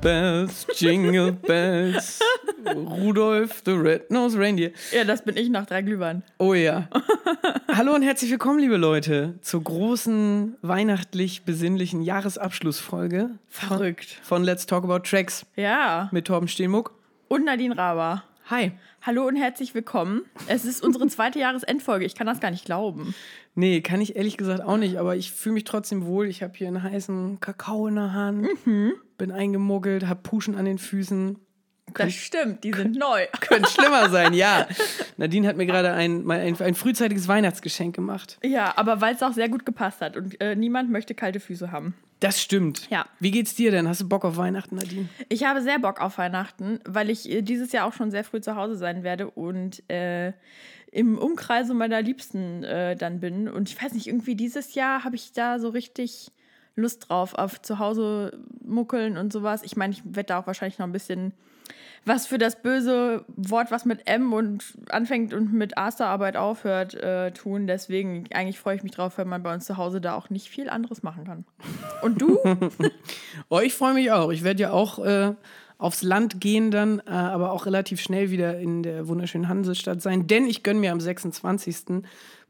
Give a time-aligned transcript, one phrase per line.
[0.00, 2.20] Bells, Jingle Bells,
[2.66, 4.70] Rudolph the Red-Nosed Reindeer.
[4.92, 6.22] Ja, das bin ich nach drei Glühwein.
[6.38, 6.88] Oh ja.
[7.68, 14.18] Hallo und herzlich willkommen, liebe Leute, zur großen weihnachtlich besinnlichen Jahresabschlussfolge Verrückt.
[14.22, 16.08] von Let's Talk About Tracks Ja.
[16.12, 16.92] mit Torben Steenmuck.
[17.28, 18.22] Und Nadine Raber.
[18.48, 18.70] Hi.
[19.02, 20.22] Hallo und herzlich willkommen.
[20.46, 22.04] Es ist unsere zweite Jahresendfolge.
[22.04, 23.12] Ich kann das gar nicht glauben.
[23.56, 26.28] Nee, kann ich ehrlich gesagt auch nicht, aber ich fühle mich trotzdem wohl.
[26.28, 28.46] Ich habe hier einen heißen Kakao in der Hand,
[29.18, 31.40] bin eingemuggelt, habe Puschen an den Füßen.
[32.04, 33.26] Das stimmt, die sind neu.
[33.40, 34.66] Könnte schlimmer sein, ja.
[35.16, 38.38] Nadine hat mir gerade ein, ein, ein frühzeitiges Weihnachtsgeschenk gemacht.
[38.44, 41.72] Ja, aber weil es auch sehr gut gepasst hat und äh, niemand möchte kalte Füße
[41.72, 41.94] haben.
[42.20, 42.88] Das stimmt.
[42.90, 43.06] Ja.
[43.20, 43.86] Wie geht's dir denn?
[43.86, 45.08] Hast du Bock auf Weihnachten, Nadine?
[45.28, 48.40] Ich habe sehr Bock auf Weihnachten, weil ich äh, dieses Jahr auch schon sehr früh
[48.40, 50.32] zu Hause sein werde und äh,
[50.92, 53.48] im Umkreise meiner Liebsten äh, dann bin.
[53.48, 56.32] Und ich weiß nicht, irgendwie dieses Jahr habe ich da so richtig
[56.74, 59.62] Lust drauf, auf zu Hause muckeln und sowas.
[59.62, 61.32] Ich meine, ich werde da auch wahrscheinlich noch ein bisschen
[62.06, 67.32] was für das böse Wort, was mit M und anfängt und mit Asterarbeit aufhört, äh,
[67.32, 67.66] tun.
[67.66, 70.48] Deswegen eigentlich freue ich mich drauf, wenn man bei uns zu Hause da auch nicht
[70.48, 71.44] viel anderes machen kann.
[72.02, 72.38] Und du?
[73.48, 74.30] Oh, ich freue mich auch.
[74.30, 75.34] Ich werde ja auch äh,
[75.78, 80.26] aufs Land gehen dann, äh, aber auch relativ schnell wieder in der wunderschönen Hansestadt sein,
[80.26, 82.02] denn ich gönne mir am 26.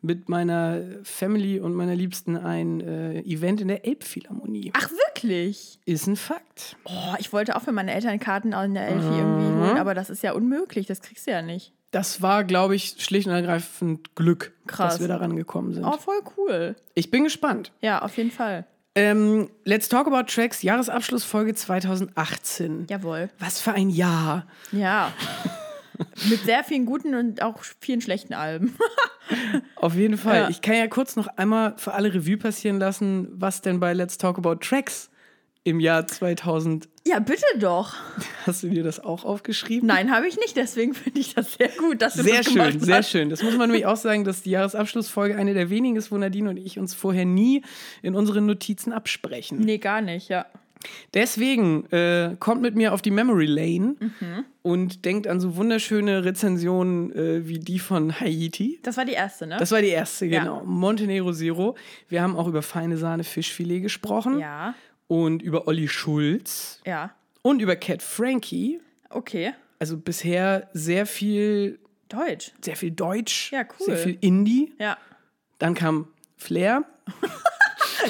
[0.02, 4.72] mit meiner Family und meiner Liebsten ein äh, Event in der Elbphilharmonie.
[4.76, 5.78] Ach, wirklich?
[5.84, 6.76] Ist ein Fakt.
[6.84, 10.10] Oh, ich wollte auch für meine Eltern Karten in der Elfi irgendwie holen, aber das
[10.10, 11.72] ist ja unmöglich, das kriegst du ja nicht.
[11.90, 14.94] Das war, glaube ich, schlicht und ergreifend Glück, Krass.
[14.94, 15.84] dass wir daran gekommen sind.
[15.84, 16.76] Oh, voll cool.
[16.94, 17.72] Ich bin gespannt.
[17.80, 18.66] Ja, auf jeden Fall.
[18.94, 22.86] Ähm, Let's Talk About Tracks, Jahresabschlussfolge 2018.
[22.88, 23.30] Jawohl.
[23.38, 24.46] Was für ein Jahr.
[24.72, 25.12] Ja.
[26.28, 28.76] Mit sehr vielen guten und auch vielen schlechten Alben.
[29.76, 30.42] Auf jeden Fall.
[30.42, 30.48] Ja.
[30.50, 34.18] Ich kann ja kurz noch einmal für alle Revue passieren lassen, was denn bei Let's
[34.18, 35.10] Talk About Tracks
[35.64, 36.88] im Jahr 2000.
[37.06, 37.94] Ja, bitte doch.
[38.46, 39.88] Hast du dir das auch aufgeschrieben?
[39.88, 42.62] Nein, habe ich nicht, deswegen finde ich das sehr gut, dass du Sehr das schön,
[42.62, 42.80] hast.
[42.82, 43.30] sehr schön.
[43.30, 46.50] Das muss man nämlich auch sagen, dass die Jahresabschlussfolge eine der wenigen ist, wo Nadine
[46.50, 47.62] und ich uns vorher nie
[48.02, 49.58] in unseren Notizen absprechen.
[49.58, 50.46] Nee, gar nicht, ja.
[51.14, 53.96] Deswegen äh, kommt mit mir auf die Memory Lane
[54.62, 58.78] und denkt an so wunderschöne Rezensionen äh, wie die von Haiti.
[58.82, 59.56] Das war die erste, ne?
[59.58, 60.40] Das war die erste, Ja.
[60.40, 60.62] genau.
[60.64, 61.76] Montenegro Zero.
[62.08, 64.38] Wir haben auch über feine Sahne Fischfilet gesprochen.
[64.38, 64.74] ja,
[65.08, 66.80] Und über Olli Schulz.
[66.86, 67.10] ja.
[67.42, 68.80] Und über Cat Frankie.
[69.08, 69.52] Okay.
[69.78, 72.50] Also bisher sehr viel, Deutsch.
[72.60, 73.52] sehr viel Deutsch.
[73.52, 73.86] Ja, cool.
[73.86, 74.72] Sehr viel Indie.
[74.80, 74.98] Ja.
[75.60, 76.82] Dann kam Flair.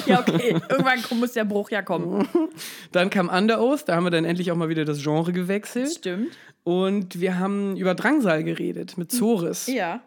[0.05, 0.55] Ja, okay.
[0.69, 2.27] Irgendwann muss der Bruch ja kommen.
[2.91, 3.87] Dann kam Under Oath.
[3.87, 5.91] Da haben wir dann endlich auch mal wieder das Genre gewechselt.
[5.91, 6.31] Stimmt.
[6.63, 9.67] Und wir haben über Drangsal geredet mit Zoris.
[9.67, 10.01] Ja.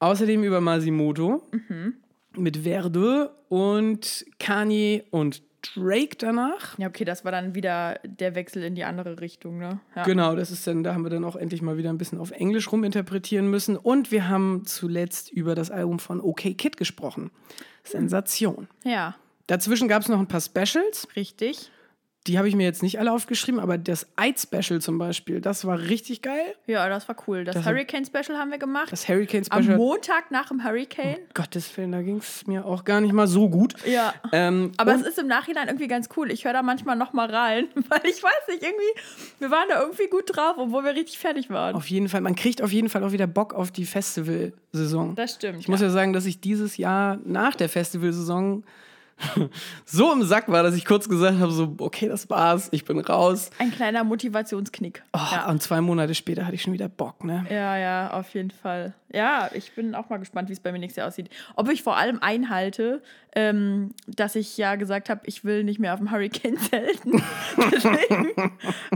[0.00, 1.42] Außerdem über Masimoto.
[1.52, 1.94] Mhm.
[2.36, 6.78] Mit Verde und Kanye und Drake danach.
[6.78, 9.80] Ja, okay, das war dann wieder der Wechsel in die andere Richtung, ne?
[9.94, 10.02] Ja.
[10.02, 12.32] Genau, das ist dann, da haben wir dann auch endlich mal wieder ein bisschen auf
[12.32, 13.76] Englisch ruminterpretieren müssen.
[13.76, 17.30] Und wir haben zuletzt über das Album von OK Kid gesprochen.
[17.84, 18.68] Sensation.
[18.84, 19.14] Ja,
[19.46, 21.08] Dazwischen gab es noch ein paar Specials.
[21.16, 21.70] richtig.
[22.28, 25.76] Die habe ich mir jetzt nicht alle aufgeschrieben, aber das Eid-Special zum Beispiel, das war
[25.80, 26.54] richtig geil.
[26.68, 27.42] Ja, das war cool.
[27.42, 28.92] Das, Das- Hurricane-Special haben wir gemacht.
[28.92, 29.76] Das Am Hurricane-Special.
[29.76, 31.16] Montag nach dem Hurricane.
[31.34, 33.74] Gottes Willen, da ging es mir auch gar nicht mal so gut.
[33.84, 34.14] Ja.
[34.30, 36.30] Ähm, Aber es ist im Nachhinein irgendwie ganz cool.
[36.30, 39.00] Ich höre da manchmal noch mal rein, weil ich weiß nicht, irgendwie,
[39.40, 41.74] wir waren da irgendwie gut drauf, obwohl wir richtig fertig waren.
[41.74, 45.16] Auf jeden Fall, man kriegt auf jeden Fall auch wieder Bock auf die Festivalsaison.
[45.16, 45.58] Das stimmt.
[45.58, 48.62] Ich muss ja sagen, dass ich dieses Jahr nach der Festivalsaison
[49.84, 52.98] so im Sack war, dass ich kurz gesagt habe, so, okay, das war's, ich bin
[53.00, 53.50] raus.
[53.58, 55.02] Ein kleiner Motivationsknick.
[55.12, 55.48] Oh, Ja.
[55.48, 57.46] Und zwei Monate später hatte ich schon wieder Bock, ne?
[57.50, 58.94] Ja, ja, auf jeden Fall.
[59.12, 61.28] Ja, ich bin auch mal gespannt, wie es bei mir nächstes Jahr aussieht.
[61.54, 63.02] Ob ich vor allem einhalte,
[63.34, 67.22] ähm, dass ich ja gesagt habe, ich will nicht mehr auf dem Hurricane zelten.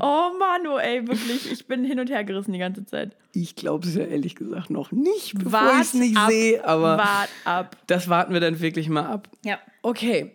[0.00, 3.16] Oh Manu, ey, wirklich, ich bin hin und her gerissen die ganze Zeit.
[3.32, 6.98] Ich glaube es ja ehrlich gesagt noch nicht, bevor ich es nicht ab, sehe, aber
[6.98, 7.76] Wart ab.
[7.86, 9.28] das warten wir dann wirklich mal ab.
[9.44, 9.58] Ja.
[9.82, 10.32] Okay.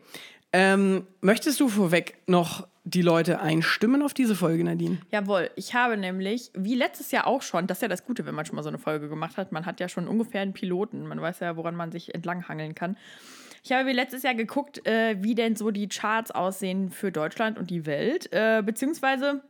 [0.53, 4.97] Ähm, möchtest du vorweg noch die Leute einstimmen auf diese Folge, Nadine?
[5.11, 8.33] Jawohl, ich habe nämlich, wie letztes Jahr auch schon, das ist ja das Gute, wenn
[8.33, 11.07] man schon mal so eine Folge gemacht hat, man hat ja schon ungefähr einen Piloten,
[11.07, 12.97] man weiß ja, woran man sich entlanghangeln kann.
[13.63, 17.59] Ich habe wie letztes Jahr geguckt, äh, wie denn so die Charts aussehen für Deutschland
[17.59, 19.41] und die Welt, äh, beziehungsweise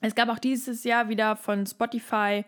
[0.00, 2.44] es gab auch dieses Jahr wieder von Spotify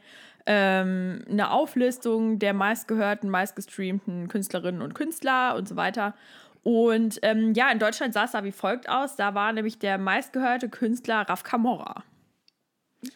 [0.46, 6.14] ähm, eine Auflistung der meistgehörten, meistgestreamten Künstlerinnen und Künstler und so weiter.
[6.62, 9.16] Und ähm, ja, in Deutschland sah es da wie folgt aus.
[9.16, 12.04] Da war nämlich der meistgehörte Künstler Raf Camorra.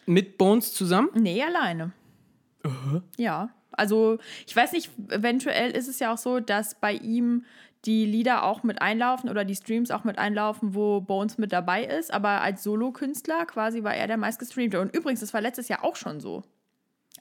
[0.05, 1.09] Mit Bones zusammen?
[1.13, 1.91] Nee, alleine.
[3.17, 3.49] Ja.
[3.71, 7.45] Also ich weiß nicht, eventuell ist es ja auch so, dass bei ihm
[7.85, 11.85] die Lieder auch mit einlaufen oder die Streams auch mit einlaufen, wo Bones mit dabei
[11.85, 12.11] ist.
[12.11, 14.81] Aber als Solokünstler quasi war er der meistgestreamte.
[14.81, 16.43] Und übrigens, das war letztes Jahr auch schon so.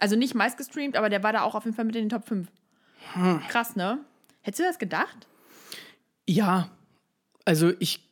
[0.00, 2.26] Also nicht meistgestreamt, aber der war da auch auf jeden Fall mit in den Top
[2.26, 2.48] 5.
[3.12, 3.40] Hm.
[3.48, 3.98] Krass, ne?
[4.42, 5.28] Hättest du das gedacht?
[6.28, 6.70] Ja.
[7.44, 8.06] Also ich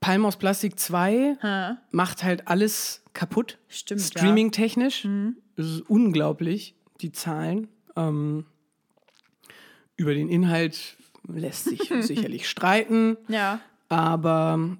[0.00, 1.78] Palm aus Plastik 2 ha.
[1.90, 3.58] macht halt alles kaputt.
[3.68, 4.02] Stimmt.
[4.02, 5.04] Streaming-technisch.
[5.04, 5.10] Ja.
[5.10, 5.36] Mhm.
[5.56, 7.68] Das ist unglaublich, die Zahlen.
[7.96, 8.44] Ähm,
[9.96, 13.16] über den Inhalt lässt sich sicherlich streiten.
[13.28, 13.60] Ja.
[13.88, 14.76] Aber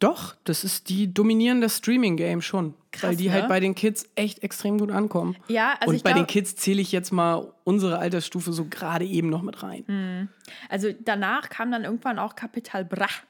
[0.00, 2.74] doch, das ist die dominierende Streaming-Game schon.
[2.90, 3.34] Krass, weil die ne?
[3.34, 5.36] halt bei den Kids echt extrem gut ankommen.
[5.46, 9.04] Ja, also Und bei glaub, den Kids zähle ich jetzt mal unsere Altersstufe so gerade
[9.04, 9.84] eben noch mit rein.
[9.86, 10.28] Hm.
[10.70, 13.22] Also danach kam dann irgendwann auch Kapital Brach.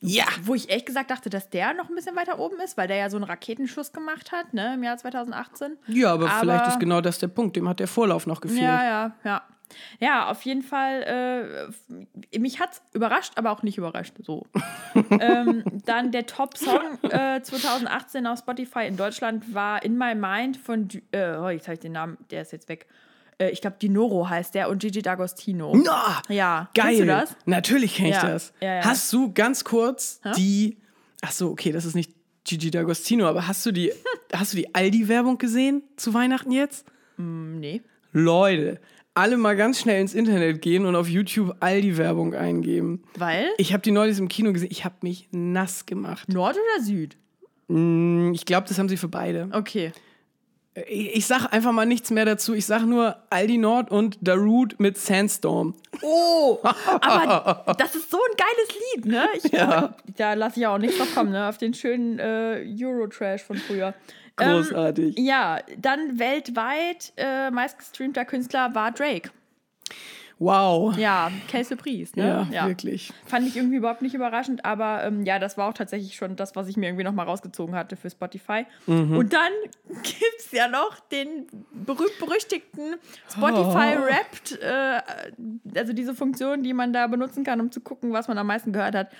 [0.00, 0.24] Ja.
[0.42, 2.96] Wo ich echt gesagt dachte, dass der noch ein bisschen weiter oben ist, weil der
[2.96, 5.76] ja so einen Raketenschuss gemacht hat, ne, im Jahr 2018.
[5.88, 7.56] Ja, aber, aber vielleicht ist genau das der Punkt.
[7.56, 8.62] Dem hat der Vorlauf noch gefehlt.
[8.62, 9.42] Ja, ja, ja.
[10.00, 11.70] Ja, auf jeden Fall,
[12.32, 14.14] äh, mich hat es überrascht, aber auch nicht überrascht.
[14.20, 14.46] So.
[15.10, 20.88] ähm, dann der Top-Song äh, 2018 auf Spotify in Deutschland war In My Mind von,
[21.12, 22.86] äh, oh, jetzt habe ich den Namen, der ist jetzt weg
[23.38, 25.76] äh, ich glaube, Dinoro heißt der und Gigi D'Agostino.
[25.76, 25.92] No,
[26.28, 26.86] ja, geil.
[26.86, 27.36] Kennst du das?
[27.46, 28.28] Natürlich kenne ich ja.
[28.28, 28.52] das.
[28.60, 28.84] Ja, ja.
[28.84, 30.32] Hast du ganz kurz ha?
[30.32, 30.78] die,
[31.22, 32.12] ach so, okay, das ist nicht
[32.44, 33.92] Gigi D'Agostino, aber hast du die,
[34.32, 36.86] hast du die Aldi-Werbung gesehen zu Weihnachten jetzt?
[37.16, 37.82] Mm, nee.
[38.12, 38.80] Leute,
[39.18, 43.02] alle mal ganz schnell ins Internet gehen und auf YouTube Aldi-Werbung eingeben.
[43.16, 43.48] Weil?
[43.58, 44.68] Ich habe die neulich im Kino gesehen.
[44.70, 46.28] Ich habe mich nass gemacht.
[46.28, 47.16] Nord oder Süd?
[47.66, 49.48] Mm, ich glaube, das haben sie für beide.
[49.52, 49.92] Okay.
[50.86, 52.54] Ich sag einfach mal nichts mehr dazu.
[52.54, 55.74] Ich sag nur Aldi Nord und Darude mit Sandstorm.
[56.02, 59.28] Oh, aber das ist so ein geiles Lied, ne?
[59.42, 59.96] Ich, ja.
[60.16, 61.48] Da lasse ich ja auch nichts noch kommen, ne?
[61.48, 63.94] Auf den schönen äh, Euro-Trash von früher.
[64.38, 65.18] Großartig.
[65.18, 69.30] Ähm, ja, dann weltweit äh, meistgestreamter Künstler war Drake.
[70.40, 70.96] Wow.
[70.96, 72.28] Ja, Quelle Surprise, ne?
[72.28, 73.12] Ja, ja, wirklich.
[73.26, 76.54] Fand ich irgendwie überhaupt nicht überraschend, aber ähm, ja, das war auch tatsächlich schon das,
[76.54, 78.64] was ich mir irgendwie nochmal rausgezogen hatte für Spotify.
[78.86, 79.16] Mhm.
[79.16, 79.50] Und dann
[79.88, 82.94] gibt es ja noch den berühmt-berüchtigten
[83.28, 84.02] Spotify oh.
[84.02, 85.00] Wrapped, äh,
[85.76, 88.72] also diese Funktion, die man da benutzen kann, um zu gucken, was man am meisten
[88.72, 89.10] gehört hat.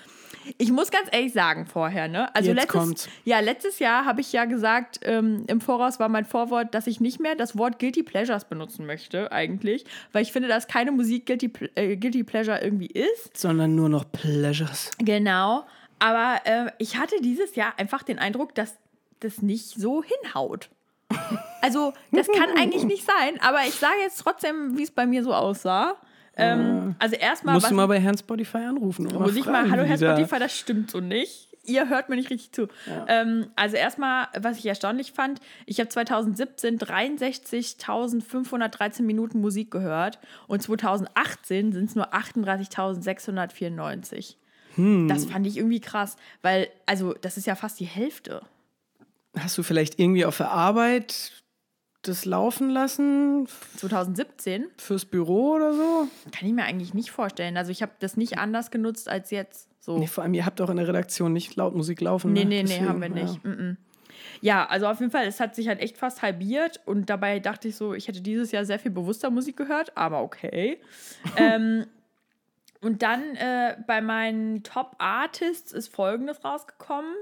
[0.57, 2.35] Ich muss ganz ehrlich sagen vorher, ne?
[2.35, 3.09] Also Jetzt letztes, kommt's.
[3.25, 7.01] ja, letztes Jahr habe ich ja gesagt, ähm, im Voraus war mein Vorwort, dass ich
[7.01, 11.27] nicht mehr das Wort Guilty Pleasures benutzen möchte, eigentlich, weil ich finde, dass keine Musik
[11.27, 13.37] Guilty, äh, Guilty Pleasure irgendwie ist.
[13.37, 14.91] Sondern nur noch Pleasures.
[14.99, 15.65] Genau.
[15.99, 18.77] Aber äh, ich hatte dieses Jahr einfach den Eindruck, dass
[19.21, 20.71] das nicht so hinhaut.
[21.61, 25.25] Also, das kann eigentlich nicht sein, aber ich sage jetzt trotzdem, wie es bei mir
[25.25, 25.97] so aussah.
[26.39, 27.55] Ähm, also erstmal.
[27.55, 29.07] Musst du mal bei Herrn Spotify anrufen.
[29.07, 31.49] Muss ich mal, hallo Herr Spotify, das stimmt so nicht.
[31.65, 32.69] Ihr hört mir nicht richtig zu.
[32.87, 33.05] Ja.
[33.09, 40.63] Ähm, also erstmal, was ich erstaunlich fand, ich habe 2017 63.513 Minuten Musik gehört und
[40.63, 44.37] 2018 sind es nur 38.694.
[44.77, 45.09] Hm.
[45.09, 48.41] Das fand ich irgendwie krass, weil, also das ist ja fast die Hälfte.
[49.39, 51.33] Hast du vielleicht irgendwie auf der Arbeit
[52.03, 53.47] das laufen lassen?
[53.77, 54.67] 2017?
[54.79, 56.09] Fürs Büro oder so?
[56.33, 57.57] Kann ich mir eigentlich nicht vorstellen.
[57.57, 59.69] Also ich habe das nicht anders genutzt als jetzt.
[59.81, 59.99] So.
[59.99, 62.33] Nee, vor allem, ihr habt auch in der Redaktion nicht laut Musik laufen.
[62.33, 62.51] Nee, ne?
[62.51, 63.45] nee, Deswegen, nee, haben wir nicht.
[63.45, 63.51] Ja.
[63.51, 63.77] Mm -mm.
[64.41, 67.69] ja, also auf jeden Fall, es hat sich halt echt fast halbiert und dabei dachte
[67.69, 70.79] ich so, ich hätte dieses Jahr sehr viel bewusster Musik gehört, aber okay.
[71.37, 71.87] ähm,
[72.81, 77.13] und dann äh, bei meinen Top Artists ist Folgendes rausgekommen.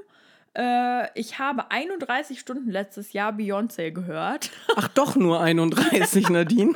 [0.56, 4.50] Äh, ich habe 31 Stunden letztes Jahr Beyoncé gehört.
[4.76, 6.74] Ach, doch nur 31, Nadine.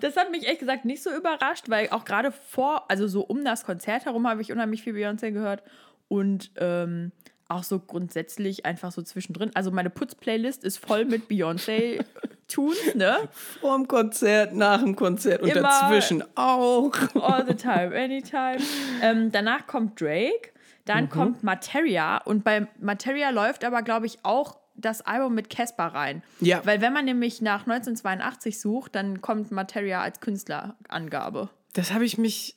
[0.00, 3.44] das hat mich echt gesagt nicht so überrascht, weil auch gerade vor, also so um
[3.44, 5.62] das Konzert herum habe ich unheimlich viel Beyoncé gehört.
[6.08, 7.12] Und ähm,
[7.48, 9.50] auch so grundsätzlich einfach so zwischendrin.
[9.54, 13.16] Also meine Putz-Playlist ist voll mit Beyoncé-Tunes, ne?
[13.60, 16.92] Vorm Konzert, nach dem Konzert und Immer, dazwischen auch.
[17.14, 18.58] All the time, anytime.
[19.02, 20.53] Ähm, danach kommt Drake.
[20.84, 21.10] Dann mhm.
[21.10, 26.22] kommt Materia und bei Materia läuft aber, glaube ich, auch das Album mit Casper rein.
[26.40, 26.60] Ja.
[26.64, 31.48] Weil wenn man nämlich nach 1982 sucht, dann kommt Materia als Künstlerangabe.
[31.74, 32.56] Das habe ich mich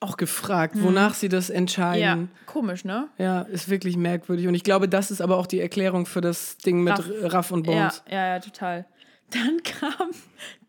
[0.00, 0.84] auch gefragt, hm.
[0.84, 2.30] wonach sie das entscheiden.
[2.32, 3.08] Ja, komisch, ne?
[3.18, 4.46] Ja, ist wirklich merkwürdig.
[4.46, 7.50] Und ich glaube, das ist aber auch die Erklärung für das Ding mit Raff, Raff
[7.50, 8.02] und Bones.
[8.08, 8.86] Ja, ja, ja, total.
[9.30, 10.10] Dann kam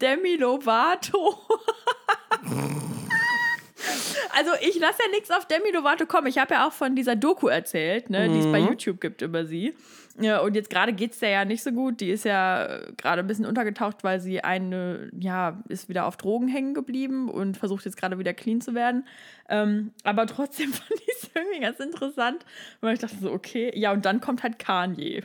[0.02, 1.38] Demi Lovato.
[4.36, 6.28] Also ich lasse ja nichts auf Demi Lovato kommen.
[6.28, 8.34] Ich habe ja auch von dieser Doku erzählt, ne, mhm.
[8.34, 9.76] die es bei YouTube gibt über sie.
[10.20, 12.02] Ja, und jetzt gerade geht es der ja nicht so gut.
[12.02, 16.48] Die ist ja gerade ein bisschen untergetaucht, weil sie eine, ja, ist wieder auf Drogen
[16.48, 19.08] hängen geblieben und versucht jetzt gerade wieder clean zu werden.
[19.50, 22.46] Ähm, aber trotzdem fand ich es irgendwie ganz interessant,
[22.82, 25.24] weil ich dachte so, okay, ja, und dann kommt halt Kanye.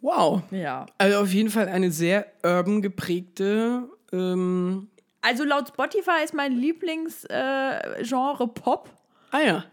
[0.00, 0.42] Wow.
[0.50, 0.86] Ja.
[0.98, 3.88] Also auf jeden Fall eine sehr urban geprägte.
[4.12, 4.88] Ähm,
[5.24, 8.90] Also laut Spotify ist mein Lieblingsgenre äh, Pop.
[9.30, 9.64] ah ja.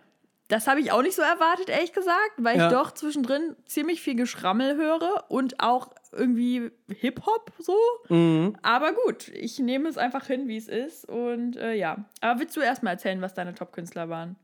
[0.47, 2.67] Das habe ich auch nicht so erwartet, ehrlich gesagt, weil Ja.
[2.67, 7.77] ich doch zwischendrin ziemlich viel Geschrammel höre und auch irgendwie Hip-Hop so.
[8.09, 8.57] Mhm.
[8.61, 11.07] Aber gut, ich nehme es einfach hin, wie es ist.
[11.07, 12.03] Und äh, ja.
[12.19, 14.35] Aber willst du erstmal erzählen, was deine Top-Künstler waren?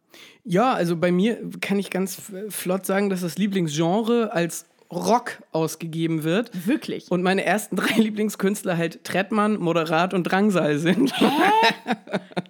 [0.45, 6.23] Ja, also bei mir kann ich ganz flott sagen, dass das Lieblingsgenre als Rock ausgegeben
[6.23, 6.67] wird.
[6.67, 7.11] Wirklich?
[7.11, 11.13] Und meine ersten drei Lieblingskünstler halt Trettmann, Moderat und Drangsal sind.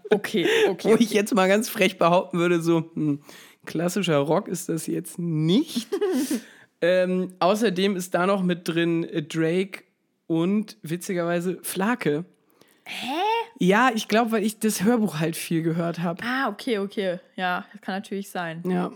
[0.09, 0.95] Okay, Wo okay.
[0.99, 3.21] ich jetzt mal ganz frech behaupten würde, so hm,
[3.65, 5.87] klassischer Rock ist das jetzt nicht.
[6.81, 9.83] ähm, außerdem ist da noch mit drin äh, Drake
[10.25, 12.25] und witzigerweise Flake.
[12.85, 13.07] Hä?
[13.59, 16.23] Ja, ich glaube, weil ich das Hörbuch halt viel gehört habe.
[16.23, 17.19] Ah, okay, okay.
[17.35, 18.63] Ja, das kann natürlich sein.
[18.65, 18.91] Ja.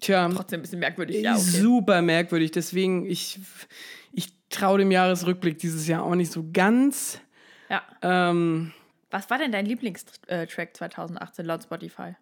[0.00, 0.28] Tja.
[0.28, 1.22] Trotzdem ein bisschen merkwürdig.
[1.22, 1.40] Ja, okay.
[1.42, 2.50] Super merkwürdig.
[2.50, 3.38] Deswegen, ich,
[4.12, 7.20] ich traue dem Jahresrückblick dieses Jahr auch nicht so ganz.
[7.70, 7.82] Ja.
[8.02, 8.72] Ähm,
[9.10, 12.14] Was war denn dein Lieblingstrack 2018 laut Spotify?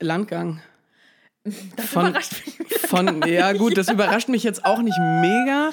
[0.00, 0.60] Landgang.
[1.76, 2.56] Das Von- überrascht mich.
[2.80, 5.70] Von, ja, gut, das überrascht mich jetzt auch nicht mega,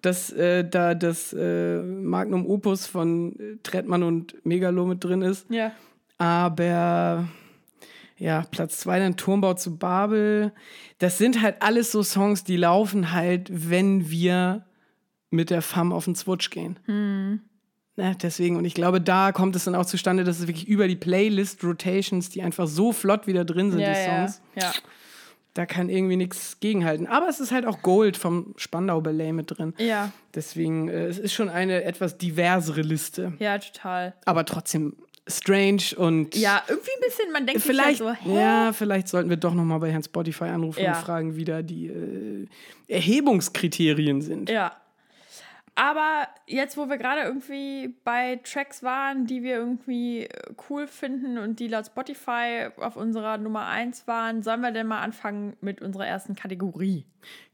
[0.00, 5.48] dass äh, da das äh, Magnum Opus von äh, Trettmann und Megalo mit drin ist.
[5.50, 5.72] Ja.
[6.18, 7.28] Aber
[8.22, 10.52] ja, Platz zwei dann Turmbau zu Babel.
[10.98, 14.64] Das sind halt alles so Songs, die laufen halt, wenn wir
[15.30, 16.78] mit der Fam auf den Zwutsch gehen.
[16.84, 17.40] Hm.
[17.96, 20.88] Na, deswegen, und ich glaube, da kommt es dann auch zustande, dass es wirklich über
[20.88, 24.72] die Playlist-Rotations, die einfach so flott wieder drin sind, Ja, die ja, Songs, ja.
[25.54, 27.06] da kann irgendwie nichts gegenhalten.
[27.06, 29.74] Aber es ist halt auch Gold vom Spandau Ballet mit drin.
[29.78, 33.32] Ja, Deswegen, äh, es ist schon eine etwas diversere Liste.
[33.40, 34.14] ja, total.
[34.24, 34.94] Aber trotzdem
[35.28, 38.36] strange und Ja, irgendwie ein bisschen, man denkt vielleicht, sich halt so, hä?
[38.40, 40.96] ja, vielleicht sollten wir doch noch mal bei Herrn Spotify anrufen Ja.
[40.98, 42.46] und fragen, wie da die äh,
[42.88, 44.50] Erhebungskriterien sind.
[44.50, 44.76] Ja.
[45.74, 50.28] Aber jetzt, wo wir gerade irgendwie bei Tracks waren, die wir irgendwie äh,
[50.68, 55.00] cool finden und die laut Spotify auf unserer Nummer 1 waren, sollen wir denn mal
[55.00, 57.06] anfangen mit unserer ersten Kategorie?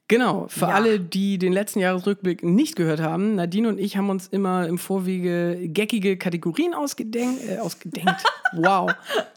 [0.09, 0.69] Genau, für Ja.
[0.69, 4.79] alle, die den letzten Jahresrückblick nicht gehört haben, Nadine und ich haben uns immer im
[4.79, 8.25] Vorwege geckige Kategorien ausgedenkt, äh, ausgedenkt,
[8.55, 8.91] wow,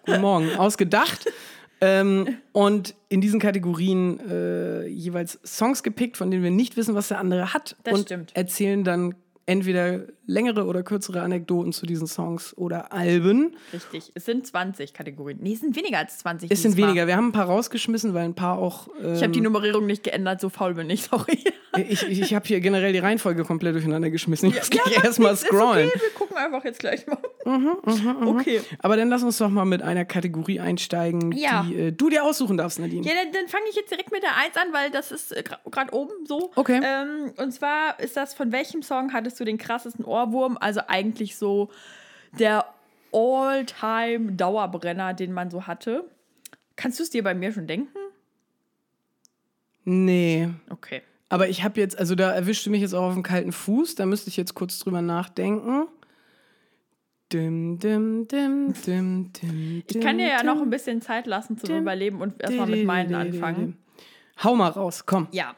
[0.06, 1.26] guten Morgen, ausgedacht.
[1.82, 7.08] Ähm, und in diesen Kategorien äh, jeweils Songs gepickt, von denen wir nicht wissen, was
[7.10, 7.76] der andere hat.
[7.84, 8.32] Das und stimmt.
[8.36, 9.16] erzählen dann
[9.48, 13.56] entweder längere oder kürzere Anekdoten zu diesen Songs oder Alben.
[13.74, 14.12] Richtig.
[14.16, 15.40] Es sind 20 Kategorien.
[15.42, 16.50] Nee, es sind weniger als 20.
[16.50, 16.88] Es sind dieses Mal.
[16.90, 17.08] weniger.
[17.08, 18.88] Wir haben ein paar rausgeschmissen, weil ein paar auch.
[19.02, 21.38] Ähm, Ich habe die Nummerierung nicht geändert, so faul bin ich, sorry.
[21.78, 24.50] ich ich, ich habe hier generell die Reihenfolge komplett durcheinander geschmissen.
[24.50, 25.90] Ich muss Ja, gleich macht erstmal scrollen.
[25.90, 27.18] Okay, wir gucken einfach jetzt gleich mal.
[27.46, 27.78] Mhm,
[28.28, 28.62] Okay.
[28.80, 31.66] Aber dann lass uns doch mal mit einer Kategorie einsteigen, Ja.
[31.68, 33.06] die äh, du dir aussuchen darfst, Nadine.
[33.06, 35.44] Ja, dann, dann fange ich jetzt direkt mit der 1 an, weil das ist äh,
[35.70, 36.52] gerade oben so.
[36.56, 36.80] Okay.
[36.84, 40.58] Ähm, und zwar ist das, von welchem Song hattest du den krassesten Ohrwurm?
[40.60, 41.70] Also eigentlich so
[42.38, 42.66] der
[43.12, 46.06] All-Time-Dauerbrenner, den man so hatte.
[46.76, 47.98] Kannst du es dir bei mir schon denken?
[49.84, 50.50] Nee.
[50.70, 51.02] Okay.
[51.30, 54.06] Aber ich habe jetzt, also da erwischte mich jetzt auch auf dem kalten Fuß, da
[54.06, 55.88] müsste ich jetzt kurz drüber nachdenken.
[57.32, 61.78] Dim, dim, dim, dim, dim, Ich kann dir ja noch ein bisschen Zeit lassen zum
[61.78, 63.78] Überleben und erstmal mit meinen anfangen.
[64.44, 65.28] Hau mal raus, komm.
[65.32, 65.56] Ja.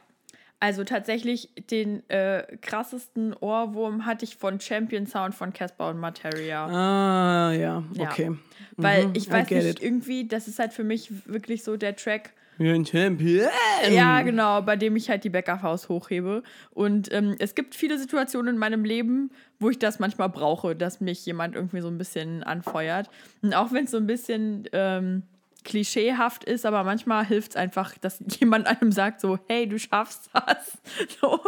[0.64, 6.66] Also tatsächlich den äh, krassesten Ohrwurm hatte ich von Champion Sound von Casper und Materia.
[6.66, 8.02] Ah, ja, Ja.
[8.10, 8.32] okay.
[8.78, 9.82] Weil Mhm, ich weiß nicht, it.
[9.82, 13.48] irgendwie, das ist halt für mich wirklich so der Track, Ein Champion.
[13.90, 16.42] ja, genau, bei dem ich halt die Bäckerfaust hochhebe.
[16.70, 21.00] Und ähm, es gibt viele Situationen in meinem Leben, wo ich das manchmal brauche, dass
[21.02, 23.10] mich jemand irgendwie so ein bisschen anfeuert.
[23.42, 25.24] Und auch wenn es so ein bisschen ähm,
[25.64, 30.30] klischeehaft ist, aber manchmal hilft es einfach, dass jemand einem sagt, so, hey, du schaffst
[30.32, 30.78] das.
[31.20, 31.40] So.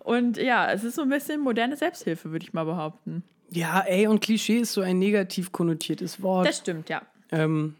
[0.00, 3.22] Und ja, es ist so ein bisschen moderne Selbsthilfe, würde ich mal behaupten.
[3.50, 6.46] Ja, ey, und Klischee ist so ein negativ konnotiertes Wort.
[6.46, 7.02] Das stimmt, ja.
[7.30, 7.74] Ähm,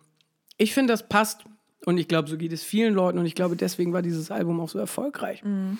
[0.59, 1.45] ich finde, das passt.
[1.85, 3.19] Und ich glaube, so geht es vielen Leuten.
[3.19, 5.43] Und ich glaube, deswegen war dieses Album auch so erfolgreich.
[5.43, 5.79] Mhm.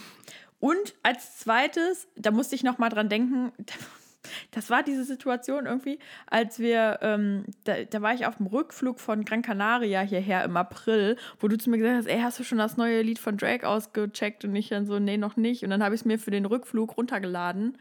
[0.61, 3.53] Und als zweites, da musste ich noch mal dran denken,
[4.51, 9.01] das war diese Situation irgendwie, als wir, ähm, da, da war ich auf dem Rückflug
[9.01, 12.45] von Gran Canaria hierher im April, wo du zu mir gesagt hast, ey, hast du
[12.45, 14.45] schon das neue Lied von Drake ausgecheckt?
[14.45, 15.65] Und ich dann so, nee, noch nicht.
[15.65, 17.77] Und dann habe ich es mir für den Rückflug runtergeladen.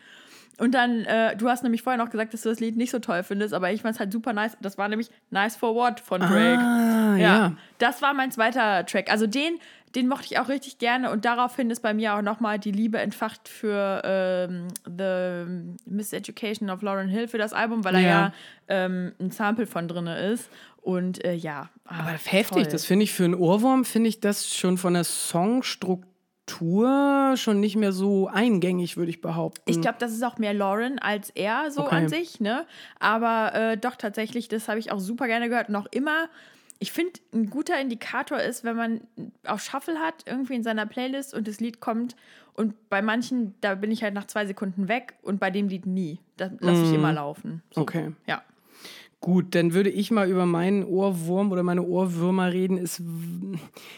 [0.57, 3.00] Und dann, äh, du hast nämlich vorher noch gesagt, dass du das Lied nicht so
[3.00, 4.55] toll findest, aber ich fand es halt super nice.
[4.62, 6.60] Das war nämlich Nice for What von Drake.
[6.60, 7.55] Ah, ja.
[7.79, 9.10] Das war mein zweiter Track.
[9.10, 9.57] Also den,
[9.95, 13.00] den mochte ich auch richtig gerne und daraufhin ist bei mir auch nochmal die Liebe
[13.00, 15.45] entfacht für ähm, The
[15.89, 18.10] Miseducation of Lauren Hill für das Album, weil er Ja.
[18.10, 18.33] ja,
[18.67, 20.50] ähm, ein Sample von drin ist.
[20.81, 21.69] Und äh, ja.
[21.86, 22.71] Aber ah, heftig, toll.
[22.71, 26.07] das finde ich für einen Ohrwurm, finde ich das schon von der Struktur
[27.36, 29.69] schon nicht mehr so eingängig, würde ich behaupten.
[29.69, 31.95] Ich glaube, das ist auch mehr Lauren als er so Okay.
[31.95, 32.65] an sich, ne?
[33.00, 35.74] Aber äh, doch tatsächlich, das habe ich auch super gerne gehört.
[35.74, 36.27] Auch immer,
[36.82, 39.02] ich finde, ein guter Indikator ist, wenn man
[39.46, 42.16] auf Shuffle hat, irgendwie in seiner Playlist und das Lied kommt.
[42.56, 45.86] Und bei manchen, da bin ich halt nach zwei Sekunden weg und bei dem Lied
[45.86, 46.20] nie.
[46.38, 47.62] Das lasse ich immer laufen.
[47.70, 47.82] So.
[47.82, 48.14] Okay.
[48.26, 48.42] Ja.
[49.20, 52.80] Gut, dann würde ich mal über meinen Ohrwurm oder meine Ohrwürmer reden.
[52.80, 53.00] Es,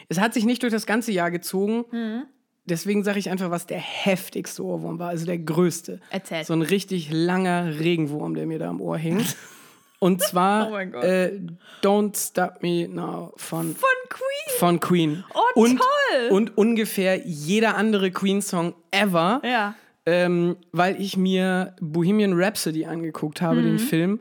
[0.10, 1.86] es hat sich nicht durch das ganze Jahr gezogen.
[1.90, 2.24] Mhm.
[2.66, 6.02] Deswegen sage ich einfach, was der heftigste Ohrwurm war, also der größte.
[6.10, 6.44] Erzähl.
[6.44, 9.24] So ein richtig langer Regenwurm, der mir da am Ohr hing.
[10.04, 11.40] Und zwar Oh äh,
[11.82, 14.58] Don't Stop Me Now von, Von Queen.
[14.60, 15.24] von Queen.
[15.34, 16.30] Oh, und, toll.
[16.30, 19.42] Und ungefähr jeder andere Queen-Song ever.
[19.44, 19.76] Ja.
[20.06, 23.66] ähm, weil ich mir Bohemian Rhapsody angeguckt habe, Mhm.
[23.66, 24.20] den Film.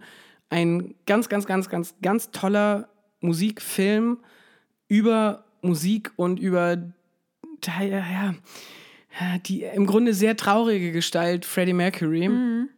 [0.51, 2.89] Ein ganz, ganz, ganz, ganz, ganz toller
[3.21, 4.19] Musikfilm
[4.89, 6.77] über Musik und über
[7.67, 8.35] ja, ja,
[9.47, 12.29] die im Grunde sehr traurige Gestalt Freddie Mercury.
[12.29, 12.69] Mhm.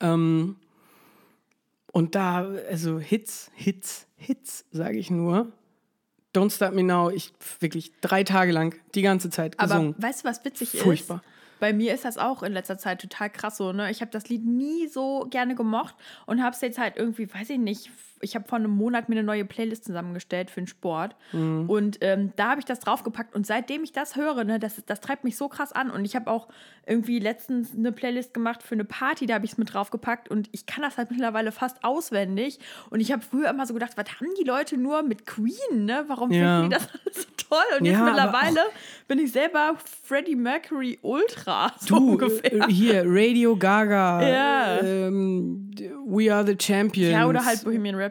[0.00, 0.56] Ähm,
[1.96, 5.50] und da, also Hits, Hits, Hits, sage ich nur.
[6.34, 9.94] Don't Stop Me Now, ich wirklich drei Tage lang die ganze Zeit Aber gesungen.
[9.96, 11.22] weißt du, was witzig Furchtbar.
[11.24, 11.58] ist?
[11.58, 13.72] Bei mir ist das auch in letzter Zeit total krass so.
[13.72, 13.90] Ne?
[13.90, 15.94] Ich habe das Lied nie so gerne gemocht
[16.26, 19.14] und habe es jetzt halt irgendwie, weiß ich nicht, ich habe vor einem Monat mir
[19.16, 21.16] eine neue Playlist zusammengestellt für den Sport.
[21.32, 21.68] Mhm.
[21.68, 23.34] Und ähm, da habe ich das draufgepackt.
[23.34, 25.90] Und seitdem ich das höre, ne, das, das treibt mich so krass an.
[25.90, 26.48] Und ich habe auch
[26.86, 30.28] irgendwie letztens eine Playlist gemacht für eine Party, da habe ich es mit draufgepackt.
[30.30, 32.58] Und ich kann das halt mittlerweile fast auswendig.
[32.90, 35.84] Und ich habe früher immer so gedacht, was haben die Leute nur mit Queen?
[35.84, 36.04] Ne?
[36.08, 36.60] Warum Ja.
[36.60, 37.58] finden die das alles so toll?
[37.80, 38.60] Und jetzt Ja, mittlerweile
[39.08, 41.72] bin ich selber Freddie Mercury Ultra.
[41.80, 42.52] So Du, ungefähr.
[42.68, 44.80] äh, hier, Radio Gaga, Ja.
[44.82, 45.70] ähm,
[46.06, 47.12] We Are the Champions.
[47.12, 48.05] ja, oder halt Bohemian Rhapsody.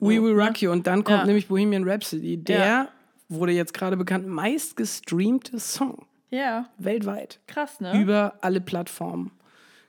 [0.00, 0.42] We So, Will ne?
[0.44, 0.70] Rock You.
[0.72, 1.26] Und dann kommt Ja.
[1.26, 2.36] nämlich Bohemian Rhapsody.
[2.38, 2.88] Der Ja.
[3.28, 7.40] wurde jetzt gerade bekannt, meistgestreamte Song Ja, weltweit.
[7.46, 8.00] krass, ne?
[8.00, 9.30] Über alle Plattformen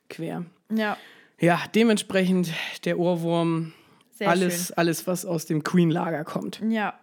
[0.10, 0.46] quer.
[0.74, 0.98] ja,
[1.40, 2.52] Ja, dementsprechend
[2.86, 3.74] der Ohrwurm,
[4.12, 6.56] sehr alles, alles, was aus dem Queen-Lager kommt.
[6.58, 6.72] schön.
[6.72, 6.94] Ja.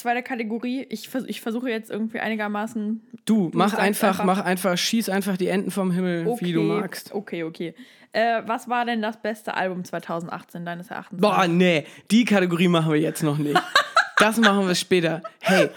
[0.00, 0.86] Zweite Kategorie.
[0.88, 3.02] Ich, vers ich versuche jetzt irgendwie einigermaßen.
[3.26, 7.12] Du, mach einfach, einfach- mach einfach, schieß einfach die Enten vom Himmel, wie du magst.
[7.14, 7.74] Okay, okay.
[8.12, 11.20] Äh, was war denn das beste Album 2018 deines Erachtens?
[11.20, 13.60] Boah, nee, die Kategorie machen wir jetzt noch nicht.
[14.16, 15.22] Das machen wir später.
[15.40, 15.70] Hey,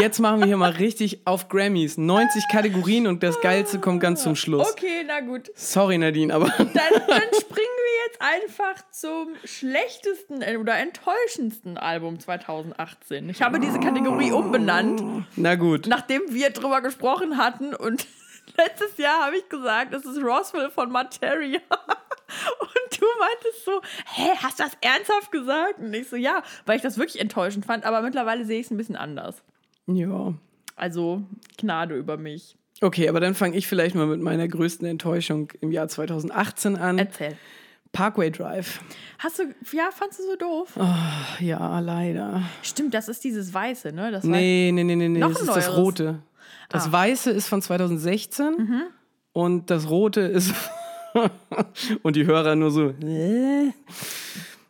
[0.00, 1.96] jetzt machen wir hier mal richtig auf Grammys.
[1.96, 4.68] 90 Kategorien und das Geilste kommt ganz zum Schluss.
[4.72, 5.52] Okay, na gut.
[5.54, 7.77] Sorry, Nadine, aber Dann, dann springen
[8.08, 13.28] jetzt einfach zum schlechtesten oder enttäuschendsten Album 2018.
[13.28, 15.86] Ich habe diese Kategorie umbenannt, na gut.
[15.86, 18.06] nachdem wir drüber gesprochen hatten und
[18.56, 21.60] letztes Jahr habe ich gesagt, es ist Roswell von Materia.
[22.60, 25.78] Und du meintest so, hä, hast du das ernsthaft gesagt?
[25.78, 28.70] Und ich so, ja, weil ich das wirklich enttäuschend fand, aber mittlerweile sehe ich es
[28.70, 29.42] ein bisschen anders.
[29.86, 30.34] Ja.
[30.76, 31.22] Also
[31.56, 32.58] Gnade über mich.
[32.82, 36.98] Okay, aber dann fange ich vielleicht mal mit meiner größten Enttäuschung im Jahr 2018 an.
[36.98, 37.38] Erzähl.
[37.92, 38.80] Parkway Drive.
[39.18, 40.74] Hast du, ja, fandst du so doof?
[40.78, 42.42] Ach, ja, leider.
[42.62, 44.10] Stimmt, das ist dieses Weiße, ne?
[44.10, 45.18] Das Nee, nee, nee, nee, nee.
[45.18, 45.76] Noch das ist das neueres.
[45.76, 46.18] Rote.
[46.68, 46.92] Das Ah.
[46.92, 48.82] Weiße ist von 2016 Mhm.
[49.32, 50.52] und das Rote ist.
[52.02, 52.90] und die Hörer nur so.
[53.02, 53.72] "Äh?"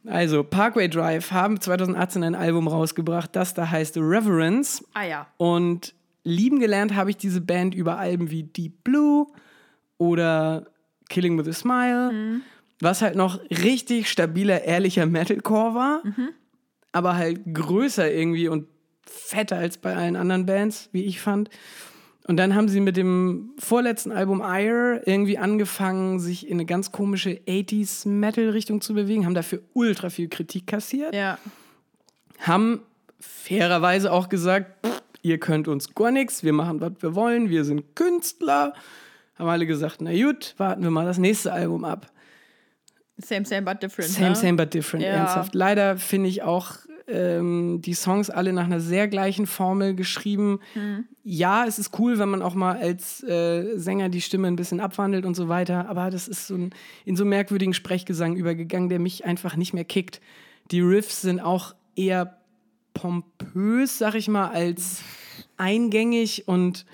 [0.07, 4.83] Also, Parkway Drive haben 2018 ein Album rausgebracht, das da heißt Reverence.
[4.94, 5.26] Ah ja.
[5.37, 5.92] Und
[6.24, 9.26] lieben gelernt habe ich diese Band über Alben wie Deep Blue
[9.98, 10.66] oder
[11.11, 12.42] Killing with a Smile, Mhm.
[12.81, 16.29] Was halt noch richtig stabiler, ehrlicher Metalcore war, Mhm.
[16.93, 18.67] aber halt größer irgendwie und
[19.03, 21.49] fetter als bei allen anderen Bands, wie ich fand.
[22.27, 26.93] Und dann haben sie mit dem vorletzten Album Ire irgendwie angefangen, sich in eine ganz
[26.93, 31.38] komische 80s Metal-Richtung zu bewegen, haben dafür ultra viel Kritik kassiert Ja.
[32.41, 32.83] haben
[33.19, 37.64] fairerweise auch gesagt, "Pff, ihr könnt uns gar nichts, wir machen, was wir wollen, wir
[37.64, 38.75] sind Künstler.
[39.38, 42.11] Haben alle gesagt, na gut, warten wir mal das nächste Album ab.
[43.18, 44.11] Same, same, but different.
[44.11, 44.37] Same, ne?
[44.37, 45.11] same, but different, Ja.
[45.12, 45.54] ernsthaft.
[45.54, 46.76] Leider finde ich auch
[47.09, 50.61] ähm, die Songs alle nach einer sehr gleichen Formel geschrieben.
[50.74, 51.04] Hm.
[51.24, 54.81] Ja, es ist cool, wenn man auch mal als äh, Sänger die Stimme ein bisschen
[54.81, 56.70] abwandelt und so weiter, aber das ist so ein,
[57.04, 60.20] in so merkwürdigen Sprechgesang übergegangen, der mich einfach nicht mehr kickt.
[60.70, 62.38] Die Riffs sind auch eher
[62.94, 65.02] pompös, sag ich mal, als
[65.57, 66.85] eingängig und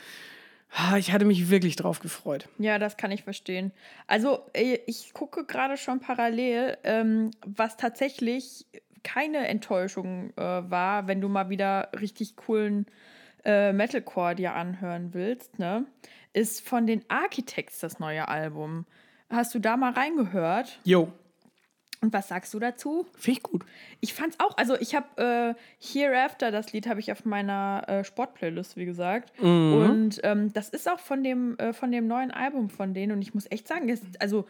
[0.97, 2.49] ich hatte mich wirklich drauf gefreut.
[2.59, 3.73] Ja, das kann ich verstehen.
[4.07, 8.67] Also, äh, ich gucke gerade schon parallel, ähm, was tatsächlich
[9.03, 12.87] keine Enttäuschung äh, war, wenn du mal wieder richtig coolen
[13.45, 15.85] äh, Metalcore dir anhören willst, ne?
[16.33, 18.87] Ist von den Architects das neue Album.
[19.31, 20.81] Hast du da mal reingehört?
[20.85, 21.13] Jo,
[22.05, 23.07] Und was sagst du dazu?
[23.17, 23.65] Finde ich gut.
[24.01, 28.05] Ich fand's auch, also ich habe äh, Hereafter, das Lied habe ich auf meiner äh,
[28.05, 29.33] Sportplaylist, wie gesagt.
[29.87, 33.13] Und ähm, das ist auch von dem, äh, von dem neuen Album von denen.
[33.13, 34.45] Und ich muss echt sagen, es, also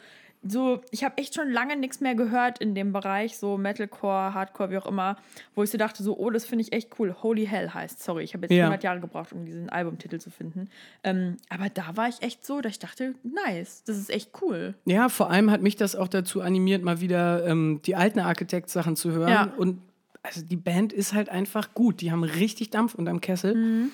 [0.47, 4.71] so, ich habe echt schon lange nichts mehr gehört in dem Bereich, so Metalcore, Hardcore,
[4.71, 5.17] wie auch immer,
[5.55, 7.15] wo ich so dachte, so, oh, das finde ich echt cool.
[7.23, 8.65] Holy Hell heißt, sorry, ich habe jetzt Ja.
[8.65, 10.69] 100 Jahre gebraucht, um diesen Albumtitel zu finden.
[11.03, 14.75] Ähm, aber da war ich echt so, dass ich dachte, nice, das ist echt cool.
[14.85, 18.97] Ja, vor allem hat mich das auch dazu animiert, mal wieder ähm, die alten Architect-Sachen
[18.97, 19.29] zu hören.
[19.31, 19.53] Ja.
[19.57, 19.81] Und
[20.23, 22.01] also die Band ist halt einfach gut.
[22.01, 23.91] Die haben richtig Dampf unterm Kessel.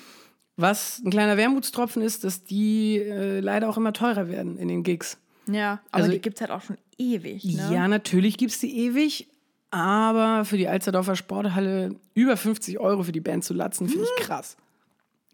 [0.57, 4.83] Was ein kleiner Wermutstropfen ist, dass die äh, leider auch immer teurer werden in den
[4.83, 5.17] Gigs.
[5.53, 7.43] Ja, aber Also- die gibt es halt auch schon ewig.
[7.45, 7.69] Ne?
[7.73, 9.27] Ja, natürlich gibt es die ewig.
[9.73, 14.23] Aber für die Alsterdorfer Sporthalle über 50 Euro für die Band zu latzen, finde ich
[14.25, 14.57] krass.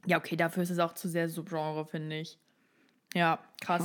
[0.05, 2.37] Ja, okay, dafür ist es auch zu sehr Subgenre, finde ich.
[3.15, 3.83] Ja, krass.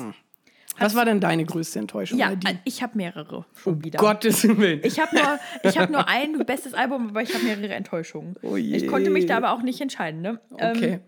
[0.79, 2.19] Was war denn deine größte Enttäuschung?
[2.19, 3.99] Ja, äh, ich habe mehrere schon wieder.
[3.99, 4.81] Gottes Willen.
[4.85, 8.37] Ich habe nur, ich hab nur ein bestes Album, aber ich habe mehrere Enttäuschungen.
[8.43, 8.77] Oh je.
[8.77, 10.21] Ich konnte mich da aber auch nicht entscheiden.
[10.23, 10.41] Ne?
[10.51, 10.93] okay.
[10.95, 11.01] Ähm,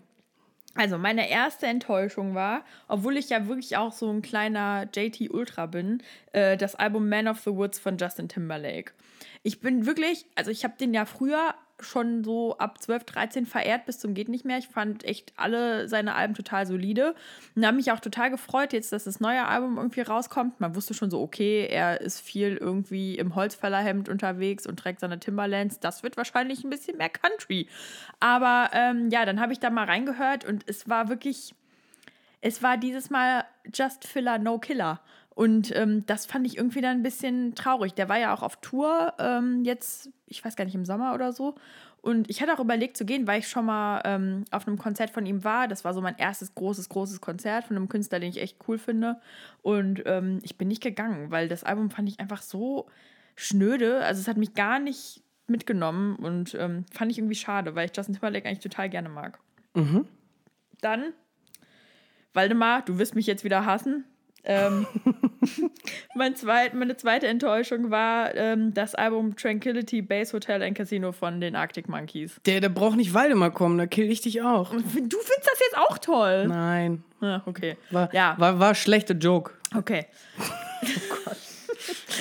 [0.75, 5.65] also meine erste Enttäuschung war, obwohl ich ja wirklich auch so ein kleiner JT Ultra
[5.65, 8.91] bin, äh, das Album Man of the Woods von Justin Timberlake.
[9.41, 13.85] Ich bin wirklich, also ich habe den ja früher schon so ab 12, 13 verehrt
[13.85, 14.57] bis zum geht nicht mehr.
[14.57, 17.15] Ich fand echt alle seine Alben total solide
[17.55, 20.59] und habe mich auch total gefreut jetzt, dass das neue Album irgendwie rauskommt.
[20.59, 25.19] Man wusste schon so, okay, er ist viel irgendwie im Holzfällerhemd unterwegs und trägt seine
[25.19, 25.79] Timberlands.
[25.79, 27.67] Das wird wahrscheinlich ein bisschen mehr Country.
[28.19, 31.53] Aber ähm, ja, dann habe ich da mal reingehört und es war wirklich,
[32.41, 35.01] es war dieses Mal Just Filler, No Killer.
[35.35, 37.93] Und ähm, das fand ich irgendwie dann ein bisschen traurig.
[37.93, 41.33] Der war ja auch auf Tour ähm, jetzt, ich weiß gar nicht, im Sommer oder
[41.33, 41.55] so.
[42.01, 45.09] Und ich hatte auch überlegt zu gehen, weil ich schon mal ähm, auf einem Konzert
[45.09, 45.67] von ihm war.
[45.67, 48.77] Das war so mein erstes großes, großes Konzert von einem Künstler, den ich echt cool
[48.77, 49.19] finde.
[49.61, 52.85] Und ähm, ich bin nicht gegangen, weil das Album fand ich einfach so
[53.35, 54.05] schnöde.
[54.05, 57.97] Also es hat mich gar nicht mitgenommen und ähm, fand ich irgendwie schade, weil ich
[57.97, 59.39] Justin Timberlake eigentlich total gerne mag.
[60.79, 61.11] Dann,
[62.33, 64.05] Waldemar, du wirst mich jetzt wieder hassen.
[64.45, 64.87] Ähm,
[66.15, 71.41] mein zweit, meine zweite Enttäuschung war ähm, das Album Tranquility Base Hotel and Casino von
[71.41, 72.39] den Arctic Monkeys.
[72.45, 74.71] Der, der braucht nicht Waldemar kommen, da kill ich dich auch.
[74.71, 76.47] Du findest das jetzt auch toll.
[76.47, 77.03] Nein.
[77.21, 77.77] Ah, okay.
[77.91, 79.51] War, ja, war, war schlechter Joke.
[79.75, 80.05] okay.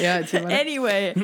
[0.02, 0.60] Ja, erzähl weiter.
[0.60, 1.14] Anyway,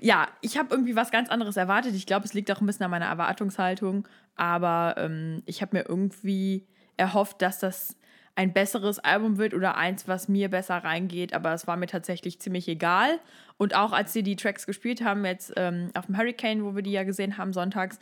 [0.00, 1.94] ja, ich habe irgendwie was ganz anderes erwartet.
[1.94, 4.06] Ich glaube, es liegt auch ein bisschen an meiner Erwartungshaltung.
[4.36, 6.66] Aber ähm, ich habe mir irgendwie
[6.96, 7.96] erhofft, dass das
[8.38, 11.34] ein besseres Album wird oder eins, was mir besser reingeht.
[11.34, 13.18] Aber es war mir tatsächlich ziemlich egal.
[13.56, 16.82] Und auch als sie die Tracks gespielt haben, jetzt ähm, auf dem Hurricane, wo wir
[16.82, 17.98] die ja gesehen haben sonntags,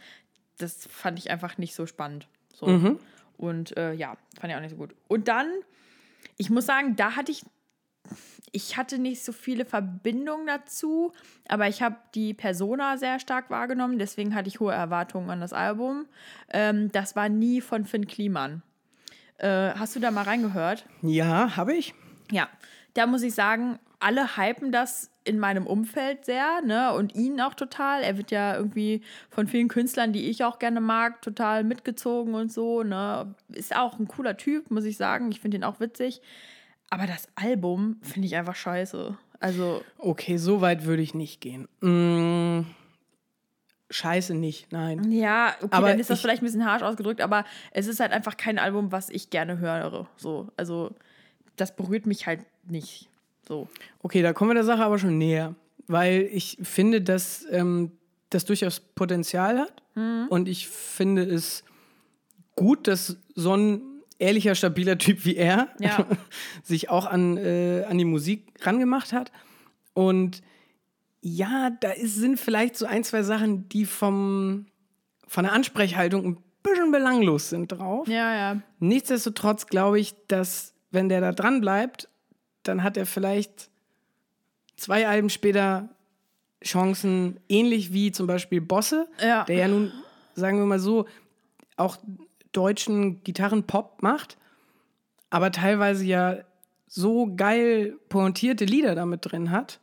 [0.58, 2.28] das fand ich einfach nicht so spannend.
[2.52, 2.66] So.
[3.38, 4.94] Und äh, ja, fand ich auch nicht so gut.
[5.08, 5.46] Und dann,
[6.36, 7.42] ich muss sagen, da hatte ich
[8.52, 11.12] ich hatte nicht so viele Verbindungen dazu,
[11.48, 15.52] aber ich habe die Persona sehr stark wahrgenommen, deswegen hatte ich hohe Erwartungen an das
[15.52, 16.06] Album.
[16.50, 18.62] Ähm, das war nie von Finn Kliman.
[19.38, 20.86] Äh, hast du da mal reingehört?
[21.02, 21.94] Ja, habe ich.
[22.30, 22.48] Ja,
[22.94, 26.92] da muss ich sagen, alle hypen das in meinem Umfeld sehr, ne?
[26.92, 28.02] Und ihn auch total.
[28.02, 32.52] Er wird ja irgendwie von vielen Künstlern, die ich auch gerne mag, total mitgezogen und
[32.52, 33.34] so, ne?
[33.48, 35.30] Ist auch ein cooler Typ, muss ich sagen.
[35.32, 36.22] Ich finde ihn auch witzig.
[36.90, 39.16] Aber das Album finde ich einfach scheiße.
[39.40, 41.68] Also, Okay, so weit würde ich nicht gehen.
[41.80, 42.66] Mm,
[43.90, 45.10] scheiße nicht, nein.
[45.12, 48.00] ja, okay, Aber dann ist das ich- vielleicht ein bisschen harsch ausgedrückt, aber es ist
[48.00, 50.06] halt einfach kein Album, was ich gerne höre.
[50.16, 50.90] So, also,
[51.56, 53.08] das berührt mich halt nicht.
[53.46, 53.68] So.
[54.02, 55.54] Okay, da kommen wir der Sache aber schon näher.
[55.88, 57.92] Weil ich finde, dass ähm,
[58.30, 59.82] das durchaus Potenzial hat.
[59.94, 60.26] Mhm.
[60.30, 61.62] Und ich finde es
[62.56, 63.82] gut, dass so ein
[64.18, 66.04] ehrlicher, stabiler Typ wie er Ja.
[66.64, 69.30] sich auch an, äh, an die Musik rangemacht hat.
[69.94, 70.42] Und
[71.20, 74.66] ja, da ist, sind vielleicht so ein, zwei Sachen, die vom,
[75.26, 78.06] von der Ansprechhaltung ein bisschen belanglos sind drauf.
[78.08, 78.60] Ja, ja.
[78.78, 82.08] Nichtsdestotrotz glaube ich, dass wenn der da dran bleibt,
[82.62, 83.70] dann hat er vielleicht
[84.76, 85.88] zwei Alben später
[86.64, 89.44] Chancen, ähnlich wie zum Beispiel Bosse, Ja.
[89.44, 89.92] der ja nun,
[90.34, 91.06] sagen wir mal so,
[91.76, 91.96] auch
[92.52, 94.36] deutschen Gitarrenpop macht,
[95.30, 96.38] aber teilweise ja
[96.88, 99.80] so geil pointierte Lieder damit drin hat.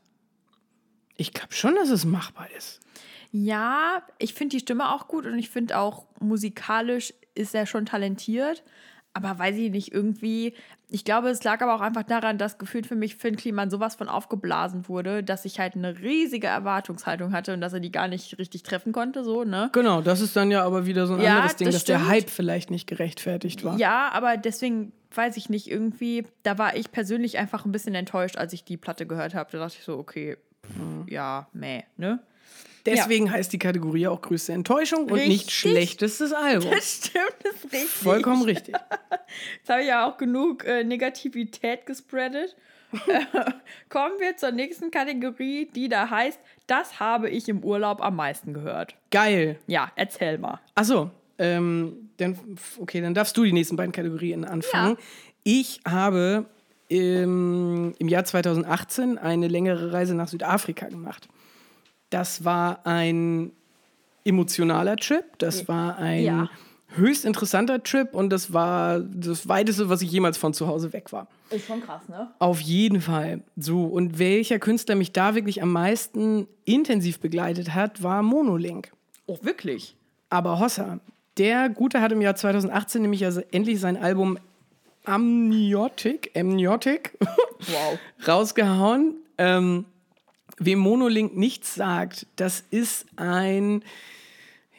[1.17, 2.79] Ich glaube schon, dass es machbar ist.
[3.31, 7.85] Ja, ich finde die Stimme auch gut und ich finde auch musikalisch ist er schon
[7.85, 8.63] talentiert.
[9.15, 10.55] Aber weiß ich nicht, irgendwie,
[10.89, 13.93] ich glaube, es lag aber auch einfach daran, dass gefühlt für mich Finn Kliman sowas
[13.93, 18.07] von aufgeblasen wurde, dass ich halt eine riesige Erwartungshaltung hatte und dass er die gar
[18.07, 19.69] nicht richtig treffen konnte, so, ne?
[19.71, 21.97] Genau, das ist dann ja aber wieder so ein Ja, anderes Ding, das dass der
[21.99, 22.09] stimmt.
[22.11, 23.77] Hype vielleicht nicht gerechtfertigt war.
[23.77, 28.35] Ja, aber deswegen weiß ich nicht, irgendwie, da war ich persönlich einfach ein bisschen enttäuscht,
[28.37, 29.51] als ich die Platte gehört habe.
[29.51, 30.37] Da dachte ich so, okay,
[31.07, 32.19] ja, meh, ne?
[32.85, 35.53] Deswegen heißt die Kategorie auch größte Enttäuschung und nicht Richtig.
[35.53, 36.71] schlechtestes Album.
[36.71, 37.89] Das stimmt, das ist richtig.
[37.89, 38.75] Vollkommen richtig.
[39.57, 42.55] Jetzt habe ich ja auch genug äh, Negativität gespreadet.
[42.91, 42.97] Äh,
[43.89, 48.53] Kommen wir zur nächsten Kategorie, die da heißt, das habe ich im Urlaub am meisten
[48.53, 48.95] gehört.
[49.11, 49.59] Geil.
[49.67, 50.59] Ja, erzähl mal.
[50.75, 52.37] Achso, ähm, dann,
[52.79, 54.97] okay, dann darfst du die nächsten beiden Kategorien anfangen.
[55.43, 56.45] Ich habe
[56.87, 61.27] im, im Jahr 2018 eine längere Reise nach Südafrika gemacht.
[62.09, 63.51] Das war ein
[64.25, 66.49] emotionaler Trip, das war ein Ja.
[66.95, 71.11] höchst interessanter Trip und das war das Weiteste, was ich jemals von zu Hause weg
[71.11, 71.27] war.
[71.49, 72.31] Ist schon krass, ne?
[72.39, 73.41] Auf jeden Fall.
[73.57, 78.91] So, und welcher Künstler mich da wirklich am meisten intensiv begleitet hat, war Monolink.
[79.25, 79.95] Oh, wirklich?
[80.29, 80.99] Aber Hossa,
[81.37, 84.37] der Gute hat im Jahr 2018 nämlich also endlich sein Album
[85.05, 87.99] Amniotic, Amniotic Wow.
[88.27, 89.15] rausgehauen.
[89.37, 89.85] Ähm,
[90.57, 93.83] wem Monolink nichts sagt, das ist ein,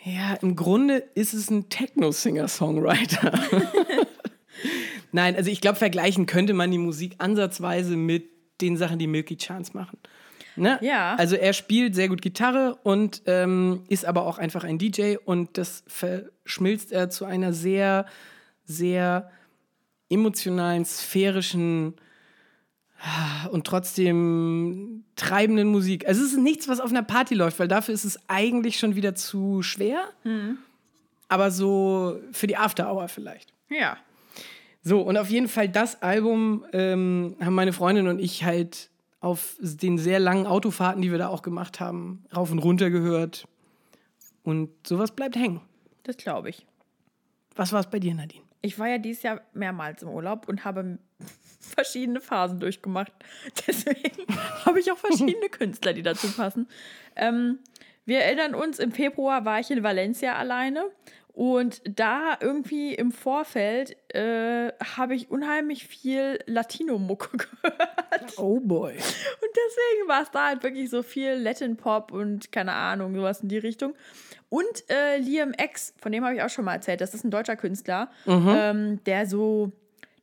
[0.05, 3.33] ja, im Grunde ist es ein Techno-Singer-Songwriter.
[5.13, 9.37] Nein, also ich glaube, vergleichen könnte man die Musik ansatzweise mit den Sachen, die Milky
[9.37, 9.99] Chance machen.
[10.57, 10.79] Ne?
[10.83, 11.17] Ja.
[11.17, 15.59] Also er spielt sehr gut Gitarre und ähm, ist aber auch einfach ein DJ und
[15.59, 18.07] das verschmilzt er zu einer sehr,
[18.65, 19.31] sehr
[20.09, 21.95] emotionalen, sphärischen
[23.01, 26.07] ah, und trotzdem treibenden Musik.
[26.07, 28.97] Also es ist nichts, was auf einer Party läuft, weil dafür ist es eigentlich schon
[28.97, 30.09] wieder zu schwer.
[31.29, 33.53] Aber so für die After Hour vielleicht.
[33.69, 33.97] Ja.
[34.83, 38.91] So, und auf jeden Fall das Album ähm, haben meine Freundin und ich halt
[39.21, 43.49] auf den sehr langen Autofahrten, die wir da auch gemacht haben, rauf und runter gehört.
[44.43, 45.63] Und sowas bleibt hängen.
[46.03, 46.67] Das glaube ich.
[47.57, 48.44] Was war es bei dir, Nadine?
[48.65, 50.99] Ich war ja dieses Jahr mehrmals im Urlaub und habe
[51.61, 53.13] verschiedene Phasen durchgemacht.
[53.67, 54.27] Deswegen
[54.65, 56.67] habe ich auch verschiedene Künstler, die dazu passen.
[57.15, 57.59] Ähm,
[58.07, 60.91] wir erinnern uns, im Februar war ich in Valencia alleine
[61.35, 68.39] und da irgendwie im Vorfeld äh, habe ich unheimlich viel Latino-Mucke gehört.
[68.39, 68.93] Oh boy.
[68.93, 73.41] Und deswegen war es da halt wirklich so viel Latin Pop und keine Ahnung, sowas
[73.41, 73.95] in die Richtung.
[74.55, 77.01] Und äh, Liam X, von dem habe ich auch schon mal erzählt.
[77.01, 79.73] Das ist ein deutscher Künstler, ähm, der so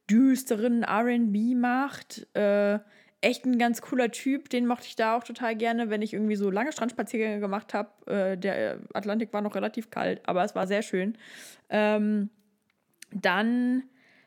[0.10, 2.34] düsteren RB macht.
[2.34, 2.80] Äh,
[3.20, 4.50] echt ein ganz cooler Typ.
[4.50, 7.90] Den mochte ich da auch total gerne, wenn ich irgendwie so lange Strandspaziergänge gemacht habe.
[8.10, 11.18] Äh, der Atlantik war noch relativ kalt, aber es war sehr schön.
[11.70, 12.30] Ähm,
[13.12, 13.84] dann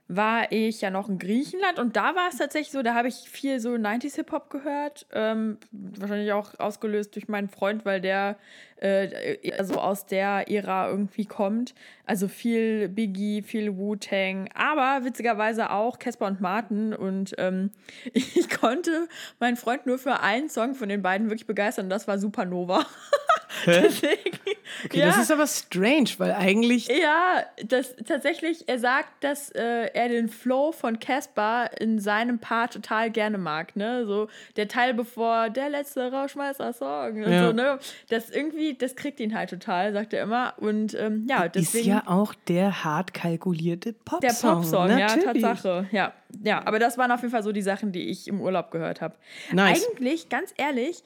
[0.07, 3.29] war ich ja noch in Griechenland und da war es tatsächlich so, da habe ich
[3.31, 5.07] viel so 90s Hip-Hop gehört.
[5.13, 8.37] Ähm, wahrscheinlich auch ausgelöst durch meinen Freund, weil der
[8.77, 11.75] äh, also aus der Ära irgendwie kommt.
[12.07, 16.93] Also viel Biggie, viel Wu-Tang, aber witzigerweise auch Casper und Martin.
[16.95, 17.71] Und ähm,
[18.13, 19.09] ich konnte
[19.41, 22.85] meinen Freund nur für einen Song von den beiden wirklich begeistern und das war Supernova.
[23.67, 24.37] Deswegen,
[24.85, 26.89] Okay, das ist aber strange, weil eigentlich.
[26.89, 32.75] ja, das tatsächlich, er sagt, dass äh, er den Flow von Caspar in seinem Part
[32.75, 34.05] total gerne mag, ne?
[34.07, 37.47] So der Teil bevor der letzte Rauschmeister-Song und Ja.
[37.47, 37.79] so, ne?
[38.09, 40.55] Das irgendwie, das kriegt ihn halt total, sagt er immer.
[40.59, 41.94] Und ähm, ja, deswegen.
[41.95, 44.21] Ja auch der hart kalkulierte Popsong.
[44.21, 45.43] der Popsong, ja, Natürlich.
[45.43, 45.89] Tatsache.
[45.93, 46.13] Ja.
[46.43, 49.01] ja, aber das waren auf jeden Fall so die Sachen, die ich im Urlaub gehört
[49.01, 49.17] habe.
[49.53, 49.87] Nice.
[49.97, 51.03] Eigentlich, ganz ehrlich,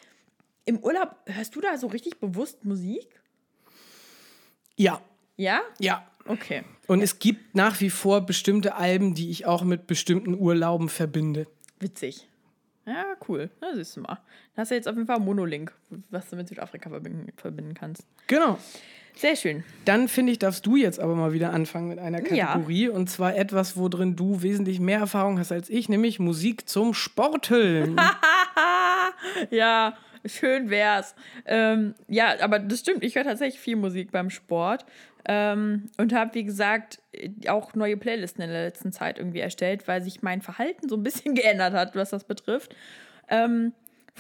[0.65, 3.07] im Urlaub hörst du da so richtig bewusst Musik?
[4.77, 5.01] Ja,
[5.37, 5.61] Ja?
[5.79, 6.07] ja.
[6.27, 6.63] Okay.
[6.87, 11.47] Und es gibt nach wie vor bestimmte Alben, die ich auch mit bestimmten Urlauben verbinde.
[11.81, 12.29] Witzig.
[12.85, 13.49] Ja, cool.
[13.63, 14.19] Na, siehst du mal.
[14.55, 15.73] Da hast du jetzt auf jeden Fall Monolink,
[16.11, 18.07] was du mit Südafrika verbinden, verbinden kannst.
[18.27, 18.59] Genau.
[19.19, 19.65] Sehr schön.
[19.85, 22.47] Dann finde ich, darfst du jetzt aber mal wieder anfangen mit einer Ja.
[22.47, 22.89] Kategorie.
[22.89, 28.01] Und zwar etwas, worin du wesentlich mehr Erfahrung hast als ich, nämlich Musik zum Sporteln.
[29.51, 31.15] Ja, schön wär's.
[31.45, 33.03] Ähm, ja, aber das stimmt.
[33.03, 34.85] Ich höre tatsächlich viel Musik beim Sport.
[35.27, 37.01] Ähm, und habe, wie gesagt,
[37.49, 41.03] auch neue Playlisten in der letzten Zeit irgendwie erstellt, weil sich mein Verhalten so ein
[41.03, 42.75] bisschen geändert hat, was das betrifft.
[43.29, 43.73] Ähm,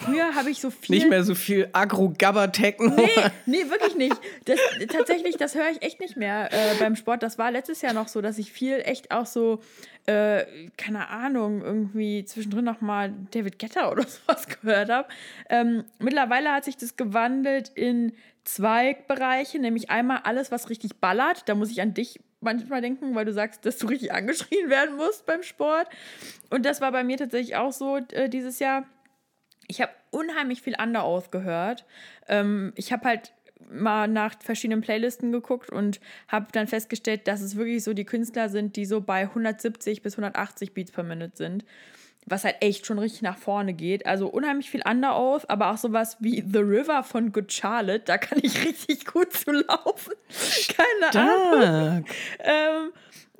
[0.04, 0.96] früher habe ich so viel.
[0.96, 2.90] Nicht mehr so viel Agro-Gabber-Techno.
[2.90, 3.08] Nee,
[3.46, 4.16] nee, wirklich nicht.
[4.44, 4.58] Das,
[4.88, 7.22] tatsächlich, das höre ich echt nicht mehr äh, beim Sport.
[7.22, 9.60] Das war letztes Jahr noch so, dass ich viel echt auch so,
[10.06, 10.44] äh,
[10.76, 15.08] keine Ahnung, irgendwie zwischendrin noch mal David Guetta oder sowas gehört habe.
[15.48, 18.12] Ähm, mittlerweile hat sich das gewandelt in
[18.44, 21.42] zwei Bereiche, nämlich einmal alles, was richtig ballert.
[21.46, 24.96] Da muss ich an dich manchmal denken, weil du sagst, dass du richtig angeschrien werden
[24.96, 25.88] musst beim Sport.
[26.50, 28.84] Und das war bei mir tatsächlich auch so äh, dieses Jahr.
[29.68, 31.84] Ich habe unheimlich viel Underoath gehört.
[32.26, 33.32] Ähm, ich habe halt
[33.70, 38.48] mal nach verschiedenen Playlisten geguckt und habe dann festgestellt, dass es wirklich so die Künstler
[38.48, 41.64] sind, die so bei 170 bis 180 Beats per Minute sind.
[42.30, 44.04] was halt echt schon richtig nach vorne geht.
[44.04, 48.38] Also unheimlich viel Underoath, aber auch sowas wie The River von Good Charlotte, da kann
[48.42, 50.12] ich richtig gut zu laufen.
[50.76, 52.04] Keine Ahnung.
[52.40, 52.92] Ähm,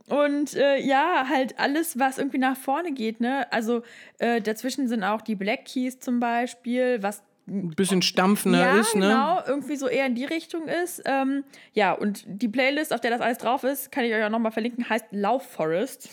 [0.08, 3.50] und äh, ja, halt alles, was irgendwie nach vorne geht, ne?
[3.52, 3.82] Also
[4.18, 8.94] äh, dazwischen sind auch die Black Keys zum Beispiel, was ein bisschen stampfender ja, ist,
[8.94, 9.08] ne?
[9.08, 11.02] Genau, irgendwie so eher in die Richtung ist.
[11.06, 14.30] Ähm, ja, und die Playlist, auf der das alles drauf ist, kann ich euch auch
[14.30, 16.10] nochmal verlinken, heißt Lauf Forest.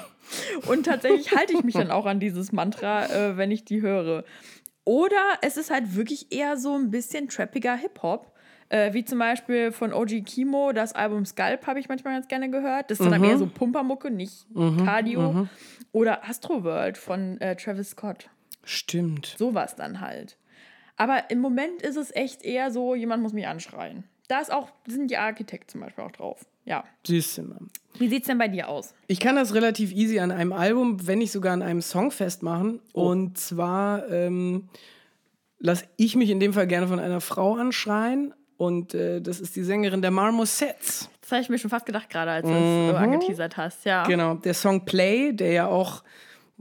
[0.68, 4.24] und tatsächlich halte ich mich dann auch an dieses Mantra, äh, wenn ich die höre.
[4.84, 8.32] Oder es ist halt wirklich eher so ein bisschen trappiger Hip-Hop.
[8.70, 12.50] Äh, wie zum Beispiel von OG Kimo, das Album Scalp habe ich manchmal ganz gerne
[12.50, 12.90] gehört.
[12.90, 13.26] Das ist dann mhm.
[13.26, 14.84] eher so Pumpermucke, nicht mhm.
[14.84, 15.32] Cardio.
[15.32, 15.48] Mhm.
[15.92, 18.30] Oder Astroworld von äh, Travis Scott.
[18.62, 19.34] Stimmt.
[19.36, 20.36] Sowas dann halt.
[20.96, 24.04] Aber im Moment ist es echt eher so, jemand muss mich anschreien.
[24.28, 26.46] Da ist auch, sind die Architekt zum Beispiel auch drauf.
[26.64, 26.84] Ja.
[27.08, 27.58] Mal.
[27.98, 28.94] Wie sieht es denn bei dir aus?
[29.08, 32.80] Ich kann das relativ easy an einem Album, wenn nicht sogar an einem Song festmachen.
[32.92, 33.08] Oh.
[33.08, 34.68] Und zwar ähm,
[35.58, 38.32] lasse ich mich in dem Fall gerne von einer Frau anschreien.
[38.60, 41.08] Und äh, das ist die Sängerin der Marmosets.
[41.22, 42.94] Das habe ich mir schon fast gedacht, gerade als du es mhm.
[42.94, 44.06] angeteasert hast, ja.
[44.06, 46.02] Genau, der Song Play, der ja auch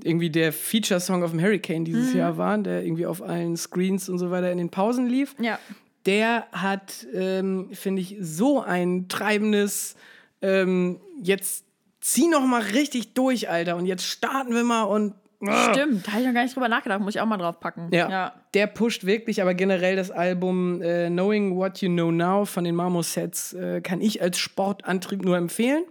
[0.01, 2.19] irgendwie der Feature-Song auf dem Hurricane dieses mhm.
[2.19, 5.35] Jahr war, der irgendwie auf allen Screens und so weiter in den Pausen lief.
[5.41, 5.59] Ja.
[6.05, 9.97] Der hat, ähm, finde ich, so ein treibendes,
[10.41, 11.65] ähm, jetzt
[11.99, 15.15] zieh noch mal richtig durch, Alter, und jetzt starten wir mal und.
[15.41, 17.87] Stimmt, da habe ich noch gar nicht drüber nachgedacht, muss ich auch mal drauf packen.
[17.91, 18.33] Ja, ja.
[18.53, 22.75] der pusht wirklich, aber generell das Album äh, Knowing What You Know Now von den
[22.75, 25.83] Marmosets äh, kann ich als Sportantrieb nur empfehlen.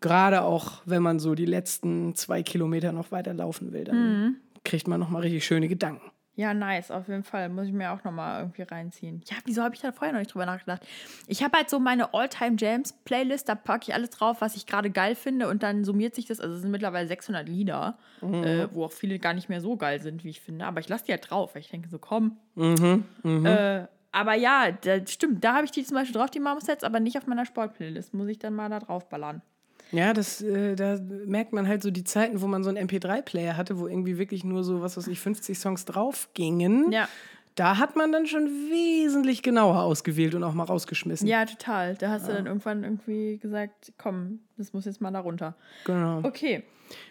[0.00, 4.36] Gerade auch, wenn man so die letzten zwei Kilometer noch weiter laufen will, dann mhm.
[4.64, 6.10] kriegt man nochmal richtig schöne Gedanken.
[6.38, 7.48] Ja, nice, auf jeden Fall.
[7.48, 9.22] Muss ich mir auch nochmal irgendwie reinziehen.
[9.28, 10.86] Ja, wieso habe ich da vorher noch nicht drüber nachgedacht?
[11.26, 15.16] Ich habe halt so meine All-Time-Jams-Playlist, da packe ich alles drauf, was ich gerade geil
[15.16, 16.38] finde und dann summiert sich das.
[16.38, 18.44] Also es sind mittlerweile 600 Lieder, mhm.
[18.44, 20.66] äh, wo auch viele gar nicht mehr so geil sind, wie ich finde.
[20.66, 22.36] Aber ich lasse die halt drauf, weil ich denke so, komm.
[22.54, 23.02] Mhm.
[23.24, 23.44] Mhm.
[23.44, 27.00] Äh, aber ja, das stimmt, da habe ich die zum Beispiel drauf, die Marmosets, aber
[27.00, 28.14] nicht auf meiner Sport-Playlist.
[28.14, 29.42] Muss ich dann mal da drauf ballern.
[29.90, 33.56] Ja, das, äh, da merkt man halt so die Zeiten, wo man so einen MP3-Player
[33.56, 36.92] hatte, wo irgendwie wirklich nur so, was weiß ich, 50 Songs drauf gingen.
[36.92, 37.08] Ja.
[37.54, 41.26] Da hat man dann schon wesentlich genauer ausgewählt und auch mal rausgeschmissen.
[41.26, 41.96] Ja, total.
[41.96, 42.28] Da hast ja.
[42.28, 45.56] du dann irgendwann irgendwie gesagt, komm, das muss jetzt mal da runter.
[45.84, 46.20] Genau.
[46.22, 46.62] Okay.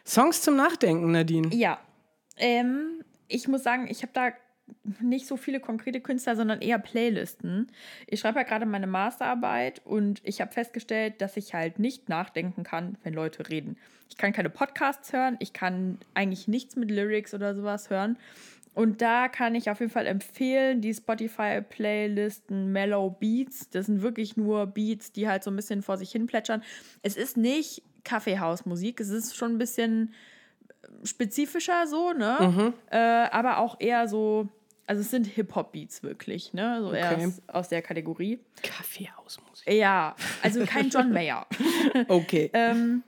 [0.06, 1.54] Songs zum Nachdenken, Nadine.
[1.54, 1.80] Ja.
[2.38, 4.32] Ähm, ich muss sagen, ich habe da
[5.01, 7.67] nicht so viele konkrete Künstler, sondern eher Playlisten.
[8.08, 12.63] Ich schreibe ja gerade meine Masterarbeit und ich habe festgestellt, dass ich halt nicht nachdenken
[12.63, 13.77] kann, wenn Leute reden.
[14.10, 18.17] Ich kann keine Podcasts hören, ich kann eigentlich nichts mit Lyrics oder sowas hören.
[18.73, 23.71] Und da kann ich auf jeden Fall empfehlen, die Spotify-Playlisten Mellow Beats.
[23.71, 26.62] Das sind wirklich nur Beats, die halt so ein bisschen vor sich hin plätschern.
[27.01, 30.13] Es ist nicht Kaffeehausmusik, es ist schon ein bisschen
[31.03, 32.38] spezifischer so, ne?
[32.39, 32.73] Mhm.
[32.91, 34.47] Äh, aber auch eher so
[34.88, 36.80] also es sind Hip-Hop-Beats wirklich, ne?
[36.82, 37.00] So okay.
[37.00, 38.39] eher aus der Kategorie.
[38.63, 39.71] Kaffeehausmusik.
[39.71, 41.45] Ja, also kein John Mayer.
[42.08, 42.50] okay.
[42.54, 43.04] ähm,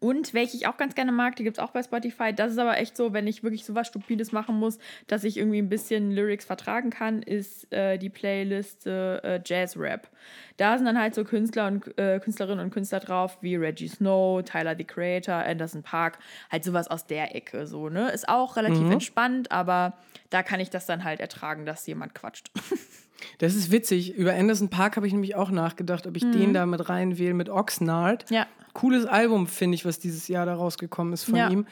[0.00, 2.32] und welche ich auch ganz gerne mag, die gibt es auch bei Spotify.
[2.32, 5.36] Das ist aber echt so, wenn ich wirklich so was Stupides machen muss, dass ich
[5.36, 10.08] irgendwie ein bisschen Lyrics vertragen kann, ist äh, die Playlist äh, Jazz Rap.
[10.56, 14.42] Da sind dann halt so Künstler und äh, Künstlerinnen und Künstler drauf wie Reggie Snow,
[14.42, 16.18] Tyler the Creator, Anderson Park,
[16.50, 18.10] halt sowas aus der Ecke so, ne?
[18.10, 18.92] Ist auch relativ mhm.
[18.92, 19.94] entspannt, aber
[20.30, 22.50] da kann ich das dann halt ertragen, dass jemand quatscht.
[23.38, 24.14] Das ist witzig.
[24.14, 26.32] Über Anderson Park habe ich nämlich auch nachgedacht, ob ich mhm.
[26.32, 28.30] den da mit reinwähle mit Oxnard.
[28.30, 28.46] Ja.
[28.74, 31.50] Cooles Album, finde ich, was dieses Jahr da rausgekommen ist von ja.
[31.50, 31.66] ihm.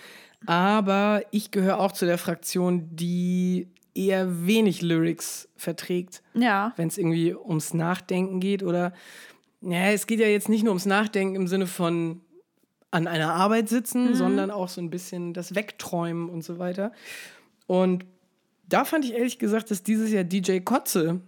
[0.46, 6.22] Aber ich gehöre auch zu der Fraktion, die eher wenig Lyrics verträgt.
[6.34, 6.72] Ja.
[6.76, 8.92] Wenn es irgendwie ums Nachdenken geht oder.
[9.62, 12.20] Ja, es geht ja jetzt nicht nur ums Nachdenken im Sinne von
[12.90, 14.14] an einer Arbeit sitzen, mhm.
[14.14, 16.92] sondern auch so ein bisschen das Wegträumen und so weiter.
[17.66, 18.04] Und
[18.68, 21.20] da fand ich ehrlich gesagt, dass dieses Jahr DJ Kotze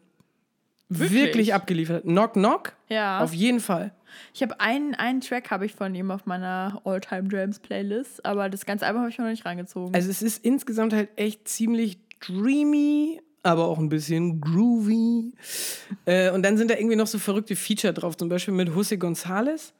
[0.88, 2.04] wirklich, wirklich abgeliefert.
[2.04, 2.72] Knock Knock?
[2.88, 3.20] Ja.
[3.20, 3.92] Auf jeden Fall.
[4.34, 8.48] Ich habe einen, einen Track habe ich von ihm auf meiner All-Time Drums Playlist, aber
[8.48, 9.94] das ganze Album habe ich noch nicht reingezogen.
[9.94, 15.32] Also es ist insgesamt halt echt ziemlich dreamy, aber auch ein bisschen groovy.
[16.06, 18.96] äh, und dann sind da irgendwie noch so verrückte Feature drauf, zum Beispiel mit Jose
[18.96, 19.72] González.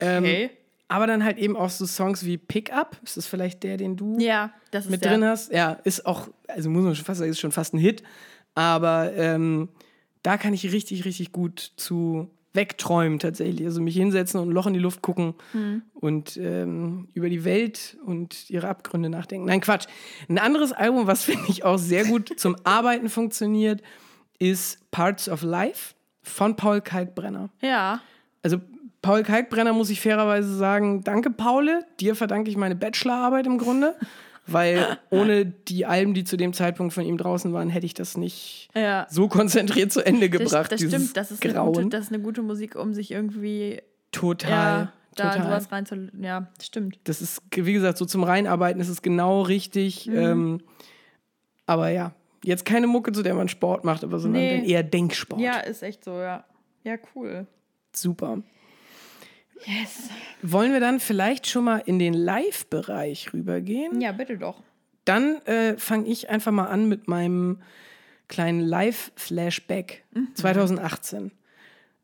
[0.00, 0.50] Ähm, okay.
[0.88, 2.96] Aber dann halt eben auch so Songs wie Pickup.
[3.04, 4.52] Ist das vielleicht der, den du ja,
[4.88, 5.52] mit drin hast?
[5.52, 8.02] Ja, ist auch, also muss man schon fast sagen, ist schon fast ein Hit.
[8.56, 9.68] Aber ähm,
[10.22, 13.66] da kann ich richtig, richtig gut zu wegträumen tatsächlich.
[13.66, 15.82] Also mich hinsetzen und ein Loch in die Luft gucken mhm.
[15.94, 19.46] und ähm, über die Welt und ihre Abgründe nachdenken.
[19.46, 19.86] Nein, Quatsch.
[20.28, 23.82] Ein anderes Album, was finde ich auch sehr gut zum Arbeiten funktioniert,
[24.38, 27.50] ist Parts of Life von Paul Kalkbrenner.
[27.60, 28.00] Ja.
[28.42, 28.58] Also
[29.02, 33.94] Paul Kalkbrenner muss ich fairerweise sagen, danke Paul, dir verdanke ich meine Bachelorarbeit im Grunde,
[34.52, 38.16] weil ohne die Alben, die zu dem Zeitpunkt von ihm draußen waren, hätte ich das
[38.16, 39.06] nicht Ja.
[39.10, 40.72] so konzentriert zu Ende Das, gebracht.
[40.72, 41.72] das dieses stimmt, das ist, eine Grauen.
[41.74, 43.80] gute, das ist eine gute Musik, um sich irgendwie
[44.12, 45.46] total, ja, da total.
[45.46, 46.08] sowas rein zu.
[46.20, 46.98] Ja, das stimmt.
[47.04, 50.06] Das ist, wie gesagt, so zum Reinarbeiten ist es genau richtig.
[50.06, 50.16] Mhm.
[50.16, 50.60] Ähm,
[51.66, 52.12] aber ja,
[52.44, 54.66] jetzt keine Mucke, zu der man Sport macht, aber sondern Nee.
[54.70, 55.40] eher Denksport.
[55.40, 56.44] Ja, ist echt so, ja.
[56.84, 57.46] Ja, cool.
[57.94, 58.42] Super.
[59.64, 60.08] Yes.
[60.42, 64.00] Wollen wir dann vielleicht schon mal in den Live-Bereich rübergehen?
[64.00, 64.62] Ja, bitte doch.
[65.04, 67.60] Dann äh, fange ich einfach mal an mit meinem
[68.28, 70.28] kleinen Live-Flashback Mhm.
[70.34, 71.32] 2018.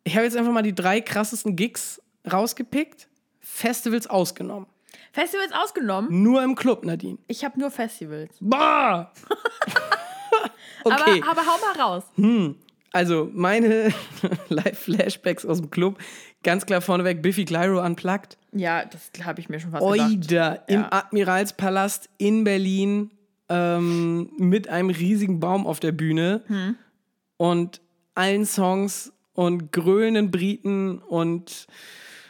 [0.04, 2.00] Ich habe jetzt einfach mal die drei krassesten Gigs
[2.30, 3.08] rausgepickt,
[3.40, 4.66] Festivals ausgenommen.
[5.12, 6.22] Festivals ausgenommen.
[6.22, 7.18] Nur im Club, Nadine.
[7.26, 8.36] Ich habe nur Festivals.
[8.40, 9.12] Bah!
[10.84, 12.04] okay, Aber, aber hau mal raus.
[12.96, 13.92] Also meine
[14.48, 15.98] Live-Flashbacks aus dem Club.
[16.42, 18.36] Ganz klar vorneweg Biffy Clyro unplugged.
[18.52, 20.10] Ja, das habe ich mir schon fast gedacht.
[20.10, 20.88] Oida im Ja.
[20.92, 23.10] Admiralspalast in Berlin
[23.48, 26.76] ähm, mit einem riesigen Baum auf der Bühne Hm.
[27.36, 27.80] und
[28.14, 31.66] allen Songs und grölenden Briten und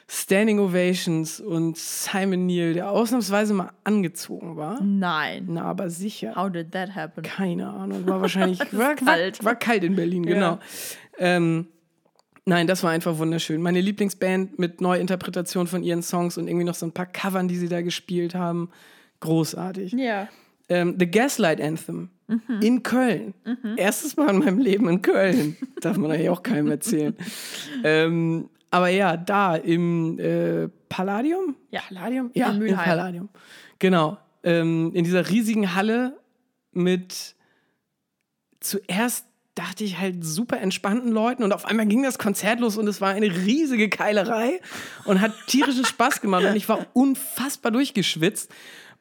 [0.09, 4.81] Standing Ovations und Simon Neil, der ausnahmsweise mal angezogen war.
[4.81, 5.47] Nein.
[5.49, 6.37] Na, aber sicher.
[6.37, 7.23] How did that happen?
[7.23, 8.07] Keine Ahnung.
[8.07, 9.39] War wahrscheinlich war, kalt.
[9.41, 10.61] War, war kalt in Berlin, genau.
[11.19, 11.67] Ähm,
[12.45, 13.61] nein, das war einfach wunderschön.
[13.61, 17.57] Meine Lieblingsband mit Neuinterpretation von ihren Songs und irgendwie noch so ein paar Covern, die
[17.57, 18.71] sie da gespielt haben.
[19.19, 19.93] Großartig.
[19.93, 20.29] Ja.
[20.69, 22.11] Ähm, The Gaslight Anthem
[22.61, 23.35] in Köln.
[23.77, 25.57] Erstes Mal in meinem Leben in Köln.
[25.81, 27.17] Darf man eigentlich auch keinem erzählen.
[27.85, 31.57] ähm, aber ja, da im äh, Palladium?
[31.70, 31.81] Ja.
[31.89, 32.31] Palladium?
[32.35, 32.85] In Ja, im Mülheim.
[32.85, 33.29] Palladium.
[33.79, 34.18] Genau.
[34.43, 36.18] Ähm, in dieser riesigen Halle
[36.72, 37.35] mit
[38.61, 39.24] zuerst
[39.55, 43.01] dachte ich halt super entspannten Leuten und auf einmal ging das Konzert los und es
[43.01, 44.61] war eine riesige Keilerei
[45.07, 48.53] und hat tierischen Spaß gemacht und ich war unfassbar durchgeschwitzt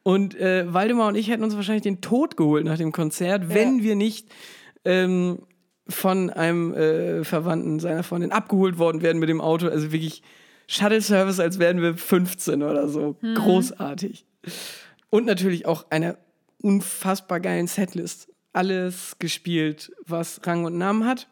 [0.02, 3.82] und äh, Waldemar und ich hätten uns wahrscheinlich den Tod geholt nach dem Konzert, wenn
[3.82, 4.28] wir nicht
[4.86, 5.40] ähm,
[5.88, 9.68] von einem äh, Verwandten seiner Freundin abgeholt worden wären mit dem Auto.
[9.68, 10.22] Also wirklich
[10.66, 13.16] Shuttle-Service, als wären wir 15 oder so.
[13.22, 14.26] Großartig.
[15.10, 16.18] Und natürlich auch einer
[16.60, 18.28] unfassbar geilen Setlist.
[18.52, 21.28] Alles gespielt, was Rang und Namen hat.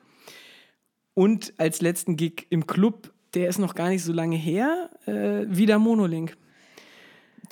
[1.15, 5.47] Und als letzten Gig im Club, der ist noch gar nicht so lange her, äh,
[5.49, 6.37] wieder Monolink.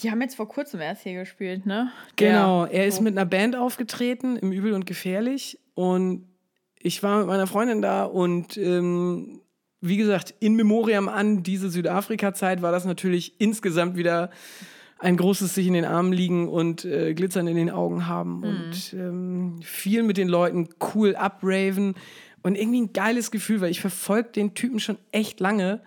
[0.00, 1.92] Die haben jetzt vor kurzem erst hier gespielt, ne?
[2.16, 5.58] Genau, er ist mit einer Band aufgetreten, im Übel und Gefährlich.
[5.74, 6.26] Und
[6.82, 9.40] ich war mit meiner Freundin da und ähm,
[9.80, 14.30] wie gesagt, in Memoriam an diese Südafrika-Zeit war das natürlich insgesamt wieder
[14.98, 18.94] ein großes sich in den Armen liegen und äh, Glitzern in den Augen haben und
[18.94, 21.94] ähm, viel mit den Leuten cool abraven
[22.44, 25.80] und irgendwie ein geiles Gefühl, weil ich verfolge den Typen schon echt lange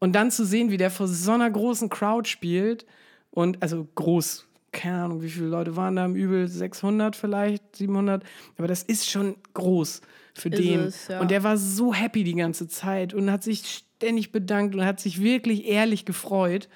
[0.00, 2.86] und dann zu sehen, wie der vor so einer großen Crowd spielt
[3.30, 8.24] und also groß, keine Ahnung, wie viele Leute waren da im Übel, 600 vielleicht, 700,
[8.58, 10.00] aber das ist schon groß
[10.36, 10.80] für Ist den.
[10.80, 11.20] es, ja.
[11.20, 15.00] Und der war so happy die ganze Zeit und hat sich ständig bedankt und hat
[15.00, 16.68] sich wirklich ehrlich gefreut.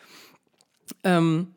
[1.04, 1.54] Ähm,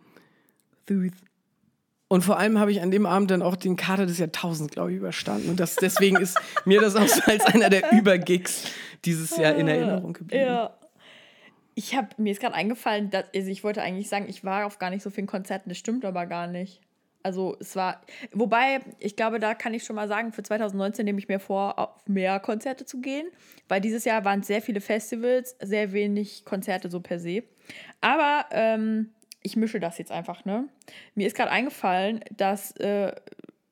[2.08, 4.92] und vor allem habe ich an dem Abend dann auch den Kater des Jahrtausends, glaube
[4.92, 5.50] ich, überstanden.
[5.50, 8.66] Und das, deswegen ist mir das auch so als einer der Übergigs
[9.06, 10.46] dieses Jahr in Erinnerung geblieben.
[10.46, 10.78] Ja.
[11.76, 14.78] Ich habe mir ist gerade eingefallen, dass also ich wollte eigentlich sagen, ich war auf
[14.78, 16.82] gar nicht so vielen Konzerten, das stimmt aber gar nicht.
[17.24, 18.02] Also es war,
[18.32, 21.80] wobei ich glaube, da kann ich schon mal sagen, für 2019 nehme ich mir vor,
[21.80, 23.28] auf mehr Konzerte zu gehen,
[23.70, 27.44] weil dieses Jahr waren sehr viele Festivals, sehr wenig Konzerte so per se.
[28.02, 29.12] Aber ähm,
[29.42, 30.68] ich mische das jetzt einfach, ne?
[31.16, 33.14] Mir ist gerade eingefallen, dass äh,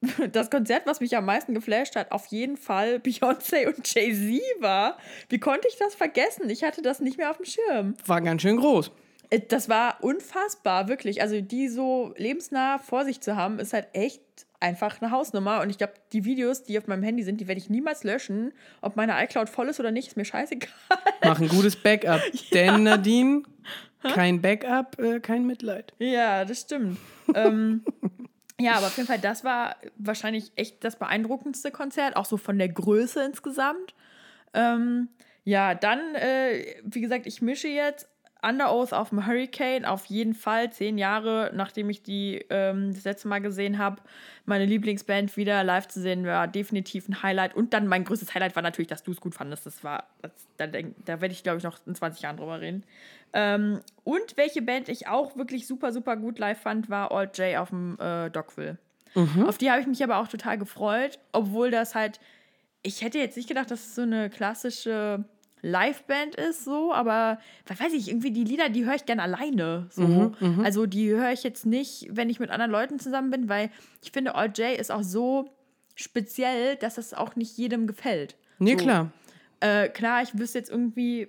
[0.32, 4.98] das Konzert, was mich am meisten geflasht hat, auf jeden Fall Beyoncé und Jay-Z war.
[5.30, 6.50] Wie konnte ich das vergessen?
[6.50, 7.96] Ich hatte das nicht mehr auf dem Schirm.
[8.06, 8.92] War ganz schön groß.
[9.32, 11.22] Äh, Das war unfassbar, wirklich.
[11.24, 14.22] Also die so lebensnah vor sich zu haben, ist halt echt
[14.60, 15.62] einfach eine Hausnummer.
[15.62, 18.54] Und ich glaube, die Videos, die auf meinem Handy sind, die werde ich niemals löschen.
[18.82, 20.70] Ob meine iCloud voll ist oder nicht, ist mir scheißegal.
[21.24, 22.22] Mach ein gutes Backup.
[22.54, 23.42] Denn Nadine,
[24.04, 25.94] kein Backup, äh, kein Mitleid.
[25.98, 27.00] Ja, das stimmt.
[27.34, 27.84] ähm,
[28.60, 32.60] ja, aber auf jeden Fall, das war wahrscheinlich echt das beeindruckendste Konzert, auch so von
[32.60, 33.96] der Größe insgesamt.
[34.54, 35.10] Ähm,
[35.44, 38.08] ja, dann, äh, wie gesagt, ich mische jetzt
[38.44, 43.04] Under Oath auf dem Hurricane, auf jeden Fall zehn Jahre, nachdem ich die ähm, das
[43.04, 44.02] letzte Mal gesehen habe.
[44.46, 47.56] Meine Lieblingsband wieder live zu sehen, war definitiv ein Highlight.
[47.56, 49.68] Und dann mein größtes Highlight war natürlich, dass du es gut fandest.
[49.68, 52.84] Das war, das, da, da werde ich, glaube ich, noch in 20 Jahren drüber reden.
[53.34, 57.58] Ähm, und welche Band ich auch wirklich super, super gut live fand, war Alt J
[57.58, 58.78] auf dem äh, Dockville.
[59.46, 62.20] Auf die habe ich mich aber auch total gefreut, obwohl das halt,
[62.82, 65.26] ich hätte jetzt nicht gedacht, dass es so eine klassische
[65.62, 69.88] Liveband ist, so, aber weiß ich, irgendwie die Lieder, die höre ich gerne alleine.
[69.92, 70.04] So.
[70.04, 73.70] Mhm, Also die höre ich jetzt nicht, wenn ich mit anderen Leuten zusammen bin, weil
[74.04, 75.50] ich finde, All J ist auch so
[75.96, 78.36] speziell, dass es auch nicht jedem gefällt.
[78.60, 78.78] Nee, so.
[78.78, 79.12] klar.
[79.60, 81.28] Äh, klar, ich wüsste jetzt irgendwie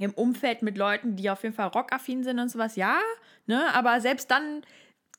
[0.00, 2.98] im Umfeld mit Leuten, die auf jeden Fall rockaffin sind und sowas, ja,
[3.46, 4.62] ne, aber selbst dann,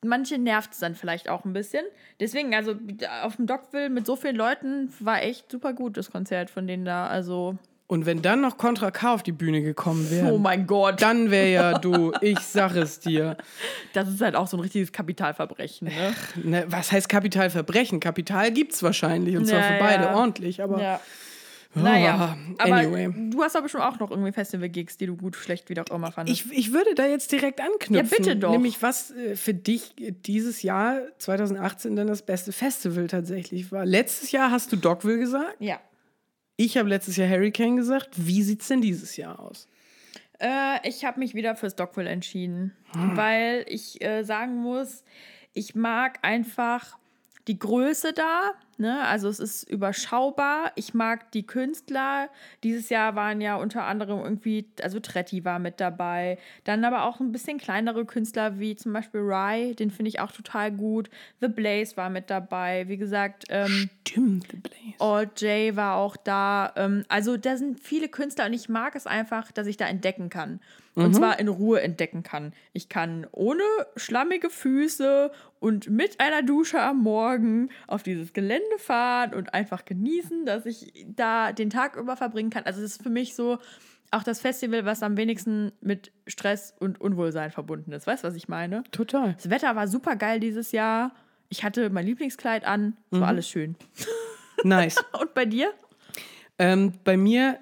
[0.03, 1.86] manche nervt es dann vielleicht auch ein bisschen.
[2.20, 2.76] Deswegen, also
[3.24, 6.86] auf dem Dockville mit so vielen Leuten war echt super gut, das Konzert von denen
[6.86, 7.57] da, also,
[7.92, 11.32] Und wenn dann noch Contra K auf die Bühne gekommen wäre, oh mein Gott, dann
[11.32, 13.36] wäre ja du, ich sag es dir.
[13.94, 16.14] das ist halt auch so ein richtiges Kapitalverbrechen, ne?
[16.44, 18.00] Ne, was heißt Kapitalverbrechen?
[18.00, 20.16] Kapital gibt's wahrscheinlich und zwar Ja, für beide ja.
[20.16, 21.00] ordentlich, aber Ja.
[21.76, 23.12] oh, Naja, aber anyway.
[23.32, 26.12] du hast aber schon auch noch irgendwie Festival-Gigs, die du gut, schlecht, wie auch immer
[26.12, 26.46] fandest.
[26.46, 27.96] Ich, ich würde da jetzt direkt anknüpfen.
[27.96, 28.52] Ja, bitte doch.
[28.52, 33.84] Nämlich, was äh, für dich dieses Jahr, 2018, dann das beste Festival tatsächlich war.
[33.84, 35.56] Letztes Jahr hast du Dogville gesagt.
[35.58, 35.80] ja.
[36.62, 38.10] Ich habe letztes Jahr Hurricane gesagt.
[38.18, 39.70] Wie sieht's denn dieses Jahr aus?
[40.41, 43.16] Äh, ich habe mich wieder fürs Dogville entschieden, Hm.
[43.16, 45.05] weil ich äh, sagen muss,
[45.53, 46.97] ich mag einfach
[47.47, 48.51] die Größe da.
[48.80, 49.02] Ne?
[49.06, 50.72] Also es ist überschaubar.
[50.76, 52.30] Ich mag die Künstler.
[52.64, 56.38] Dieses Jahr waren ja unter anderem irgendwie, also Tretti war mit dabei.
[56.64, 60.32] Dann aber auch ein bisschen kleinere Künstler wie zum Beispiel Rye, den finde ich auch
[60.32, 61.10] total gut.
[61.42, 62.88] The Blaze war mit dabei.
[62.88, 64.96] Wie gesagt, ähm, Stimmt, The Blaze.
[65.00, 66.72] All J war auch da.
[66.78, 70.30] Ähm, also da sind viele Künstler und ich mag es einfach, dass ich da entdecken
[70.30, 70.62] kann.
[70.96, 72.52] Und zwar in Ruhe entdecken kann.
[72.74, 73.64] Ich kann ohne
[73.96, 80.45] schlammige Füße und mit einer Dusche am Morgen auf dieses Gelände fahren und einfach genießen,
[80.45, 82.63] dass ich da den Tag über verbringen kann.
[82.63, 83.57] Also das ist für mich so
[84.11, 88.07] auch das Festival, was am wenigsten mit Stress und Unwohlsein verbunden ist.
[88.07, 88.84] Weißt du, was ich meine?
[88.91, 89.34] Total.
[89.34, 91.13] Das Wetter war super geil dieses Jahr.
[91.49, 92.97] Ich hatte mein Lieblingskleid an.
[93.11, 93.76] Es war alles schön.
[94.63, 95.03] Nice.
[95.20, 95.74] Und bei dir?
[96.59, 97.57] ähm, bei mir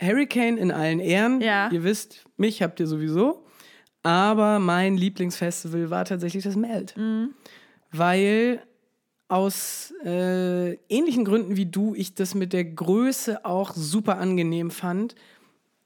[0.00, 1.40] Hurricane in allen Ehren.
[1.40, 1.70] Ja.
[1.70, 3.44] Ihr wisst, mich habt ihr sowieso.
[4.02, 6.96] Aber mein Lieblingsfestival war tatsächlich das Meld.
[6.96, 7.30] Mhm.
[7.90, 8.60] Weil
[9.34, 15.16] aus äh, ähnlichen Gründen wie du ich das mit der Größe auch super angenehm fand.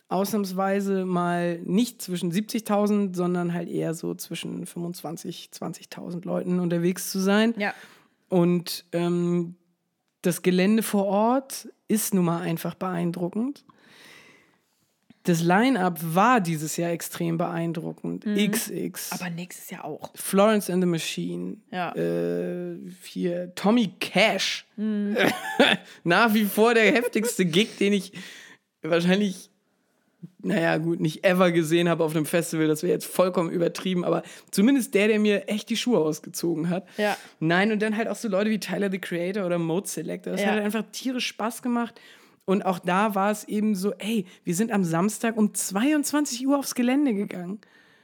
[0.09, 7.21] Ausnahmsweise mal nicht zwischen 70.000, sondern halt eher so zwischen 25.000, 20.000 Leuten unterwegs zu
[7.21, 7.55] sein.
[7.57, 7.73] Ja.
[8.29, 9.55] Und ähm,
[10.21, 13.65] das Gelände vor Ort ist nun mal einfach beeindruckend.
[15.29, 18.25] Das Line-Up war dieses Jahr extrem beeindruckend.
[18.25, 20.11] XX, Aber nächstes Jahr auch.
[20.15, 21.95] Florence and the Machine, Ja.
[21.95, 24.67] äh, hier Tommy Cash.
[26.05, 28.13] Nach wie vor der heftigste Gig, den ich
[28.83, 29.51] wahrscheinlich,
[30.41, 32.67] naja, gut, nicht ever gesehen habe auf einem Festival.
[32.69, 36.87] Das wäre jetzt vollkommen übertrieben, aber zumindest der, der mir echt die Schuhe ausgezogen hat.
[36.97, 37.17] Ja.
[37.41, 40.33] Nein, und dann halt auch so Leute wie Tyler the Creator oder Mode Selector.
[40.33, 40.49] Das Ja.
[40.49, 42.01] hat halt einfach tierisch Spaß gemacht.
[42.49, 46.59] Und auch da war es eben so, ey, wir sind am Samstag um 22 Uhr
[46.59, 47.61] aufs Gelände gegangen.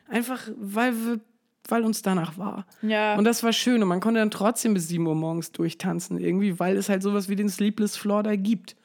[0.06, 1.20] Einfach, weil, wir,
[1.66, 2.66] weil uns danach war.
[2.82, 3.16] Ja.
[3.16, 3.82] Und das war schön.
[3.82, 7.30] Und man konnte dann trotzdem bis 7 Uhr morgens durchtanzen, irgendwie, weil es halt sowas
[7.30, 8.76] wie den Sleepless Floor da gibt.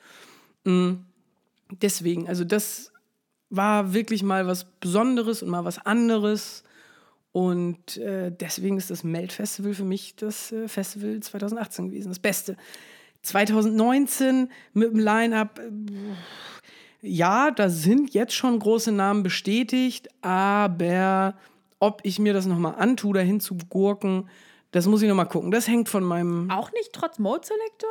[0.64, 0.92] Mm.
[1.82, 2.94] Deswegen, also das
[3.50, 6.64] war wirklich mal was Besonderes und mal was anderes.
[7.34, 12.56] Und äh, deswegen ist das Melt-Festival für mich das äh, Festival 2018 gewesen, das Beste.
[13.22, 15.72] 2019 mit dem Line-Up, äh,
[17.02, 21.36] ja, da sind jetzt schon große Namen bestätigt, aber
[21.80, 24.30] ob ich mir das nochmal antue, dahin zu gurken,
[24.72, 25.52] das muss ich nochmal gucken.
[25.52, 26.52] Das hängt von meinem.
[26.52, 27.90] auch nicht trotz Mode Selector?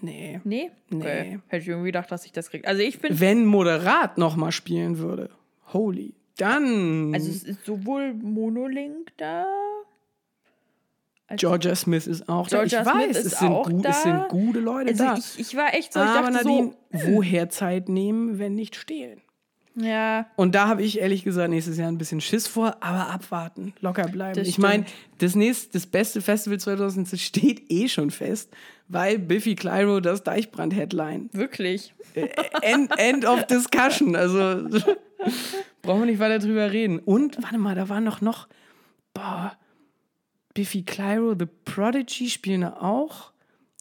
[0.00, 0.40] Nee.
[0.44, 0.70] Nee?
[0.90, 0.96] Nee.
[0.98, 1.40] Okay.
[1.48, 2.66] Hätte ich irgendwie gedacht, dass ich das kriege.
[2.68, 3.18] Also ich bin.
[3.18, 5.30] Wenn Moderat nochmal spielen würde,
[5.72, 7.14] holy, dann.
[7.14, 9.46] Also es ist sowohl Monolink da.
[11.26, 12.90] Als- Georgia Smith ist auch Georgia da.
[12.90, 13.88] Ich Smith weiß, ist es sind, auch gut, da.
[13.90, 15.14] es sind gute Leute Also da.
[15.16, 19.20] ich, ich war echt so, ich Aber dachte Nadine, woher Zeit nehmen, wenn nicht stehlen?
[19.76, 23.10] so, ja, Und da habe ich ehrlich gesagt nächstes Jahr ein bisschen Schiss vor, aber
[23.10, 24.36] abwarten, locker bleiben.
[24.38, 24.84] Das ich meine,
[25.18, 28.50] das nächste, das beste Festival 2019 steht eh schon fest,
[28.86, 31.30] weil Biffy Clyro das Deichbrand-Headline.
[31.32, 31.92] wirklich.
[32.62, 34.14] End, end of discussion.
[34.14, 34.68] Also
[35.82, 37.00] brauchen wir nicht weiter drüber reden.
[37.00, 38.46] Und warte mal, da war noch noch
[39.12, 39.52] boah,
[40.54, 43.32] Biffy Clyro, The Prodigy spielen da auch.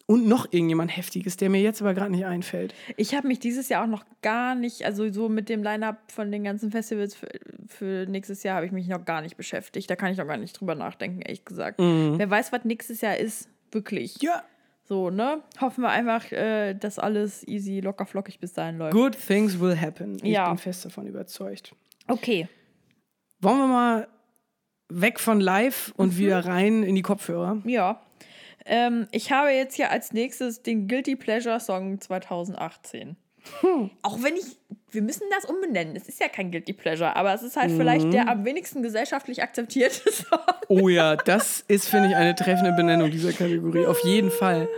[0.06, 2.76] Und noch irgendjemand Heftiges, der mir jetzt aber gerade nicht einfällt.
[2.98, 6.30] Ich habe mich dieses Jahr auch noch gar nicht, also so mit dem Line-Up von
[6.30, 7.30] den ganzen Festivals für,
[7.68, 9.90] für nächstes Jahr habe ich mich noch gar nicht beschäftigt.
[9.90, 11.80] Da kann ich noch gar nicht drüber nachdenken, ehrlich gesagt.
[11.80, 14.22] Wer weiß, was nächstes Jahr ist, wirklich.
[14.22, 14.44] Ja.
[14.84, 15.42] So, ne?
[15.62, 18.92] Hoffen wir einfach, äh, dass alles easy, locker, flockig bis dahin läuft.
[18.94, 20.18] Good things will happen.
[20.18, 20.50] Ich Ja.
[20.50, 21.74] bin fest davon überzeugt.
[22.10, 22.50] Okay.
[23.40, 24.08] Wollen wir mal
[25.02, 27.62] weg von live und wieder rein in die Kopfhörer?
[27.66, 28.02] Ja.
[28.66, 33.18] Ähm, ich habe jetzt hier als nächstes den Guilty Pleasure Song 2018.
[34.02, 34.58] Auch wenn ich,
[34.92, 35.98] wir müssen das umbenennen.
[35.98, 39.44] Es ist ja kein Guilty Pleasure, aber es ist halt vielleicht der am wenigsten gesellschaftlich
[39.44, 40.40] akzeptierte Song.
[40.70, 43.86] Oh ja, das ist, finde ich, eine treffende Benennung dieser Kategorie.
[43.86, 44.70] Auf jeden Fall.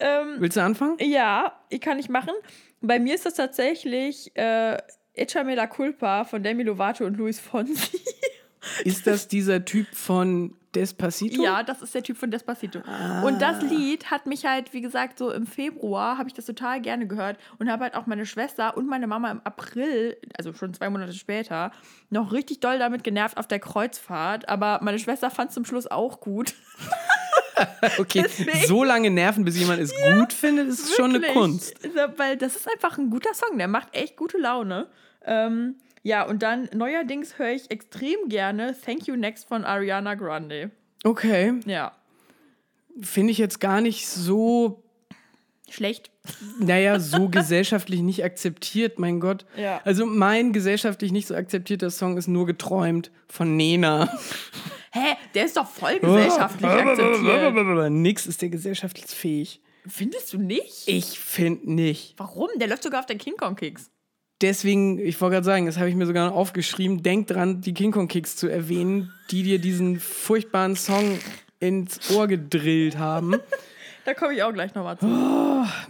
[0.00, 0.96] Ähm, Willst du anfangen?
[1.00, 2.32] ja, ich kann ich machen.
[2.80, 4.76] Bei mir ist das tatsächlich äh,
[5.14, 7.98] Echame la Culpa von Demi Lovato und Luis Fonsi.
[8.84, 11.42] Ist das dieser Typ von Despacito?
[11.42, 12.80] Ja, das ist der Typ von Despacito.
[13.24, 16.80] Und das Lied hat mich halt, wie gesagt, so im Februar habe ich das total
[16.80, 20.74] gerne gehört und habe halt auch meine Schwester und meine Mama im April, also schon
[20.74, 21.72] zwei Monate später,
[22.10, 24.48] noch richtig doll damit genervt auf der Kreuzfahrt.
[24.48, 26.54] Aber meine Schwester fand es zum Schluss auch gut.
[27.98, 31.32] Okay, Deswegen- so lange nerven, bis jemand es gut findet, ist schon eine Wirklich.
[31.32, 31.74] Kunst.
[32.16, 34.86] Weil das ist einfach ein guter Song, der macht echt gute Laune.
[35.24, 40.70] Ähm, ja, und dann neuerdings höre ich extrem gerne Thank You Next von Ariana Grande.
[41.04, 41.92] Okay, Ja.
[43.00, 44.82] finde ich jetzt gar nicht so,
[45.70, 46.10] Schlecht.
[46.58, 49.44] naja, so gesellschaftlich nicht akzeptiert, mein Gott.
[49.56, 49.80] Ja.
[49.84, 54.12] Also mein gesellschaftlich nicht so akzeptierter Song ist nur geträumt von Nena.
[54.92, 55.16] Hä?
[55.34, 57.90] Der ist doch voll gesellschaftlich akzeptiert.
[57.92, 59.60] Nix ist der gesellschaftlich fähig.
[59.86, 60.82] Findest du nicht?
[60.86, 62.14] Ich finde nicht.
[62.18, 62.48] Warum?
[62.56, 63.90] Der läuft sogar auf der King Kong Kicks.
[64.40, 67.74] Deswegen, ich wollte gerade sagen, das habe ich mir sogar noch aufgeschrieben, denk dran, die
[67.74, 71.18] King Kong Kicks zu erwähnen, die dir diesen furchtbaren Song
[71.60, 73.34] ins Ohr gedrillt haben.
[74.04, 75.06] Da komme ich auch gleich nochmal zu.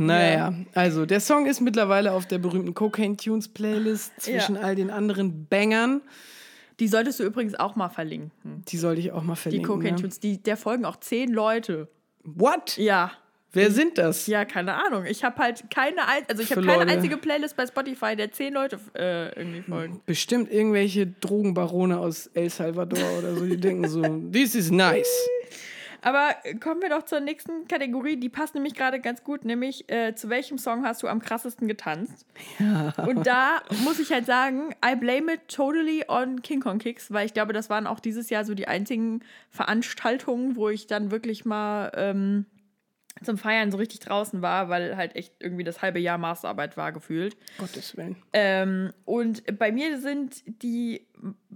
[0.02, 4.62] Naja, also der Song ist mittlerweile auf der berühmten Cocaine Tunes Playlist zwischen Ja.
[4.62, 6.00] all den anderen Bangern.
[6.80, 8.64] Die solltest du übrigens auch mal verlinken.
[8.66, 9.68] Die sollte ich auch mal Die verlinken.
[9.68, 10.00] Cocaine ne?
[10.00, 10.18] Tunes.
[10.18, 11.86] Die, der folgen auch zehn Leute.
[12.24, 12.76] What?
[12.76, 13.12] Ja.
[13.52, 14.26] Wer sind das?
[14.26, 15.06] Ja, keine Ahnung.
[15.06, 16.92] Ich habe halt keine, ein also ich habe keine Leute.
[16.92, 20.00] einzige Playlist bei Spotify, der zehn Leute äh, irgendwie folgen.
[20.04, 25.08] Bestimmt irgendwelche Drogenbarone aus El Salvador oder so, die denken so, this is nice.
[26.00, 30.14] Aber kommen wir doch zur nächsten Kategorie, die passt nämlich gerade ganz gut, nämlich äh,
[30.14, 32.24] zu welchem Song hast du am krassesten getanzt?
[33.04, 37.26] Und da muss ich halt sagen, I blame it totally on King Kong Kicks, weil
[37.26, 41.44] ich glaube, das waren auch dieses Jahr so die einzigen Veranstaltungen, wo ich dann wirklich
[41.44, 42.46] mal ähm,
[43.22, 46.92] zum Feiern so richtig draußen war, weil halt echt irgendwie das halbe Jahr Masterarbeit war
[46.92, 47.36] gefühlt.
[47.58, 48.16] Gottes Willen.
[48.32, 51.06] Ähm, und bei mir sind die,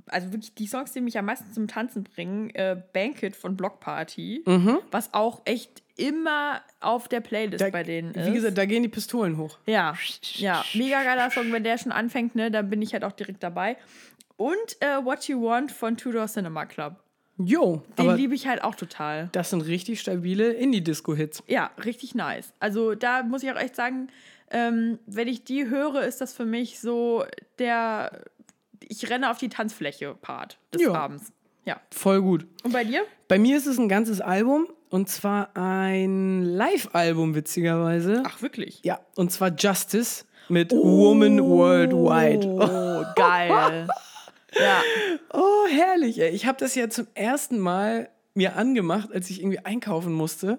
[0.07, 3.81] also wirklich die Songs, die mich am meisten zum Tanzen bringen, äh, Banquet von Block
[3.81, 4.43] Party,
[4.91, 8.27] was auch echt immer auf der Playlist Da, bei denen ist.
[8.27, 9.59] wie gesagt, da gehen die Pistolen hoch.
[9.67, 9.95] ja,
[10.37, 13.43] ja, mega geiler Song, wenn der schon anfängt, ne, dann bin ich halt auch direkt
[13.43, 13.77] dabei.
[14.37, 16.97] Und äh, What You Want von Tudor Cinema Club.
[17.47, 19.29] Jo, Den liebe ich halt auch total.
[19.33, 21.43] das sind richtig stabile Indie-Disco-Hits.
[21.47, 22.53] Ja, richtig nice.
[22.61, 24.09] Also da muss ich auch echt sagen,
[24.51, 27.25] ähm, wenn ich die höre, ist das für mich so
[27.59, 28.23] der
[28.89, 30.93] ich renne auf die Tanzfläche Part des Ja.
[30.93, 31.33] Abends.
[31.65, 31.81] Ja.
[31.93, 32.45] Voll gut.
[32.65, 33.03] Und bei dir?
[33.29, 38.23] Bei mir ist es ein ganzes Album und zwar ein Live-Album, witzigerweise.
[38.27, 38.81] Ach, wirklich?
[38.83, 42.47] Ja, und zwar Justice mit Woman Worldwide.
[42.49, 43.87] Oh, geil.
[44.59, 44.83] ja.
[45.33, 46.31] Oh, herrlich, ey.
[46.31, 50.59] Ich habe das ja zum ersten Mal mir angemacht, als ich irgendwie einkaufen musste.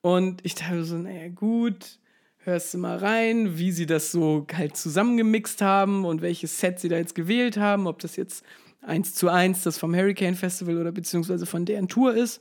[0.00, 1.98] Und ich dachte so, naja, gut,
[2.38, 6.88] hörst du mal rein, wie sie das so halt zusammengemixt haben und welches Set sie
[6.88, 8.44] da jetzt gewählt haben, ob das jetzt
[8.82, 12.40] eins zu eins das vom Hurricane Festival oder beziehungsweise von deren Tour ist.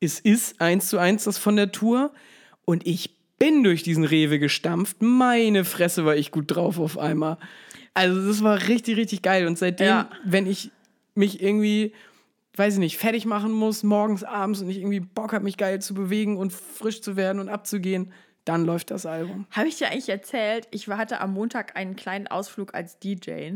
[0.00, 2.12] Es ist eins zu eins das von der Tour.
[2.64, 4.98] Und ich bin durch diesen Rewe gestampft.
[5.00, 7.38] Meine Fresse war ich gut drauf auf einmal.
[7.96, 9.46] Also das war richtig, richtig geil.
[9.46, 10.10] Und seitdem, Ja.
[10.24, 10.70] wenn ich
[11.14, 11.92] mich irgendwie,
[12.56, 15.80] weiß ich nicht, fertig machen muss, morgens, abends und ich irgendwie Bock habe, mich geil
[15.80, 18.12] zu bewegen und frisch zu werden und abzugehen,
[18.44, 19.46] dann läuft das Album.
[19.50, 23.52] Habe ich dir eigentlich erzählt, ich hatte am Montag einen kleinen Ausflug als DJ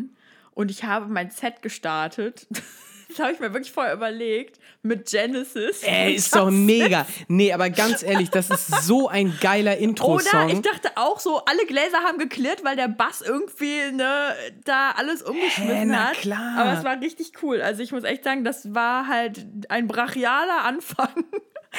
[0.53, 2.47] und ich habe mein Set gestartet.
[3.11, 5.83] Das habe ich mir wirklich vorher überlegt mit Genesis.
[5.83, 7.07] Ey, ist doch mega.
[7.29, 10.49] Nee, aber ganz ehrlich, das ist so ein geiler Oder Intro-Song.
[10.49, 14.35] ich dachte auch so, alle Gläser haben geklirrt, weil der Bass irgendwie ne,
[14.65, 16.15] da alles umgeschmissen Hä, na hat.
[16.15, 16.57] klar.
[16.59, 17.61] Aber es war richtig cool.
[17.61, 21.09] Also ich muss echt sagen, das war halt ein brachialer Anfang.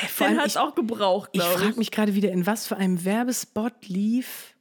[0.09, 1.47] vor allem Den hat es auch gebraucht, Ich ich.
[1.47, 4.53] frage mich gerade wieder, in was für einem Werbespot lief,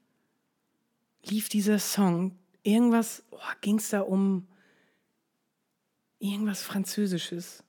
[1.25, 2.37] lief dieser Song?
[2.63, 4.47] Irgendwas, oh, ging es da um
[6.21, 7.65] irgendwas Französisches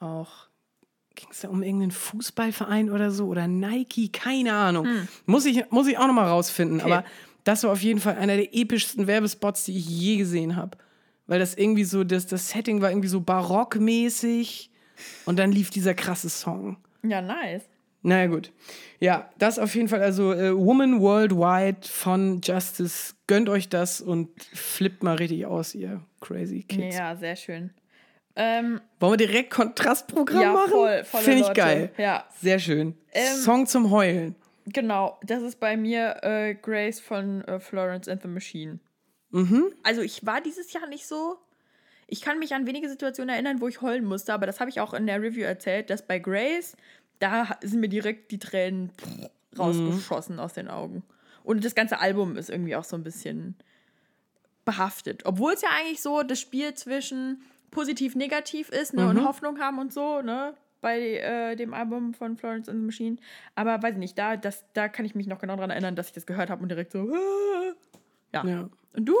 [0.00, 0.48] auch?
[1.14, 3.26] Ging es da um irgendeinen Fußballverein oder so?
[3.26, 4.10] Oder Nike?
[4.10, 4.88] Keine Ahnung.
[5.26, 6.78] Muss, ich, muss ich auch noch mal rausfinden.
[6.78, 6.86] Hm.
[6.86, 6.92] Okay.
[6.92, 7.04] Aber
[7.44, 10.78] das war auf jeden Fall einer der epischsten Werbespots, die ich je gesehen habe.
[11.26, 14.70] Weil das irgendwie so, das, das Setting war irgendwie so barockmäßig.
[15.24, 16.76] Und dann lief dieser krasse Song.
[17.02, 17.64] Ja, nice.
[18.04, 18.52] Naja, gut.
[19.00, 20.02] Ja, das auf jeden Fall.
[20.02, 23.14] Also, äh, Woman Worldwide von Justice.
[23.26, 26.94] Gönnt euch das und flippt mal richtig aus, ihr crazy Kids.
[26.94, 27.70] Ja, sehr schön.
[28.36, 30.70] Ähm, Wollen wir direkt Kontrastprogramm ja, machen?
[30.70, 31.04] voll.
[31.04, 31.60] Finde ich Leute.
[31.60, 31.90] geil.
[31.96, 32.26] Ja.
[32.42, 32.94] Sehr schön.
[33.12, 34.34] Ähm, Song zum Heulen.
[34.66, 38.80] Genau, das ist bei mir äh, Grace von äh, Florence and the Machine.
[39.30, 39.72] Mhm.
[39.82, 41.38] Also ich war dieses Jahr nicht so.
[42.06, 44.80] Ich kann mich an wenige Situationen erinnern, wo ich heulen musste, aber das habe ich
[44.80, 46.76] auch in der Review erzählt, dass bei Grace,
[47.18, 48.92] da sind mir direkt die Tränen
[49.58, 50.40] rausgeschossen mhm.
[50.40, 51.02] aus den Augen.
[51.42, 53.56] Und das ganze Album ist irgendwie auch so ein bisschen
[54.64, 55.22] behaftet.
[55.26, 59.10] Obwohl es ja eigentlich so das Spiel zwischen positiv-negativ ist ne, mhm.
[59.10, 60.54] und Hoffnung haben und so, ne?
[60.80, 63.16] Bei äh, dem Album von Florence and the Machine.
[63.54, 66.08] Aber weiß ich nicht, da, das, da kann ich mich noch genau daran erinnern, dass
[66.08, 67.12] ich das gehört habe und direkt so.
[68.32, 68.44] Ja.
[68.44, 68.68] ja.
[68.94, 69.14] Und du?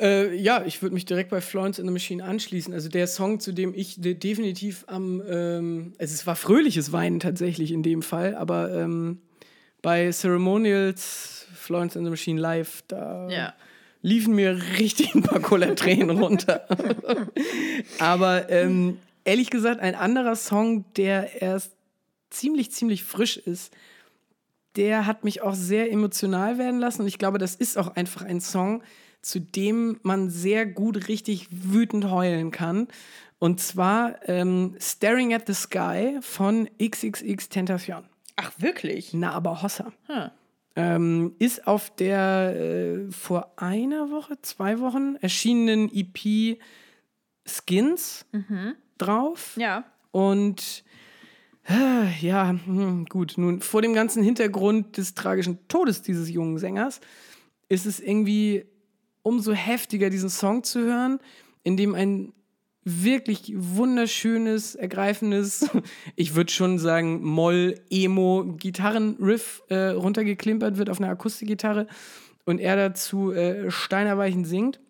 [0.00, 2.74] Äh, ja, ich würde mich direkt bei Florence in the Machine anschließen.
[2.74, 7.20] Also der Song, zu dem ich de definitiv am, ähm, also es war fröhliches Weinen
[7.20, 9.18] tatsächlich in dem Fall, aber ähm,
[9.82, 13.54] bei Ceremonials, Florence in the Machine Live, da ja.
[14.02, 16.66] liefen mir richtig ein paar Cola-Tränen runter.
[18.00, 21.72] aber ähm, ehrlich gesagt, ein anderer Song, der erst
[22.30, 23.72] ziemlich, ziemlich frisch ist,
[24.76, 27.02] der hat mich auch sehr emotional werden lassen.
[27.02, 28.82] Und ich glaube, das ist auch einfach ein Song,
[29.24, 32.88] zu dem man sehr gut richtig wütend heulen kann.
[33.38, 38.04] Und zwar ähm, Staring at the Sky von XXX Tentacion.
[38.36, 39.14] Ach, wirklich?
[39.14, 39.92] Na, aber Hossa.
[40.06, 40.30] Hm.
[40.76, 46.58] Ähm, ist auf der äh, vor einer Woche, zwei Wochen erschienenen EP
[47.46, 48.74] Skins mhm.
[48.98, 49.56] drauf.
[49.56, 49.84] Ja.
[50.10, 50.84] Und
[51.68, 57.00] äh, ja, hm, gut, nun vor dem ganzen Hintergrund des tragischen Todes dieses jungen Sängers
[57.68, 58.66] ist es irgendwie
[59.24, 61.18] umso heftiger, diesen Song zu hören,
[61.64, 62.32] in dem ein
[62.84, 65.68] wirklich wunderschönes, ergreifendes,
[66.16, 71.88] ich würde schon sagen, Moll-Emo-Gitarrenriff äh, runtergeklimpert wird auf einer Akustikgitarre
[72.44, 74.80] und er dazu äh, Steinerweichen singt,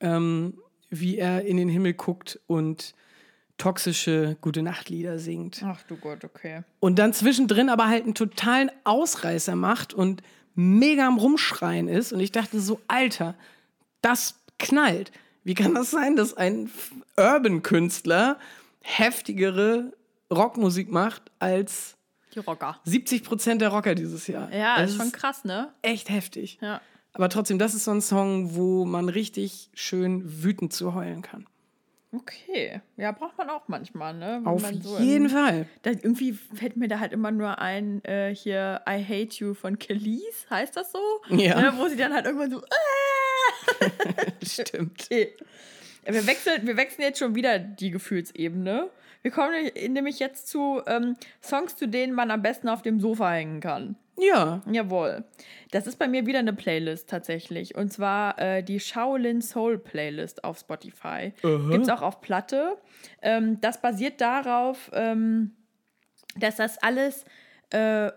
[0.00, 0.58] ähm,
[0.90, 2.96] wie er in den Himmel guckt und
[3.58, 5.62] toxische Gute Nachtlieder singt.
[5.64, 6.62] Ach du Gott, okay.
[6.80, 10.22] Und dann zwischendrin aber halt einen totalen Ausreißer macht und
[10.58, 12.12] mega am Rumschreien ist.
[12.12, 13.36] Und ich dachte so, Alter,
[14.02, 15.12] das knallt.
[15.44, 16.68] Wie kann das sein, dass ein
[17.16, 18.38] Urban-Künstler
[18.80, 19.92] heftigere
[20.32, 21.96] Rockmusik macht als
[22.34, 22.78] die Rocker.
[22.84, 24.52] 70 Prozent der Rocker dieses Jahr.
[24.52, 25.72] Ja, das ist schon krass, ne?
[25.82, 26.58] Echt heftig.
[26.60, 26.80] Ja.
[27.12, 31.46] Aber trotzdem, das ist so ein Song, wo man richtig schön wütend zu heulen kann.
[32.10, 34.40] Okay, ja, braucht man auch manchmal, ne?
[34.42, 35.66] Wenn Auf so jeden in, Fall.
[35.82, 39.78] Da, irgendwie fällt mir da halt immer nur ein, äh, hier I Hate You von
[39.78, 41.00] Kelis, heißt das so?
[41.28, 41.60] Ja.
[41.60, 42.62] Ne, wo sie dann halt irgendwann so.
[42.62, 44.44] Äh!
[44.44, 45.08] Stimmt.
[45.10, 45.34] Okay.
[46.04, 48.88] Wir wechseln, wir wechseln jetzt schon wieder die Gefühlsebene.
[49.22, 49.52] Wir kommen
[49.88, 53.96] nämlich jetzt zu ähm, Songs, zu denen man am besten auf dem Sofa hängen kann.
[54.18, 54.62] Ja.
[54.70, 55.24] Jawohl.
[55.70, 57.76] Das ist bei mir wieder eine Playlist tatsächlich.
[57.76, 61.32] Und zwar äh, die Shaolin Soul Playlist auf Spotify.
[61.42, 62.78] Uh Gibt es auch auf Platte.
[63.22, 65.52] Ähm, das basiert darauf, ähm,
[66.36, 67.24] dass das alles
[67.70, 68.10] äh,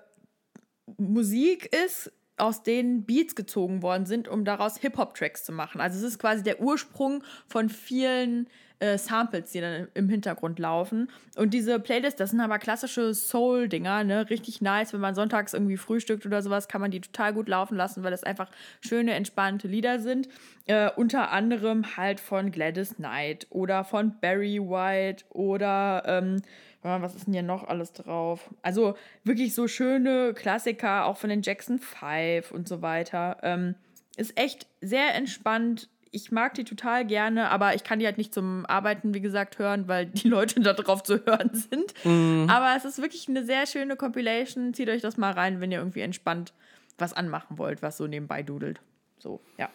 [0.97, 5.79] Musik ist, aus denen Beats gezogen worden sind, um daraus Hip-Hop-Tracks zu machen.
[5.79, 8.47] Also es ist quasi der Ursprung von vielen
[8.82, 11.09] äh, Samples, die dann im Hintergrund laufen.
[11.36, 14.29] Und diese Playlist, das sind aber klassische Soul-Dinger, ne?
[14.29, 14.91] Richtig nice.
[14.91, 18.11] Wenn man sonntags irgendwie frühstückt oder sowas, kann man die total gut laufen lassen, weil
[18.11, 18.49] das einfach
[18.82, 20.27] schöne, entspannte Lieder sind.
[20.65, 26.41] Äh, unter anderem halt von Gladys Knight oder von Barry White oder ähm,
[26.82, 28.49] was ist denn hier noch alles drauf?
[28.63, 33.38] Also wirklich so schöne Klassiker, auch von den Jackson 5 und so weiter.
[33.43, 33.75] Ähm,
[34.17, 38.34] ist echt sehr entspannt, ich mag die total gerne, aber ich kann die halt nicht
[38.34, 41.93] zum Arbeiten, wie gesagt, hören, weil die Leute da drauf zu hören sind.
[42.03, 42.47] Mhm.
[42.49, 44.74] Aber es ist wirklich eine sehr schöne Compilation.
[44.74, 46.53] Zieht euch das mal rein, wenn ihr irgendwie entspannt
[46.97, 48.80] was anmachen wollt, was so nebenbei dudelt.
[49.18, 49.70] So, ja.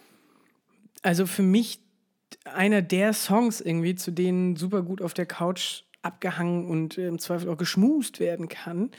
[1.02, 1.80] Also für mich
[2.44, 7.48] einer der Songs irgendwie, zu denen super gut auf der Couch abgehangen und im Zweifel
[7.48, 8.90] auch geschmust werden kann,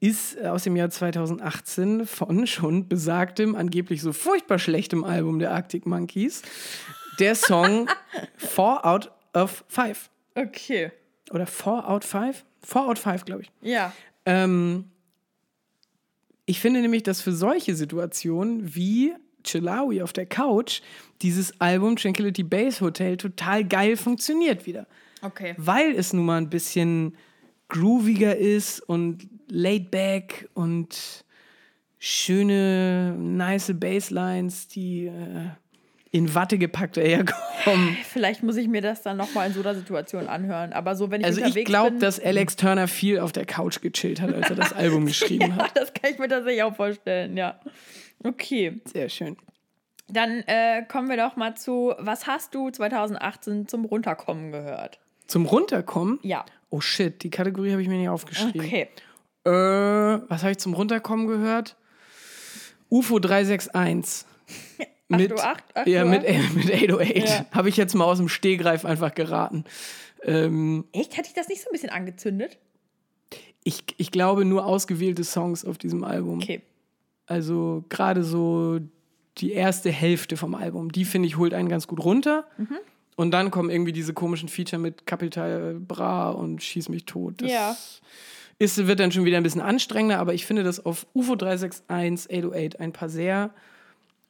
[0.00, 5.52] ist äh, aus dem Jahr 2018 von schon besagtem, angeblich so furchtbar schlechtem Album der
[5.52, 6.42] Arctic Monkeys,
[7.18, 7.88] der Song
[8.36, 10.10] Four Out of Five.
[10.34, 10.92] Okay.
[11.30, 12.44] Oder Four Out Five?
[12.62, 13.50] Four Out Five, glaube ich.
[13.60, 13.92] Ja.
[14.24, 14.84] Ähm,
[16.46, 20.80] ich finde nämlich, dass für solche Situationen wie Chilawi auf der Couch
[21.22, 24.86] dieses Album Tranquility Base Hotel total geil funktioniert wieder.
[25.22, 25.54] Okay.
[25.56, 27.16] Weil es nun mal ein bisschen
[27.68, 31.24] grooviger ist und laid back und
[31.98, 35.50] schöne, nice Basslines, die äh,
[36.10, 37.96] in Watte gepackt daherkommen.
[38.04, 40.72] Vielleicht muss ich mir das dann nochmal in so einer Situation anhören.
[40.72, 44.20] Aber so, wenn ich Also ich glaube, dass Alex Turner viel auf der Couch gechillt
[44.20, 45.76] hat, als er das Album geschrieben ja, hat.
[45.76, 47.60] Das kann ich mir tatsächlich auch vorstellen, ja.
[48.24, 48.80] Okay.
[48.84, 49.36] Sehr schön.
[50.08, 54.98] Dann äh, kommen wir doch mal zu, was hast du 2018 zum Runterkommen gehört?
[55.26, 56.18] Zum Runterkommen?
[56.22, 56.46] Ja.
[56.70, 58.62] Oh shit, die Kategorie habe ich mir nicht aufgeschrieben.
[58.62, 58.88] Okay.
[59.48, 61.76] Äh, was habe ich zum Runterkommen gehört?
[62.90, 64.26] UFO 361.
[65.08, 66.54] mit, 808, ja, mit, 808?
[66.54, 67.28] mit 808.
[67.28, 67.46] Ja.
[67.52, 69.64] Habe ich jetzt mal aus dem Stehgreif einfach geraten.
[70.22, 71.16] Ähm, Echt?
[71.16, 72.58] Hatte ich das nicht so ein bisschen angezündet?
[73.68, 76.38] ich, ich glaube nur ausgewählte Songs auf diesem Album.
[76.38, 76.62] Okay.
[77.26, 78.80] Also gerade so
[79.36, 82.46] die erste Hälfte vom Album, die finde ich holt einen ganz gut runter.
[82.56, 82.78] Mhm.
[83.16, 87.42] Und dann kommen irgendwie diese komischen Feature mit Capital Bra und Schieß mich tot.
[87.42, 87.76] Das Ja.
[88.58, 92.30] Ist, wird dann schon wieder ein bisschen anstrengender, aber ich finde, dass auf UFO 361
[92.30, 93.50] 808 ein paar sehr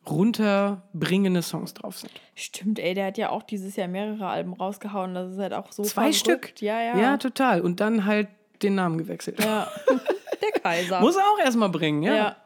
[0.09, 2.13] runterbringende Songs drauf sind.
[2.35, 5.15] Stimmt, ey, der hat ja auch dieses Jahr mehrere Alben rausgehauen.
[5.15, 6.17] Das ist halt auch so Zwei verrückt.
[6.17, 6.63] Stück.
[6.63, 6.99] Ja, ja.
[6.99, 7.61] Ja, total.
[7.61, 8.29] Und dann halt
[8.63, 9.43] den Namen gewechselt.
[9.43, 9.69] Ja.
[10.41, 11.01] Der Kaiser.
[11.01, 12.15] Muss er auch erstmal bringen, ja.
[12.15, 12.37] Ja.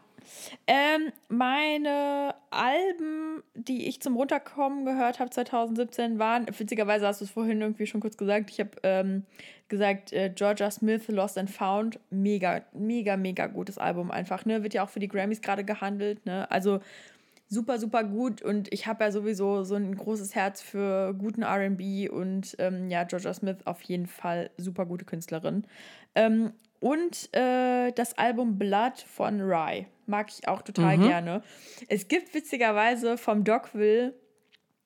[0.67, 7.31] Ähm, meine Alben, die ich zum Runterkommen gehört habe 2017, waren, witzigerweise hast du es
[7.31, 9.25] vorhin irgendwie schon kurz gesagt, ich habe ähm,
[9.69, 14.63] gesagt, äh, Georgia Smith, Lost and Found, mega, mega, mega gutes Album einfach, ne?
[14.63, 16.51] Wird ja auch für die Grammys gerade gehandelt, ne?
[16.51, 16.81] Also
[17.49, 22.11] super, super gut und ich habe ja sowieso so ein großes Herz für guten RB
[22.11, 25.67] und ähm, ja, Georgia Smith auf jeden Fall super gute Künstlerin.
[26.15, 31.03] Ähm, und äh, das Album Blood von Rye mag ich auch total Mhm.
[31.03, 31.43] gerne.
[31.89, 34.15] Es gibt witzigerweise vom Dogville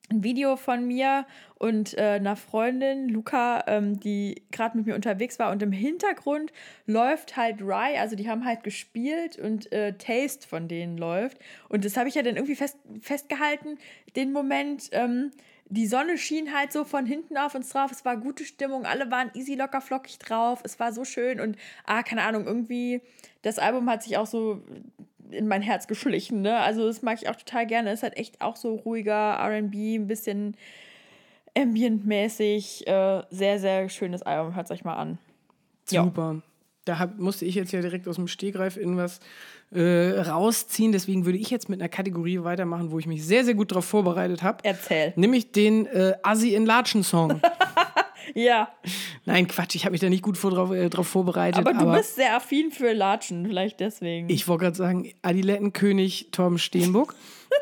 [0.08, 5.38] ein Video von mir und äh, einer Freundin, Luca, ähm, die gerade mit mir unterwegs
[5.40, 5.50] war.
[5.50, 6.52] Und im Hintergrund
[6.86, 11.38] läuft halt Rye, also die haben halt gespielt und äh, Taste von denen läuft.
[11.68, 13.78] Und das habe ich ja dann irgendwie fest, festgehalten,
[14.14, 14.90] den Moment.
[14.92, 15.32] Ähm,
[15.68, 17.90] die Sonne schien halt so von hinten auf uns drauf.
[17.90, 18.86] Es war gute Stimmung.
[18.86, 20.60] Alle waren easy, locker, flockig drauf.
[20.64, 21.40] Es war so schön.
[21.40, 23.00] Und, ah, keine Ahnung, irgendwie,
[23.42, 24.62] das Album hat sich auch so
[25.30, 26.40] in mein Herz geschlichen.
[26.42, 26.56] Ne?
[26.56, 27.90] Also, das mag ich auch total gerne.
[27.90, 30.56] Es hat echt auch so ruhiger RB, ein bisschen
[31.56, 32.86] ambientmäßig.
[32.86, 34.54] Äh, sehr, sehr schönes Album.
[34.54, 35.18] Hört euch mal an.
[35.84, 36.42] Super.
[36.86, 39.20] Da hab, musste ich jetzt ja direkt aus dem Stegreif irgendwas
[39.72, 40.92] äh, rausziehen.
[40.92, 43.84] Deswegen würde ich jetzt mit einer Kategorie weitermachen, wo ich mich sehr, sehr gut darauf
[43.84, 44.58] vorbereitet habe.
[44.62, 45.12] Erzähl.
[45.16, 47.40] Nämlich den äh, Assi in Latschen Song.
[48.34, 48.68] Ja,
[49.24, 51.66] Nein, Quatsch, ich habe mich da nicht gut vor, drauf, äh, drauf vorbereitet.
[51.66, 53.46] aber du bist sehr affin für Latschen.
[53.46, 54.28] Vielleicht deswegen.
[54.28, 57.14] Ich wollte gerade sagen, Adilettenkönig Torben Steenbuck.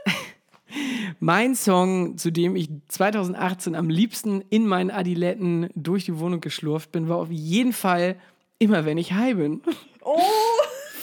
[1.20, 6.92] mein Song, zu dem ich 2018 am liebsten in meinen Adiletten durch die Wohnung geschlurft
[6.92, 8.16] bin, war auf jeden Fall
[8.64, 9.60] Immer wenn ich high bin.
[10.02, 10.18] oh!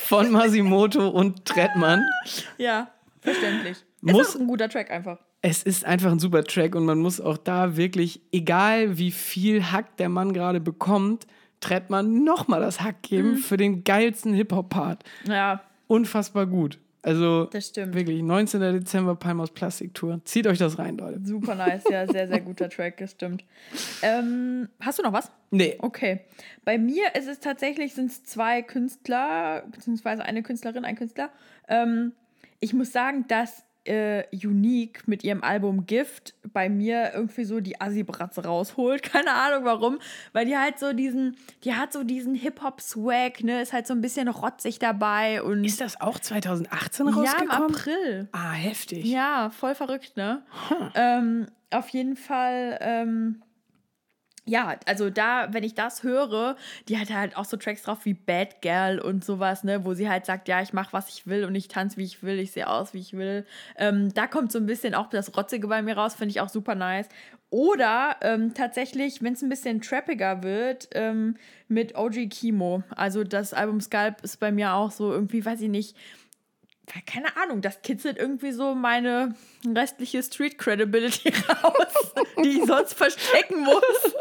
[0.07, 2.03] Von Masimoto und Trettmann.
[2.57, 2.89] Ja,
[3.19, 3.77] verständlich.
[4.01, 5.19] Muss- ist ein guter Track einfach.
[5.43, 9.71] Es ist einfach ein super Track und man muss auch da wirklich, egal wie viel
[9.71, 11.27] Hack der Mann gerade bekommt,
[11.59, 15.03] Trettmann nochmal das Hack geben für den geilsten Hip-Hop-Part.
[15.27, 16.79] Ja, Unfassbar gut.
[17.03, 17.95] Also das stimmt.
[17.95, 18.61] wirklich, 19.
[18.61, 20.21] Dezember Palm aus Plastiktour.
[20.23, 21.19] Zieht euch das rein, Leute.
[21.23, 23.43] Super nice, ja, sehr, sehr guter Track, das stimmt.
[24.03, 25.31] Ähm, hast du noch was?
[25.49, 25.77] Nee.
[25.79, 26.21] Okay.
[26.63, 31.31] Bei mir ist es tatsächlich, sind es zwei Künstler, beziehungsweise eine Künstlerin, ein Künstler.
[31.67, 32.13] Ähm,
[32.59, 37.79] ich muss sagen, dass äh, Unique mit ihrem Album Gift bei mir irgendwie so die
[37.81, 39.03] Assi-Bratze rausholt.
[39.11, 39.99] Keine Ahnung warum,
[40.33, 44.01] weil die halt so diesen, die hat so diesen Hip-Hop-Swag, ne, ist halt so ein
[44.01, 47.75] bisschen rotzig dabei und Ist das auch 2018 ja, im rausgekommen?
[47.75, 48.29] April.
[48.31, 49.05] Ah, heftig.
[49.05, 50.43] Ja, voll verrückt, ne?
[50.95, 53.41] Ähm, auf jeden Fall, ähm,
[54.45, 56.55] ja, also da, wenn ich das höre,
[56.87, 60.09] die hat halt auch so Tracks drauf wie Bad Girl und sowas, ne, wo sie
[60.09, 62.51] halt sagt, ja, ich mache, was ich will und ich tanze, wie ich will, ich
[62.51, 63.45] sehe aus, wie ich will.
[63.77, 66.49] Ähm, da kommt so ein bisschen auch das Rotzige bei mir raus, finde ich auch
[66.49, 67.07] super nice.
[67.51, 71.35] Oder ähm, tatsächlich, wenn es ein bisschen trappiger wird, ähm,
[71.67, 72.83] mit OG Kimo.
[72.95, 75.95] Also das Album Scalp ist bei mir auch so irgendwie, weiß ich nicht,
[77.05, 79.35] keine Ahnung, das kitzelt irgendwie so meine
[79.65, 81.33] restliche Street Credibility
[81.63, 82.13] raus,
[82.43, 84.15] die ich sonst verstecken muss.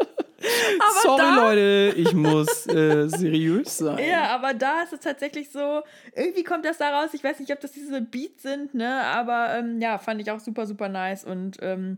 [1.03, 3.99] Sorry, da, Leute, ich muss äh, seriös sein.
[4.07, 5.81] Ja, aber da ist es tatsächlich so,
[6.15, 7.09] irgendwie kommt das da raus.
[7.13, 9.03] Ich weiß nicht, ob das diese Beats sind, ne?
[9.03, 11.23] Aber ähm, ja, fand ich auch super, super nice.
[11.23, 11.97] Und ähm,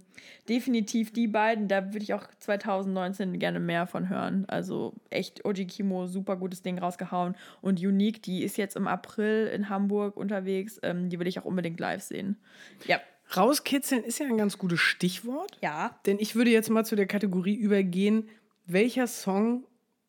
[0.50, 4.46] definitiv die beiden, da würde ich auch 2019 gerne mehr von hören.
[4.48, 7.36] Also echt Oji Kimo, super gutes Ding rausgehauen.
[7.62, 10.80] Und Unique, die ist jetzt im April in Hamburg unterwegs.
[10.84, 12.38] Ähm, die will ich auch unbedingt live sehen.
[12.86, 13.00] Ja.
[13.36, 15.58] Rauskitzeln ist ja ein ganz gutes Stichwort.
[15.62, 15.98] Ja.
[16.06, 18.30] Denn ich würde jetzt mal zu der Kategorie übergehen,
[18.66, 19.66] welcher Song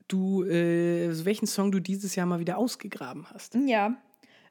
[0.08, 3.54] du, äh, also welchen Song du dieses Jahr mal wieder ausgegraben hast.
[3.54, 3.96] Ja.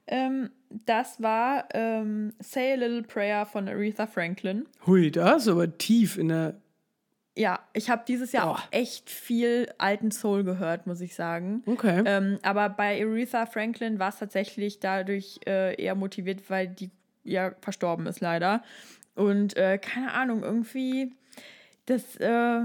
[0.07, 4.65] Ähm, das war ähm, Say a Little Prayer von Aretha Franklin.
[4.85, 6.59] Hui, da ist aber tief in der.
[7.35, 8.53] Ja, ich habe dieses Jahr Boah.
[8.53, 11.63] auch echt viel alten Soul gehört, muss ich sagen.
[11.65, 12.03] Okay.
[12.05, 16.91] Ähm, aber bei Aretha Franklin war es tatsächlich dadurch äh, eher motiviert, weil die
[17.23, 18.63] ja verstorben ist leider.
[19.15, 21.13] Und äh, keine Ahnung, irgendwie,
[21.85, 22.61] das, äh,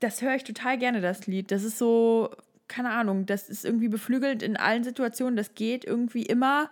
[0.00, 1.50] das höre ich total gerne, das Lied.
[1.50, 2.30] Das ist so,
[2.68, 6.70] keine Ahnung, das ist irgendwie beflügelnd in allen Situationen, das geht irgendwie immer.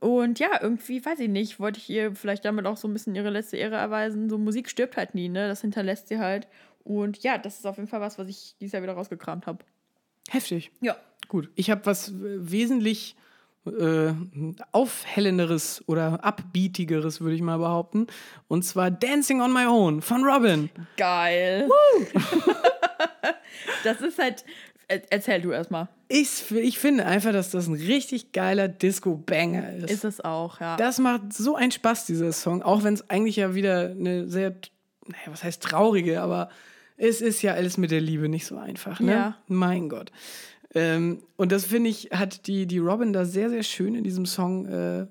[0.00, 3.14] Und ja, irgendwie, weiß ich nicht, wollte ich ihr vielleicht damit auch so ein bisschen
[3.14, 4.28] ihre letzte Ehre erweisen.
[4.28, 5.48] So Musik stirbt halt nie, ne?
[5.48, 6.46] Das hinterlässt sie halt.
[6.84, 9.64] Und ja, das ist auf jeden Fall was, was ich dieses Jahr wieder rausgekramt habe.
[10.28, 10.70] Heftig.
[10.80, 10.96] Ja.
[11.28, 11.50] Gut.
[11.54, 12.12] Ich habe was äh,
[12.50, 13.16] wesentlich
[13.66, 14.12] äh,
[14.72, 18.06] aufhellenderes oder upbeatigeres, würde ich mal behaupten.
[18.48, 20.70] Und zwar Dancing on My Own von Robin.
[20.96, 21.68] Geil.
[23.84, 24.44] das ist halt.
[24.88, 25.88] er- Erzähl du erstmal.
[26.08, 29.90] Ich, ich finde einfach, dass das ein richtig geiler Disco-Banger ist.
[29.90, 30.76] Ist es auch, ja.
[30.76, 32.62] Das macht so einen Spaß, dieser Song.
[32.62, 34.50] Auch wenn es eigentlich ja wieder eine sehr,
[35.06, 36.48] naja, was heißt traurige, aber
[36.96, 39.12] es ist ja alles mit der Liebe nicht so einfach, ne?
[39.12, 39.36] Ja.
[39.48, 40.12] Mein Gott.
[40.74, 44.26] Ähm, und das finde ich, hat die, die Robin da sehr, sehr schön in diesem
[44.26, 45.06] Song äh,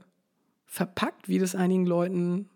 [0.66, 2.50] verpackt, wie das einigen Leuten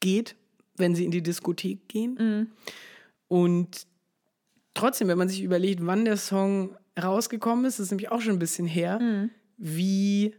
[0.00, 0.36] geht,
[0.76, 2.52] wenn sie in die Diskothek gehen.
[3.28, 3.86] Und
[4.74, 8.32] trotzdem, wenn man sich überlegt, wann der Song rausgekommen ist, das ist nämlich auch schon
[8.32, 9.28] ein bisschen her,
[9.58, 10.34] wie,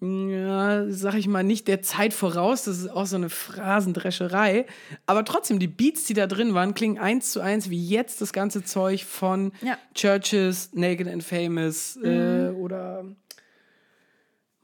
[0.00, 4.66] ja, sag ich mal, nicht der Zeit voraus, das ist auch so eine Phrasendrescherei,
[5.06, 8.32] aber trotzdem, die Beats, die da drin waren, klingen eins zu eins wie jetzt das
[8.32, 9.76] ganze Zeug von Ja.
[9.94, 13.04] Churches, Naked and Famous äh, oder,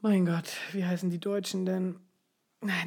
[0.01, 1.95] mein Gott, wie heißen die Deutschen denn?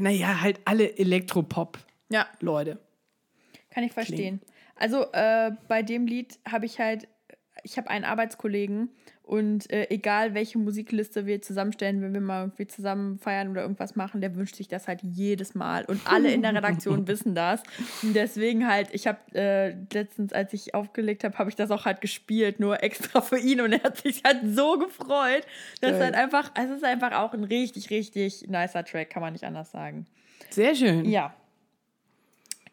[0.01, 2.71] Naja, halt alle Elektropop-Leute.
[2.71, 2.77] ja.
[3.71, 4.41] Kann ich verstehen.
[4.75, 7.09] Also äh, bei dem Lied habe ich halt,
[7.63, 8.91] ich habe einen Arbeitskollegen
[9.29, 13.95] und äh, egal welche Musikliste wir zusammenstellen, wenn wir mal irgendwie zusammen feiern oder irgendwas
[13.95, 17.63] machen, der wünscht sich das halt jedes Mal und alle in der Redaktion wissen das.
[18.03, 21.85] Und deswegen halt, ich habe äh, letztens, als ich aufgelegt habe, habe ich das auch
[21.85, 25.47] halt gespielt, nur extra für ihn und er hat sich halt so gefreut.
[25.83, 29.35] Das ist halt einfach, es ist einfach auch ein richtig, richtig nicer Track, kann man
[29.35, 30.07] nicht anders sagen.
[30.51, 31.05] Sehr schön.
[31.05, 31.35] Ja.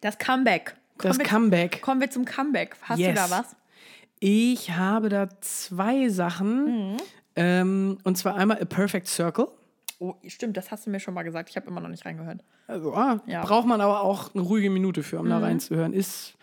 [0.02, 0.76] Das Comeback.
[0.98, 1.82] Das Kommen wir- Comeback.
[1.82, 2.76] Kommen wir zum Comeback.
[2.84, 3.10] Hast Yes.
[3.10, 3.56] du da was?
[4.28, 6.94] Ich habe da zwei Sachen.
[6.94, 6.98] Mhm.
[7.36, 9.50] Ähm, und zwar einmal A Perfect Circle.
[10.00, 11.50] Oh, stimmt, das hast du mir schon mal gesagt.
[11.52, 12.44] Ich habe immer noch nicht reingehört.
[12.66, 13.44] Also, ah, Ja.
[13.44, 13.46] Mhm.
[13.46, 15.94] braucht man aber auch eine ruhige Minute für, um da reinzuhören.
[15.94, 16.34] Ist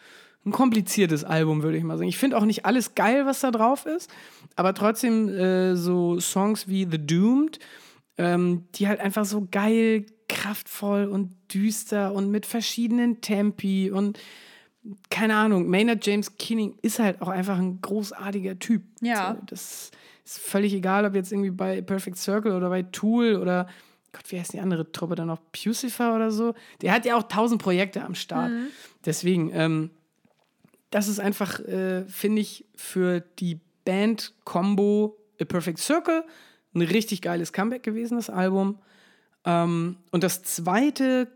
[0.47, 2.09] ein kompliziertes Album, würde ich mal sagen.
[2.09, 4.09] Ich finde auch nicht alles geil, was da drauf ist,
[4.55, 7.59] aber trotzdem äh, so Songs wie The Doomed,
[8.16, 14.20] ähm, die halt einfach so geil, kraftvoll und düster und mit verschiedenen Tempi und
[15.11, 18.83] keine Ahnung, Maynard James Keening ist halt auch einfach ein großartiger Typ.
[19.01, 19.35] Ja.
[19.35, 19.91] So, das
[20.24, 23.68] ist völlig egal, ob jetzt irgendwie bei Perfect Circle oder bei Tool oder
[24.12, 25.41] Gott, wie heißt die andere Truppe dann noch?
[25.53, 26.55] Pucifer oder so?
[26.83, 28.51] Der hat ja auch tausend Projekte am Start.
[29.07, 29.91] Deswegen, ähm,
[30.91, 36.24] das ist einfach, äh, finde ich, für die Band-Combo A Perfect Circle
[36.74, 38.78] ein richtig geiles Comeback gewesen, das Album.
[39.45, 41.28] Ähm, und das zweite,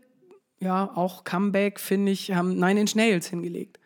[0.59, 3.79] ja, auch Comeback, finde ich, haben Nine Inch Nails hingelegt.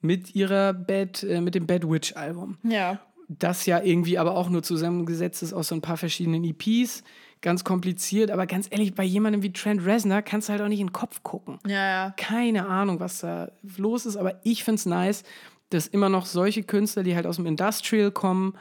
[0.00, 2.56] Mit ihrer Bad, äh, mit dem Bad Witch Album.
[2.62, 3.00] Ja.
[3.28, 7.02] Das ja irgendwie aber auch nur zusammengesetzt ist aus so ein paar verschiedenen EPs.
[7.40, 10.80] Ganz kompliziert, aber ganz ehrlich, bei jemandem wie Trent Reznor kannst du halt auch nicht
[10.80, 11.58] in den Kopf gucken.
[11.66, 11.72] Ja,
[12.06, 12.14] ja.
[12.16, 15.22] Keine Ahnung, was da los ist, aber ich finde es nice,
[15.70, 18.54] dass immer noch solche Künstler, die halt aus dem Industrial kommen,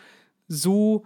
[0.47, 1.05] so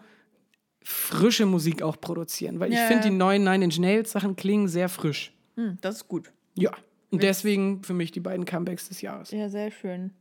[0.84, 2.60] frische Musik auch produzieren.
[2.60, 3.10] Weil ich Ja, finde, ja.
[3.10, 5.34] die neuen Nine Inch Nails Sachen klingen sehr frisch.
[5.62, 6.32] Hm, das ist gut.
[6.56, 6.72] Ja.
[7.12, 9.32] Und deswegen für mich die beiden Comebacks des Jahres.
[9.32, 10.12] Ja, sehr schön.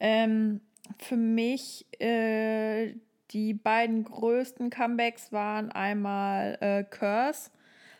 [0.00, 0.60] Ähm,
[0.98, 2.94] für mich äh,
[3.30, 7.50] die beiden größten Comebacks waren einmal äh, Curse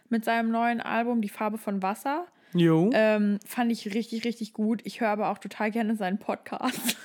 [0.08, 2.26] mit seinem neuen Album Die Farbe von Wasser.
[2.52, 2.90] Jo.
[2.92, 4.80] Ähm, fand ich richtig, richtig gut.
[4.84, 6.96] Ich höre aber auch total gerne seinen Podcast.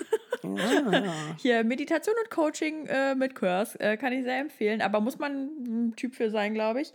[0.43, 1.13] Ah.
[1.37, 5.49] Hier Meditation und Coaching äh, mit Curse äh, kann ich sehr empfehlen, aber muss man
[5.67, 6.93] ein Typ für sein, glaube ich.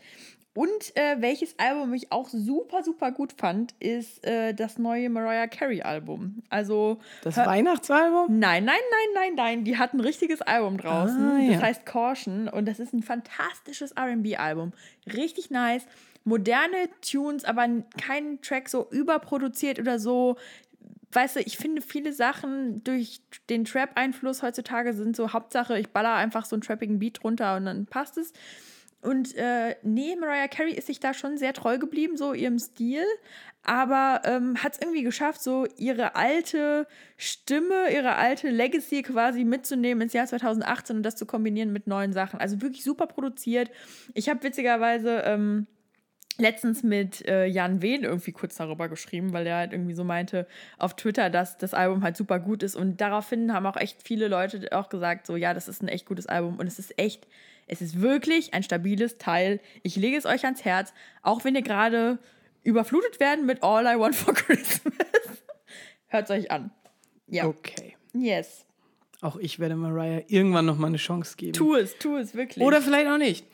[0.56, 5.46] Und äh, welches Album ich auch super, super gut fand, ist äh, das neue Mariah
[5.46, 6.42] Carey Album.
[6.48, 8.38] Also Das Weihnachtsalbum?
[8.38, 9.64] Nein, nein, nein, nein, nein.
[9.64, 11.20] Die hat ein richtiges Album draußen.
[11.30, 11.52] Ah, ja.
[11.52, 12.48] Das heißt Caution.
[12.48, 14.72] Und das ist ein fantastisches RB-Album.
[15.12, 15.84] Richtig nice.
[16.24, 20.36] Moderne Tunes, aber n- kein Track so überproduziert oder so.
[21.12, 26.14] Weißt du, ich finde viele Sachen durch den Trap-Einfluss heutzutage sind so Hauptsache, ich baller
[26.14, 28.32] einfach so einen trappigen Beat runter und dann passt es.
[29.02, 33.04] Und äh, nee, Mariah Carey ist sich da schon sehr treu geblieben, so ihrem Stil,
[33.62, 36.86] aber ähm, hat es irgendwie geschafft, so ihre alte
[37.16, 42.12] Stimme, ihre alte Legacy quasi mitzunehmen ins Jahr 2018 und das zu kombinieren mit neuen
[42.12, 42.40] Sachen.
[42.40, 43.70] Also wirklich super produziert.
[44.14, 45.66] Ich habe witzigerweise ähm,
[46.38, 50.46] letztens mit äh, Jan Wehn irgendwie kurz darüber geschrieben, weil er halt irgendwie so meinte
[50.78, 52.76] auf Twitter, dass das Album halt super gut ist.
[52.76, 56.06] Und daraufhin haben auch echt viele Leute auch gesagt, so ja, das ist ein echt
[56.06, 57.26] gutes Album und es ist echt,
[57.66, 59.60] es ist wirklich ein stabiles Teil.
[59.82, 62.18] Ich lege es euch ans Herz, auch wenn ihr gerade
[62.62, 64.94] überflutet werden mit All I Want for Christmas.
[66.08, 66.70] Hört es euch an.
[67.28, 67.46] Ja.
[67.46, 67.96] Okay.
[68.12, 68.66] Yes.
[69.22, 71.54] Auch ich werde Mariah irgendwann noch mal eine Chance geben.
[71.54, 72.64] Tu es, tu es wirklich.
[72.64, 73.46] Oder vielleicht auch nicht.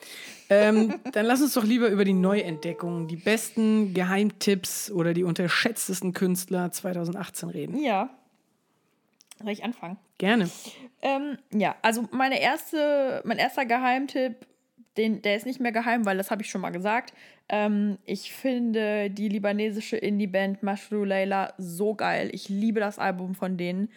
[0.53, 6.13] Ähm, dann lass uns doch lieber über die Neuentdeckungen, die besten Geheimtipps oder die unterschätztesten
[6.13, 7.83] Künstler 2018 reden.
[7.83, 8.11] Ja.
[9.39, 9.99] Soll ich anfangen?
[10.19, 10.49] Gerne.
[11.03, 14.47] Ähm, ja, also meine erste, mein erster Geheimtipp,
[14.97, 17.13] den, der ist nicht mehr geheim, weil das habe ich schon mal gesagt.
[17.49, 22.31] Ähm, ich finde die libanesische Indie-Band Mashru Layla so geil.
[22.33, 23.91] Ich liebe das Album von denen.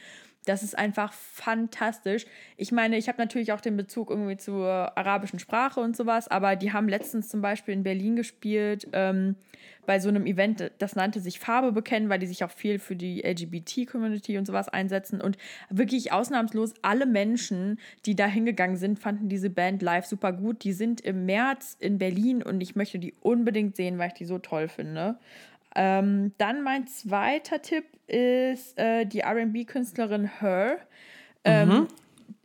[0.45, 2.25] Das ist einfach fantastisch.
[2.55, 6.55] Ich meine, ich habe natürlich auch den Bezug irgendwie zur arabischen Sprache und sowas, aber
[6.55, 9.35] die haben letztens zum Beispiel in Berlin gespielt ähm,
[9.85, 12.95] bei so einem Event, das nannte sich Farbe bekennen, weil die sich auch viel für
[12.95, 15.21] die LGBT-Community und sowas einsetzen.
[15.21, 15.37] Und
[15.69, 20.63] wirklich ausnahmslos alle Menschen, die da hingegangen sind, fanden diese Band live super gut.
[20.63, 24.25] Die sind im März in Berlin und ich möchte die unbedingt sehen, weil ich die
[24.25, 25.17] so toll finde.
[25.76, 30.80] Ähm, dann mein zweiter Tipp ist äh, die RB-Künstlerin Her.
[31.43, 31.88] Ähm, Mhm.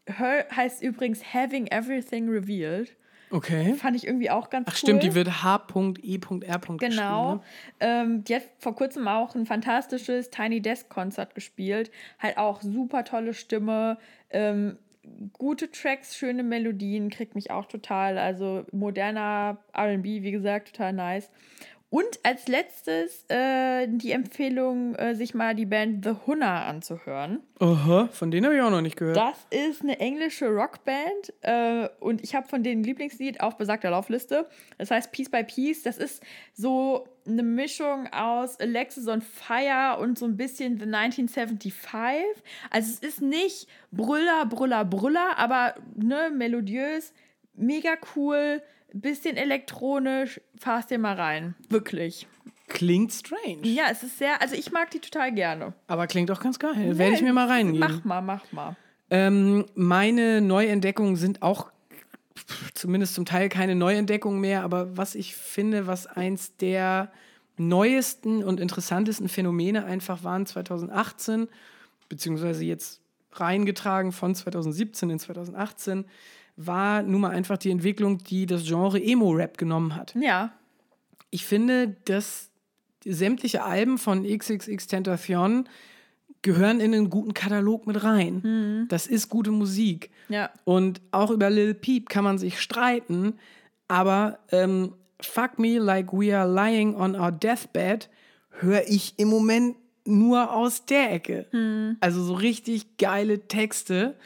[0.06, 2.96] Her heißt übrigens Having Everything Revealed.
[3.32, 3.74] Okay.
[3.74, 4.78] Fand ich irgendwie auch ganz Ach cool.
[4.78, 6.60] stimmt, die wird H.E.R.
[6.78, 7.34] Genau.
[7.34, 7.40] Ne?
[7.78, 11.92] Ähm, die hat vor kurzem auch ein fantastisches Tiny Desk Konzert gespielt.
[12.18, 13.98] Halt auch super tolle Stimme.
[14.30, 14.78] Ähm,
[15.32, 18.18] gute Tracks, schöne Melodien, kriegt mich auch total.
[18.18, 21.30] Also moderner RB, wie gesagt, total nice.
[21.90, 27.40] Und als letztes äh, die Empfehlung, äh, sich mal die Band The Hunter anzuhören.
[27.58, 29.16] Aha, von denen habe ich auch noch nicht gehört.
[29.16, 33.90] Das ist eine englische Rockband äh, und ich habe von denen ein Lieblingslied auf besagter
[33.90, 34.48] Laufliste.
[34.78, 35.82] Das heißt Piece by Piece.
[35.82, 36.22] Das ist
[36.54, 41.82] so eine Mischung aus Alexis on Fire und so ein bisschen The 1975.
[42.70, 47.12] Also es ist nicht Brüller, Brüller, Brüller, aber ne, melodiös,
[47.54, 48.62] mega cool,
[48.94, 50.40] bisschen elektronisch.
[50.58, 51.54] Fahr's dir mal rein.
[51.68, 52.26] Wirklich.
[52.68, 53.66] Klingt strange.
[53.66, 55.72] Ja, es ist sehr, also ich mag die total gerne.
[55.88, 56.96] Aber klingt auch ganz geil.
[56.98, 57.80] Werde ich mir mal reingehen.
[57.80, 58.76] Mach mal, mach mal.
[59.10, 61.70] Ähm, meine Neuentdeckungen sind auch
[62.74, 67.10] zumindest zum Teil keine Neuentdeckungen mehr, aber was ich finde, was eins der
[67.56, 71.48] neuesten und interessantesten Phänomene einfach waren 2018,
[72.08, 73.00] beziehungsweise jetzt
[73.32, 76.04] reingetragen von 2017 in 2018,
[76.56, 80.14] war nun mal einfach die Entwicklung, die das Genre Emo-Rap genommen hat.
[80.20, 80.52] Ja,
[81.30, 82.50] Ich finde, dass
[83.04, 85.68] sämtliche Alben von XXX Tentacion
[86.42, 88.86] gehören in einen guten Katalog mit rein.
[88.88, 90.10] Das ist gute Musik.
[90.28, 90.50] ja.
[90.64, 93.34] Und auch über Lil Peep kann man sich streiten,
[93.88, 98.08] aber ähm, Fuck Me Like We Are Lying on Our Deathbed
[98.60, 99.76] höre ich im Moment
[100.06, 101.96] nur aus der Ecke.
[102.00, 104.16] Also so richtig geile Texte.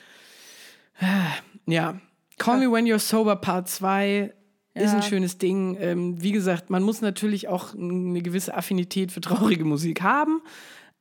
[1.67, 2.01] Ja.
[2.39, 4.33] Call Me When You're Sober Part 2
[4.75, 4.97] ist Ja.
[4.97, 5.77] ein schönes Ding.
[5.81, 10.43] Ähm, wie gesagt, man muss natürlich auch eine gewisse Affinität für traurige Musik haben,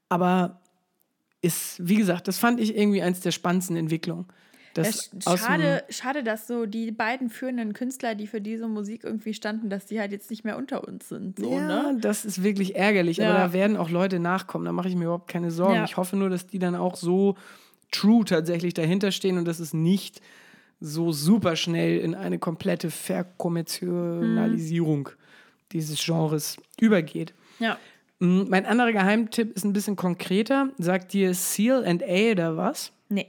[0.09, 0.61] aber
[1.41, 4.27] ist, wie gesagt, das fand ich irgendwie eins der spannendsten Entwicklungen.
[4.75, 9.03] Das ist dem- schade, schade, dass so die beiden führenden Künstler, die für diese Musik
[9.03, 11.37] irgendwie standen, dass die halt jetzt nicht mehr unter uns sind.
[11.39, 11.97] So, ja, ne?
[11.99, 13.47] das ist wirklich ärgerlich, aber Ja.
[13.47, 14.65] da werden auch Leute nachkommen.
[14.65, 15.75] Da mache ich mir überhaupt keine Sorgen.
[15.75, 15.83] Ja.
[15.83, 17.35] Ich hoffe nur, dass die dann auch so
[17.91, 20.21] true tatsächlich dahinter stehen und dass es nicht
[20.85, 25.07] so super schnell in eine komplette Verkommerzialisierung
[25.71, 27.33] dieses Genres übergeht.
[27.59, 27.77] Ja.
[28.19, 30.71] Mm, Mein anderer Geheimtipp ist ein bisschen konkreter.
[30.77, 32.91] Sagt dir Seal and Ada was?
[33.07, 33.27] Nee.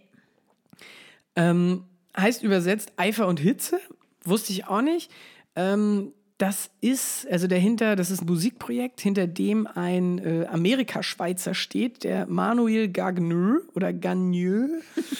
[1.37, 1.85] Ähm,
[2.17, 3.79] heißt übersetzt Eifer und Hitze.
[4.25, 5.13] Wusste ich auch nicht.
[5.55, 12.03] Ähm, das ist, also dahinter, das ist ein Musikprojekt, hinter dem ein äh, Amerikaschweizer steht,
[12.03, 14.71] der Manuel Gagneux oder Gagneux.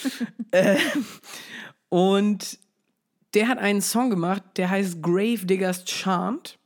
[0.51, 0.75] äh,
[1.89, 2.59] und
[3.33, 6.57] der hat einen Song gemacht, der heißt Grave Diggers Chant.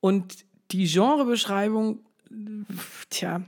[0.00, 2.00] Und die Genrebeschreibung,
[3.10, 3.42] tja,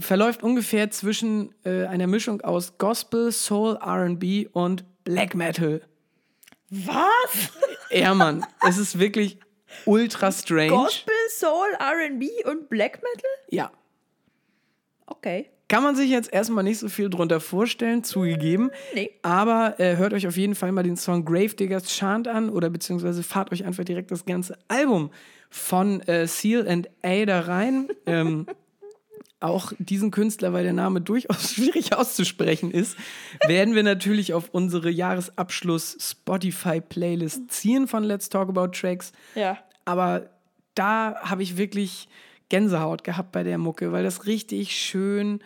[0.00, 5.82] verläuft ungefähr zwischen äh, einer Mischung aus Gospel, Soul, RB und Black Metal.
[6.70, 7.52] Was?
[7.90, 9.38] Ja, Mann, es ist wirklich
[9.84, 10.70] ultra strange.
[10.70, 13.30] Gospel, Soul, RB und Black Metal?
[13.50, 13.70] Ja.
[15.06, 15.50] Okay.
[15.68, 18.70] Kann man sich jetzt erstmal nicht so viel drunter vorstellen, zugegeben.
[18.94, 19.10] Nee.
[19.22, 23.22] Aber äh, hört euch auf jeden Fall mal den Song Gravediggers Chant an oder beziehungsweise
[23.22, 25.10] fahrt euch einfach direkt das ganze Album
[25.48, 27.88] von äh, Seal and Ada rein.
[28.06, 28.46] ähm,
[29.40, 32.96] auch diesen Künstler, weil der Name durchaus schwierig auszusprechen ist,
[33.46, 39.12] werden wir natürlich auf unsere Jahresabschluss Spotify-Playlist ziehen von Let's Talk About Tracks.
[39.34, 39.58] Ja.
[39.84, 40.30] Aber
[40.74, 42.08] da habe ich wirklich
[42.48, 45.40] Gänsehaut gehabt bei der Mucke, weil das richtig schön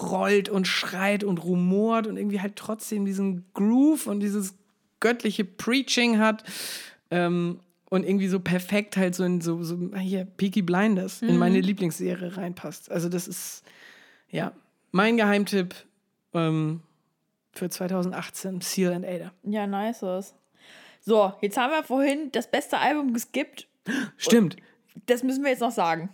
[0.00, 4.54] rollt und schreit und rumort und irgendwie halt trotzdem diesen Groove und dieses
[5.00, 6.44] göttliche Preaching hat.
[7.10, 11.60] Ähm, und irgendwie so perfekt halt so in so, so hier, Peaky Blinders in meine
[11.60, 12.88] Lieblingsserie reinpasst.
[12.88, 13.64] Also das ist,
[14.30, 14.52] ja,
[14.92, 15.74] mein Geheimtipp.
[16.32, 16.82] Ähm,
[17.52, 18.60] für 2018.
[18.60, 19.32] Seal and Ada.
[19.42, 20.34] Ja, nice.
[21.00, 23.66] So, jetzt haben wir vorhin das beste Album geskippt.
[24.16, 24.56] Stimmt.
[25.06, 26.10] Das müssen wir jetzt noch sagen.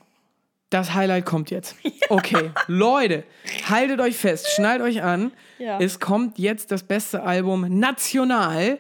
[0.71, 1.77] Das Highlight kommt jetzt.
[2.09, 3.25] Okay, Leute,
[3.69, 5.33] haltet euch fest, schnallt euch an.
[5.59, 5.81] Ja.
[5.81, 8.79] Es kommt jetzt das beste Album national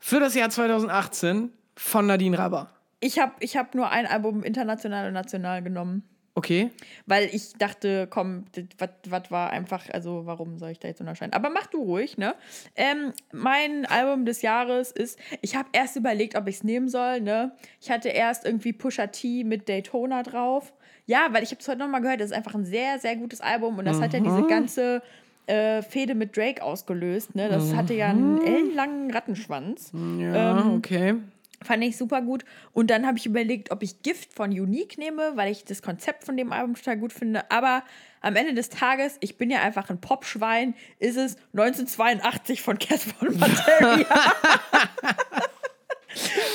[0.00, 2.70] für das Jahr 2018 von Nadine Rabber.
[2.98, 6.02] Ich habe ich hab nur ein Album international und national genommen.
[6.38, 6.70] Okay,
[7.06, 8.44] Weil ich dachte, komm,
[8.78, 11.32] was war einfach, also warum soll ich da jetzt unterscheiden?
[11.32, 12.34] Aber mach du ruhig, ne?
[12.74, 17.22] Ähm, mein Album des Jahres ist, ich habe erst überlegt, ob ich es nehmen soll,
[17.22, 17.52] ne?
[17.80, 20.74] Ich hatte erst irgendwie Pusha T mit Daytona drauf.
[21.06, 23.40] Ja, weil ich habe es heute nochmal gehört, das ist einfach ein sehr, sehr gutes
[23.40, 25.02] Album und das hat ja diese ganze
[25.46, 27.48] äh, Fehde mit Drake ausgelöst, ne?
[27.48, 29.92] Das hatte ja einen ellenlangen Rattenschwanz.
[30.18, 31.14] ja, Ähm, okay.
[31.62, 32.44] Fand ich super gut.
[32.72, 36.24] Und dann habe ich überlegt, ob ich Gift von Unique nehme, weil ich das Konzept
[36.24, 37.50] von dem Album total gut finde.
[37.50, 37.82] Aber
[38.20, 43.26] am Ende des Tages, ich bin ja einfach ein Popschwein, ist es 1982 von Casper
[43.26, 44.06] und Materia.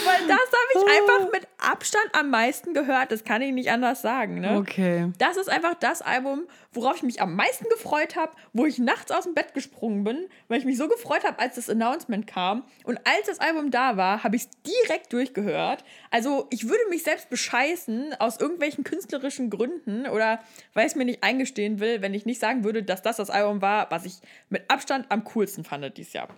[0.05, 3.11] Weil das habe ich einfach mit Abstand am meisten gehört.
[3.11, 4.39] Das kann ich nicht anders sagen.
[4.39, 4.57] Ne?
[4.57, 5.11] Okay.
[5.17, 9.11] Das ist einfach das Album, worauf ich mich am meisten gefreut habe, wo ich nachts
[9.11, 12.63] aus dem Bett gesprungen bin, weil ich mich so gefreut habe, als das Announcement kam.
[12.83, 15.83] Und als das Album da war, habe ich es direkt durchgehört.
[16.09, 20.39] Also ich würde mich selbst bescheißen aus irgendwelchen künstlerischen Gründen oder
[20.73, 23.29] weil ich es mir nicht eingestehen will, wenn ich nicht sagen würde, dass das das
[23.29, 24.15] Album war, was ich
[24.49, 26.29] mit Abstand am coolsten fand dieses Jahr.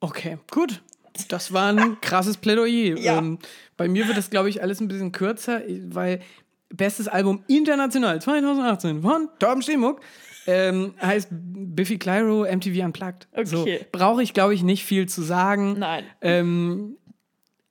[0.00, 0.82] Okay, gut.
[1.28, 2.98] Das war ein krasses Plädoyer.
[2.98, 3.18] Ja.
[3.18, 3.38] Ähm,
[3.76, 6.20] bei mir wird das, glaube ich, alles ein bisschen kürzer, weil
[6.68, 10.00] bestes Album international 2018 von Torben Stehmuck
[10.46, 13.28] ähm, heißt Biffy Clyro MTV Unplugged.
[13.44, 13.86] So, Okay.
[13.92, 15.78] Brauche ich, glaube ich, nicht viel zu sagen.
[15.78, 16.04] Nein.
[16.20, 16.96] Ähm,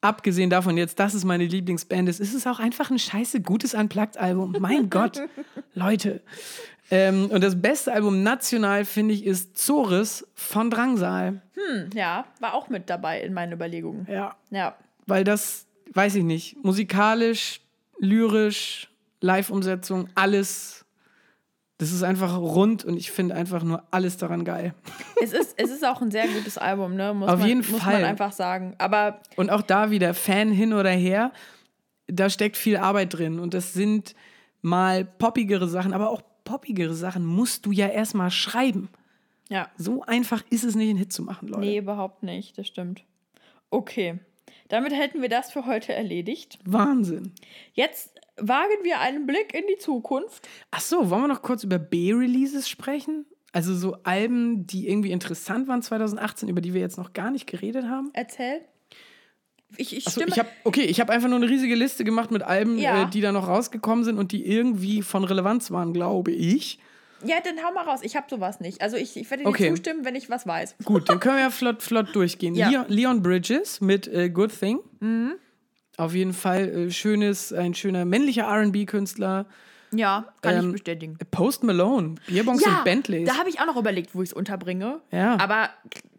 [0.02, 3.74] abgesehen davon jetzt, dass es meine Lieblingsband ist, ist es auch einfach ein scheiße gutes
[3.74, 4.58] Unplugged-Album.
[4.60, 5.22] Mein Gott,
[5.74, 6.22] Leute.
[6.92, 11.42] Ähm, und das beste Album national, finde ich, ist Zores von Drangsal.
[11.94, 14.08] Ja, war auch mit dabei in meinen Überlegungen.
[14.10, 14.36] Ja.
[14.50, 14.76] Ja.
[15.06, 17.62] Weil das, weiß ich nicht, musikalisch,
[18.00, 18.90] lyrisch,
[19.22, 20.86] Live-Umsetzung, alles.
[21.78, 24.74] Das ist einfach rund und ich finde einfach nur alles daran geil.
[25.22, 27.14] Es ist, es ist auch ein sehr gutes Album, ne?
[27.14, 27.94] Muss Auf man, jeden muss Fall.
[27.94, 28.76] man einfach sagen.
[28.78, 31.32] Aber Und auch da wieder Fan hin oder her,
[32.08, 33.40] da steckt viel Arbeit drin.
[33.40, 34.14] Und das sind
[34.62, 38.90] mal poppigere Sachen, aber auch poppigere Sachen musst du ja erstmal schreiben.
[39.50, 41.62] Ja, So einfach ist es nicht, einen Hit zu machen, Leute.
[41.62, 42.58] nee, überhaupt nicht.
[42.58, 43.04] Das stimmt.
[43.70, 44.20] Okay.
[44.70, 46.58] Damit hätten wir das für heute erledigt.
[46.66, 47.32] Wahnsinn.
[47.74, 50.48] Jetzt wagen wir einen Blick in die Zukunft.
[50.72, 53.26] Ach so, wollen wir noch kurz über B-Releases sprechen?
[53.52, 57.48] Also so Alben, die irgendwie interessant waren 2018, über die wir jetzt noch gar nicht
[57.48, 58.10] geredet haben?
[58.14, 58.62] Erzähl.
[59.78, 60.32] Ich, ich Achso, stimme.
[60.34, 63.04] ich habe okay, ich habe einfach nur eine riesige Liste gemacht mit Alben, Ja.
[63.04, 66.80] äh, die da noch rausgekommen sind und die irgendwie von Relevanz waren, glaube ich.
[67.24, 68.00] Ja, dann hau mal raus.
[68.04, 68.82] Ich habe sowas nicht.
[68.82, 69.70] Also ich, ich werde dir Okay.
[69.70, 70.76] zustimmen, wenn ich was weiß.
[70.84, 72.56] Gut, dann können wir ja flott, flott durchgehen.
[72.56, 72.70] Ja.
[72.70, 74.80] Leon, Leon Bridges mit äh, Good Thing.
[75.98, 79.46] Auf jeden Fall äh, schönes, ein schöner männlicher RB-Künstler.
[79.92, 81.18] Ja, kann Ähm, ich bestätigen.
[81.32, 83.28] Post Malone, Bierbongs und Bentleys.
[83.30, 85.00] da habe ich auch noch überlegt, wo ich es unterbringe.
[85.12, 85.38] Ja.
[85.40, 85.70] Aber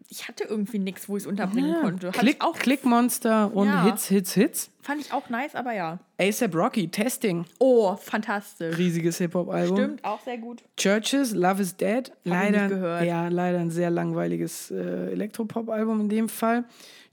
[0.09, 2.07] ich hatte irgendwie nichts, wo ich es unterbringen Ja, konnte.
[2.07, 3.83] Hatte Klick, ich auch, Klickmonster und Ja.
[3.83, 4.69] Hits, Hits, Hits.
[4.81, 5.99] fand ich auch nice, aber ja.
[6.19, 8.77] ASAP Rocky, Testing, Oh, fantastisch.
[8.77, 9.75] riesiges Hip-Hop-Album.
[9.77, 10.63] Stimmt, auch sehr gut.
[10.77, 12.11] Churches, Love is Dead.
[12.23, 13.03] Leider, nicht gehört.
[13.05, 16.63] Ja, leider ein sehr langweiliges äh, Elektropop-Album in dem Fall.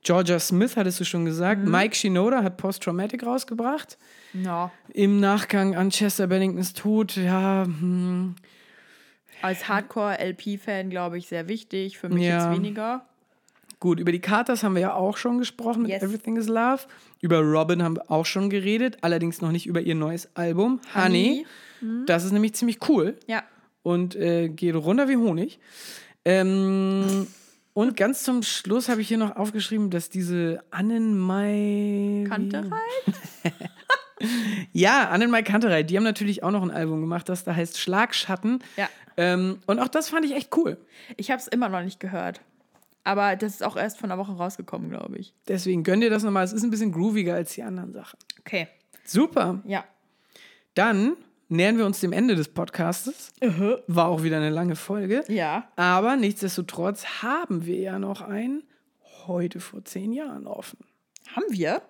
[0.05, 1.65] Georgia Smith, hattest du schon gesagt.
[1.65, 1.71] Mhm.
[1.71, 3.97] Mike Shinoda hat Post-Traumatic rausgebracht.
[4.35, 4.71] Ja.
[4.93, 8.35] Im Nachgang an Chester Benningtons Tod, ja, hm,
[9.43, 11.99] Als Hardcore-LP-Fan, glaube ich, sehr wichtig.
[11.99, 12.49] Für mich Ja.
[12.51, 13.05] jetzt weniger.
[13.81, 14.01] gut.
[14.01, 16.03] Über die Carters haben wir ja auch schon gesprochen mit Yes.
[16.03, 16.81] Everything is Love.
[17.21, 21.45] Über Robin haben wir auch schon geredet, allerdings noch nicht über ihr neues Album, Honey.
[21.83, 22.05] Honey.
[22.07, 23.17] Das ist nämlich ziemlich cool.
[23.27, 23.43] Ja.
[23.83, 25.59] und äh, geht runter wie Honig.
[26.25, 27.27] Ähm,
[27.75, 32.25] und ganz zum Schluss habe ich hier noch aufgeschrieben, dass diese Annenmai.
[32.27, 32.71] Kanterei?
[34.73, 38.63] Ja, Annenmai Kanterei, die haben natürlich auch noch ein Album gemacht, das da heißt Schlagschatten.
[38.77, 38.89] Ja.
[39.17, 40.79] Ähm, und auch das fand ich echt cool.
[41.17, 42.41] Ich habe es immer noch nicht gehört.
[43.05, 45.35] Aber das ist auch erst von einer Woche rausgekommen, glaube ich.
[45.47, 46.45] Deswegen gönn dir das nochmal.
[46.45, 48.19] Es ist ein bisschen grooviger als die anderen Sachen.
[48.41, 48.67] Okay.
[49.05, 49.61] Super.
[49.67, 49.85] Ja.
[50.75, 51.17] Dann
[51.49, 53.33] nähern wir uns dem Ende des Podcastes.
[53.87, 55.23] War auch wieder eine lange Folge.
[55.29, 55.69] Ja.
[55.77, 58.63] Aber nichtsdestotrotz haben wir ja noch ein
[59.27, 60.79] heute vor zehn Jahren offen.
[61.35, 61.83] Haben wir?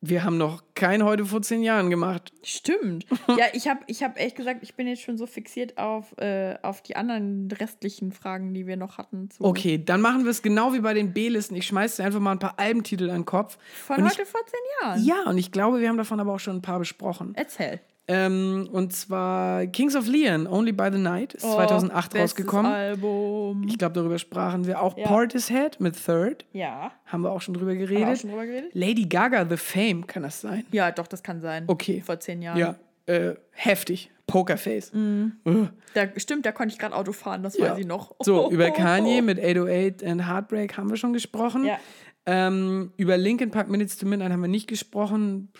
[0.00, 2.32] Wir haben noch kein heute vor zehn Jahren gemacht.
[2.44, 3.04] Stimmt.
[3.28, 6.56] ja, ich habe ich hab echt gesagt, ich bin jetzt schon so fixiert auf, äh,
[6.62, 9.28] auf die anderen restlichen Fragen, die wir noch hatten.
[9.40, 11.56] Okay, dann machen wir es genau wie bei den B-Listen.
[11.56, 13.58] Ich schmeiß dir einfach mal ein paar Albentitel an den Kopf.
[13.86, 15.00] Von und heute vor zehn Jahren.
[15.00, 17.32] Ich, ja, und ich glaube, wir haben davon aber auch schon ein paar besprochen.
[17.34, 17.80] Erzähl.
[18.10, 22.72] Ähm, und zwar Kings of Leon, Only by the Night, ist 2008 bestes rausgekommen.
[22.72, 23.64] Album.
[23.68, 24.96] Ich glaube, darüber sprachen wir auch.
[24.96, 25.06] Ja.
[25.06, 26.90] Portishead mit Third, ja.
[27.04, 28.08] haben wir auch schon drüber Haben wir geredet.
[28.08, 28.70] auch schon drüber geredet?
[28.72, 30.64] Lady Gaga, The Fame, kann das sein?
[30.72, 31.64] Ja, doch, das kann sein.
[31.66, 32.02] Okay.
[32.04, 32.56] Vor zehn Jahren.
[32.58, 32.76] Ja,
[33.06, 34.10] äh, heftig.
[34.26, 34.92] Pokerface.
[34.94, 35.68] Ugh.
[35.94, 37.72] Da, stimmt, da konnte ich gerade Auto fahren, das Ja.
[37.72, 38.14] weiß ich noch.
[38.20, 41.64] So, über Kanye mit 808 and Heartbreak haben wir schon gesprochen.
[41.64, 41.78] Ja.
[42.26, 45.50] Ähm, über Linkin Park Minutes to Midnight haben wir nicht gesprochen.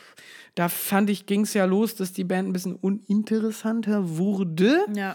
[0.54, 4.78] Da fand ich, ging es ja los, dass die Band ein bisschen uninteressanter wurde.
[4.94, 5.14] Ja.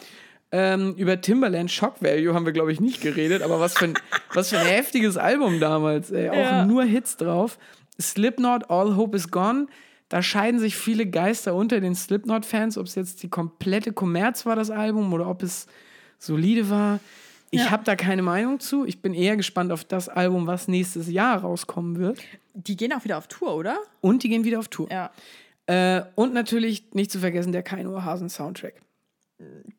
[0.52, 3.94] Ähm, über Timberland Shock Value haben wir, glaube ich, nicht geredet, aber was für ein,
[4.34, 6.12] was für ein heftiges Album damals.
[6.12, 6.30] Ey.
[6.30, 6.66] Auch Ja.
[6.66, 7.58] nur Hits drauf.
[8.00, 9.68] Slipknot, All Hope is Gone.
[10.10, 14.56] Da scheiden sich viele Geister unter den Slipknot-Fans, ob es jetzt die komplette Kommerz war,
[14.56, 15.66] das Album, oder ob es
[16.20, 17.00] solide war.
[17.50, 17.72] Ich Ja.
[17.72, 18.86] habe da keine Meinung zu.
[18.86, 22.20] Ich bin eher gespannt auf das Album, was nächstes Jahr rauskommen wird.
[22.54, 23.80] Die gehen auch wieder auf Tour, oder?
[24.02, 24.88] Und die gehen wieder auf Tour.
[24.92, 25.12] Ja.
[25.66, 28.76] Äh, und natürlich nicht zu vergessen der Kaino Hasen Soundtrack.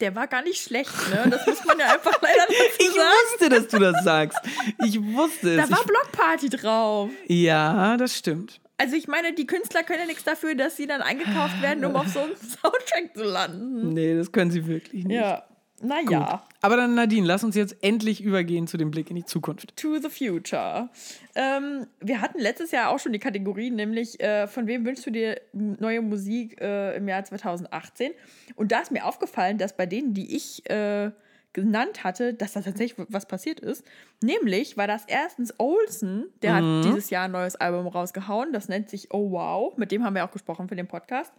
[0.00, 1.30] Der war gar nicht schlecht, ne?
[1.30, 2.98] Das muss man ja einfach leider dazu Ich sagen.
[2.98, 4.38] wusste, dass du das sagst.
[4.84, 5.68] Ich wusste es.
[5.68, 7.10] Da war Ich, Blockparty drauf.
[7.28, 8.60] ja, das stimmt.
[8.76, 11.94] Also ich meine, die Künstler können ja nichts dafür, dass sie dann eingekauft werden, um
[11.96, 13.90] auf so einem Soundtrack zu landen.
[13.90, 15.14] Nee, das können sie wirklich nicht.
[15.16, 15.44] Ja.
[15.84, 16.42] Naja.
[16.62, 19.76] Aber dann, Nadine, lass uns jetzt endlich übergehen zu dem Blick in die Zukunft.
[19.76, 20.88] To the Future.
[21.34, 25.10] Ähm, wir hatten letztes Jahr auch schon die Kategorie, nämlich äh, von wem wünschst du
[25.10, 28.12] dir neue Musik äh, im Jahr 2018?
[28.56, 31.10] Und da ist mir aufgefallen, dass bei denen, die ich äh,
[31.52, 33.84] genannt hatte, dass da tatsächlich was passiert ist.
[34.22, 38.90] Nämlich war das erstens Olsen, der hat dieses Jahr ein neues Album rausgehauen, das nennt
[38.90, 41.32] sich Oh Wow, mit dem haben wir auch gesprochen für den Podcast.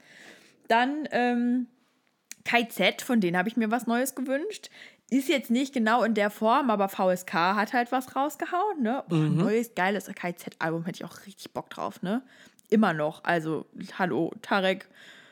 [0.67, 1.67] Dann ähm,
[2.45, 4.69] KZ, von denen habe ich mir was Neues gewünscht.
[5.09, 9.03] Ist jetzt nicht genau in der Form, aber VSK hat halt was rausgehauen, ne?
[9.07, 9.25] Boah, Mhm.
[9.25, 12.21] ein neues, geiles KZ-Album hätte ich auch richtig Bock drauf, ne?
[12.69, 13.23] Immer noch.
[13.23, 13.65] Also,
[13.99, 14.87] hallo, Tarek,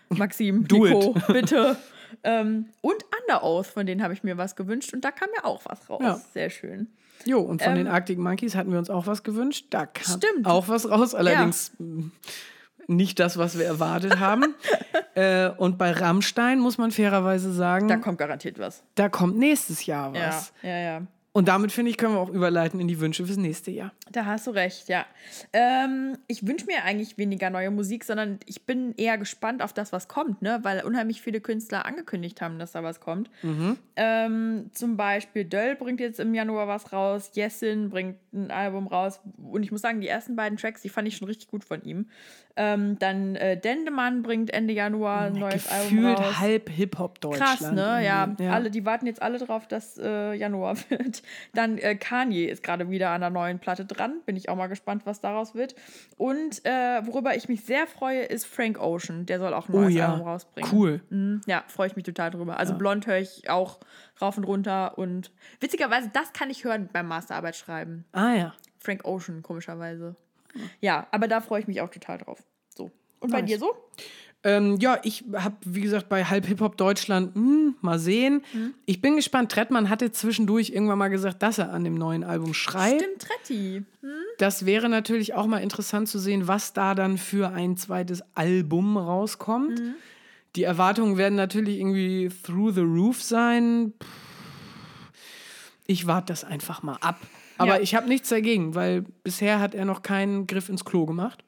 [0.10, 1.76] Maxim, Nico, bitte.
[2.24, 5.62] ähm, und Underoath, von denen habe ich mir was gewünscht und da kam ja auch
[5.66, 6.02] was raus.
[6.04, 6.22] Ja.
[6.34, 6.88] Sehr schön.
[7.26, 9.68] Jo, und von den Ähm, Arctic Monkeys hatten wir uns auch was gewünscht.
[9.72, 10.46] Da kam Stimmt.
[10.46, 12.12] auch was raus, allerdings mh,
[12.88, 14.54] nicht das, was wir erwartet haben.
[15.16, 18.84] äh, und bei Rammstein muss man fairerweise sagen, Da da, kommt garantiert was.
[19.12, 20.54] kommt nächstes Jahr was.
[20.62, 21.02] Ja, ja, ja.
[21.36, 23.92] Und damit, finde ich, können wir auch überleiten in die Wünsche fürs nächste Jahr.
[24.12, 25.04] Da hast du recht, ja.
[25.52, 29.92] Ähm, ich wünsche mir eigentlich weniger neue Musik, sondern ich bin eher gespannt auf das,
[29.92, 30.60] was kommt, ne?
[30.62, 33.32] weil unheimlich viele Künstler angekündigt haben, dass da was kommt.
[33.96, 39.20] Ähm, zum Beispiel Döll bringt jetzt im Januar was raus, Jessin bringt ein Album raus
[39.38, 41.82] und ich muss sagen, die ersten beiden Tracks, die fand ich schon richtig gut von
[41.84, 42.10] ihm.
[42.56, 46.40] Ähm, dann äh, Dendemann bringt Ende Januar ein neues Album Gefühlt raus.
[46.40, 47.60] halb Hip-Hop-Deutschland.
[47.60, 48.06] Krass, ne?
[48.06, 48.48] Ja, irgendwie.
[48.48, 51.24] Alle, die warten jetzt alle drauf, dass äh, Januar wird.
[51.54, 54.22] Dann äh, Kanye ist gerade wieder an der neuen Platte dran.
[54.28, 55.74] Bin ich auch mal gespannt, was daraus wird.
[56.18, 59.26] Und äh, worüber ich mich sehr freue, ist Frank Ocean.
[59.26, 60.70] Der soll auch ein Oh neues ja, Album rausbringen.
[60.72, 61.02] cool.
[61.10, 62.60] Mhm, ja, freue ich mich total drüber.
[62.60, 63.80] Also Blond höre ich auch
[64.22, 64.98] rauf und runter.
[65.00, 68.06] Und witzigerweise, das kann ich hören beim Masterarbeit schreiben.
[68.12, 68.54] Ah ja.
[68.78, 70.16] Frank Ocean, komischerweise.
[70.82, 72.44] Ja, aber da freue ich mich auch total drauf.
[72.70, 72.92] So.
[73.20, 73.52] Und bei Nice.
[73.52, 73.76] dir so?
[74.46, 78.44] Ähm, ja, ich habe, wie gesagt, bei Halb Hip-Hop Deutschland, hm, mal sehen.
[78.52, 78.74] Mhm.
[78.86, 79.52] Ich bin gespannt.
[79.52, 83.02] Trettmann hatte zwischendurch irgendwann mal gesagt, dass er an dem neuen Album schreibt.
[83.02, 83.84] Stimmt, Tretti.
[84.38, 88.98] Das wäre natürlich auch mal interessant zu sehen, was da dann für ein zweites Album
[88.98, 89.80] rauskommt.
[89.80, 89.96] Mhm.
[90.58, 93.94] Die Erwartungen werden natürlich irgendwie through the roof sein.
[95.88, 97.20] Ich warte das einfach mal ab.
[97.64, 97.82] Aber Ja.
[97.82, 101.44] ich habe nichts dagegen, weil bisher hat er noch keinen Griff ins Klo gemacht.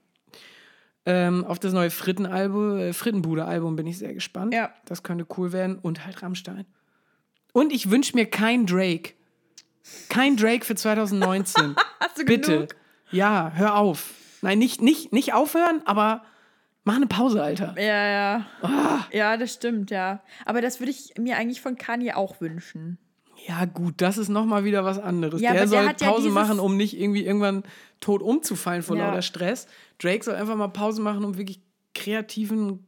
[1.06, 4.54] Ähm, auf das neue Frittenalbum, äh, Frittenbude-Album bin ich sehr gespannt.
[4.54, 4.72] Ja.
[4.86, 5.78] Das könnte cool werden.
[5.78, 6.66] Und halt Rammstein.
[7.54, 9.14] Und ich wünsche mir kein Drake.
[10.10, 11.76] Kein Drake für 2019.
[12.00, 12.52] Hast du Bitte.
[12.54, 12.76] genug?
[13.12, 14.14] Ja, hör auf.
[14.42, 16.24] Nein, nicht, nicht, nicht aufhören, aber
[16.84, 17.76] mach eine Pause, Alter.
[17.78, 18.46] Ja, ja.
[18.64, 19.06] Ah.
[19.12, 20.22] Ja, das stimmt, ja.
[20.44, 22.98] Aber das würde ich mir eigentlich von Kanye auch wünschen.
[23.48, 25.42] Ja, gut, das ist nochmal wieder was anderes.
[25.42, 27.64] Ja, der der soll hat ja Pause dieses- machen, um nicht irgendwie irgendwann
[28.00, 29.08] tot umzufallen vor Ja.
[29.08, 29.68] lauter Stress.
[30.00, 31.60] Drake soll einfach mal Pause machen, um wirklich
[31.94, 32.86] kreativen,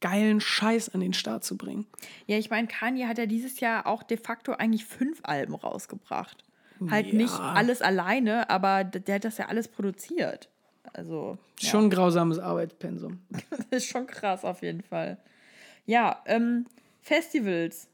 [0.00, 1.86] geilen Scheiß an den Start zu bringen.
[2.26, 6.44] Ja, ich meine, Kanye hat ja dieses Jahr auch de facto eigentlich fünf Alben rausgebracht.
[6.90, 7.14] Halt Ja.
[7.14, 10.48] nicht alles alleine, aber der hat das ja alles produziert.
[10.92, 11.70] Also, ja.
[11.70, 13.20] Schon ein grausames Arbeitspensum.
[13.50, 15.18] das ist schon krass auf jeden Fall.
[15.86, 16.66] Ja, ähm,
[17.02, 17.87] Festivals.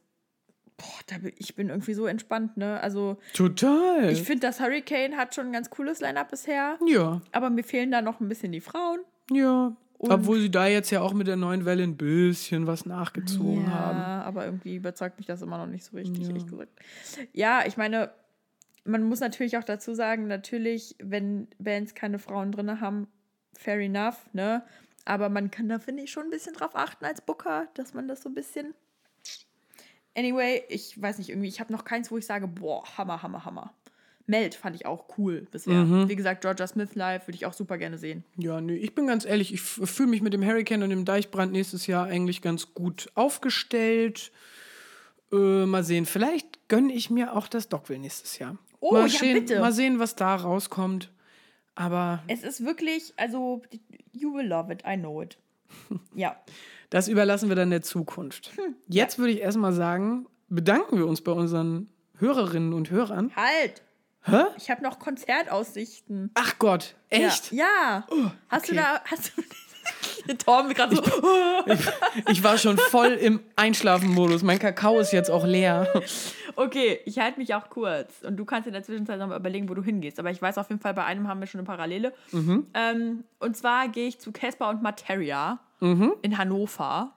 [1.08, 2.80] Boah, bin, ich bin irgendwie so entspannt, ne?
[2.80, 4.10] Also, Total.
[4.10, 7.90] ich finde, das Hurricane hat schon ein ganz cooles Line-Up bisher, ja, aber mir fehlen
[7.90, 9.00] da noch ein bisschen die Frauen.
[9.30, 9.76] ja.
[9.96, 13.64] Und- Obwohl sie da jetzt ja auch mit der neuen Welle ein bisschen was nachgezogen
[13.64, 13.98] ja, haben.
[14.26, 16.72] aber irgendwie überzeugt mich das immer noch nicht so richtig, ehrlich gesagt.
[17.32, 18.10] Ja, ich meine,
[18.84, 23.06] man muss natürlich auch dazu sagen, natürlich, wenn Bands keine Frauen drin haben,
[23.54, 24.62] fair enough, ne?
[25.06, 28.06] Aber man kann da, finde ich, schon ein bisschen drauf achten als Booker, dass man
[28.08, 28.74] das so ein bisschen.
[30.16, 33.44] Anyway, ich weiß nicht, irgendwie, ich habe noch keins, wo ich sage, boah, Hammer, Hammer,
[33.44, 33.74] Hammer.
[34.26, 35.84] Meld fand ich auch cool bisher.
[35.84, 36.08] Mhm.
[36.08, 38.24] Wie gesagt, Georgia Smith live würde ich auch super gerne sehen.
[38.36, 41.52] Ja, nee, ich bin ganz ehrlich, ich fühle mich mit dem Hurricane und dem Deichbrand
[41.52, 44.32] nächstes Jahr eigentlich ganz gut aufgestellt.
[45.30, 48.56] Äh, mal sehen, vielleicht gönne ich mir auch das Dockville nächstes Jahr.
[48.80, 49.60] Oh, mal ja, sehen, bitte.
[49.60, 51.10] Mal sehen, was da rauskommt.
[51.74, 53.62] Aber Es ist wirklich, also,
[54.12, 55.36] you will love it, I know it.
[56.14, 56.36] Ja.
[56.90, 58.52] das überlassen wir dann der Zukunft.
[58.56, 61.88] Hm, Jetzt würde ich erstmal sagen, bedanken wir uns bei unseren
[62.18, 63.32] Hörerinnen und Hörern.
[63.34, 63.82] Halt!
[64.22, 64.44] Hä?
[64.56, 66.30] Ich habe noch Konzertaussichten.
[66.34, 67.52] Ach Gott, echt?
[67.52, 68.06] Ja.
[68.10, 68.32] ja.
[68.48, 68.70] hast okay.
[68.70, 69.42] du da, hast du.
[70.38, 71.02] Torben gerade so.
[72.30, 74.42] Ich war schon voll im Einschlafenmodus.
[74.42, 75.92] Mein Kakao ist jetzt auch leer.
[76.56, 78.22] Okay, ich halte mich auch kurz.
[78.22, 80.18] Und du kannst in der Zwischenzeit noch mal überlegen, wo du hingehst.
[80.18, 82.14] Aber ich weiß auf jeden Fall, bei einem haben wir schon eine Parallele.
[82.32, 82.66] Mhm.
[82.74, 86.14] Ähm, und zwar gehe ich zu Casper und Materia Mhm.
[86.22, 87.12] in Hannover.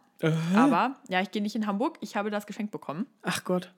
[0.55, 1.97] Aber ja, ich gehe nicht in Hamburg.
[2.01, 3.05] Ich habe das Geschenk bekommen.
[3.21, 3.73] Ach Gott.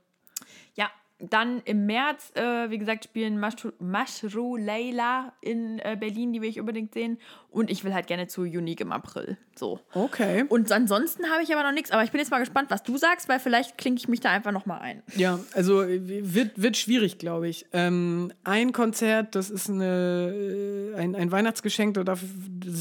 [1.20, 6.50] Dann im März, äh, wie gesagt, spielen Mashru, Mashru Leila in äh, Berlin, die will
[6.50, 7.18] ich unbedingt sehen.
[7.52, 9.38] Und ich will halt gerne zu Unique im April.
[9.56, 9.80] So.
[9.94, 10.46] Okay.
[10.50, 11.92] Und ansonsten habe ich aber noch nichts.
[11.92, 14.30] Aber ich bin jetzt mal gespannt, was du sagst, weil vielleicht klinke ich mich da
[14.30, 15.04] einfach nochmal ein.
[15.16, 17.66] Ja, also äh, wird, wird schwierig, glaube ich.
[17.74, 22.20] Ähm, ein Konzert, das ist eine, äh, ein, ein Weihnachtsgeschenk, das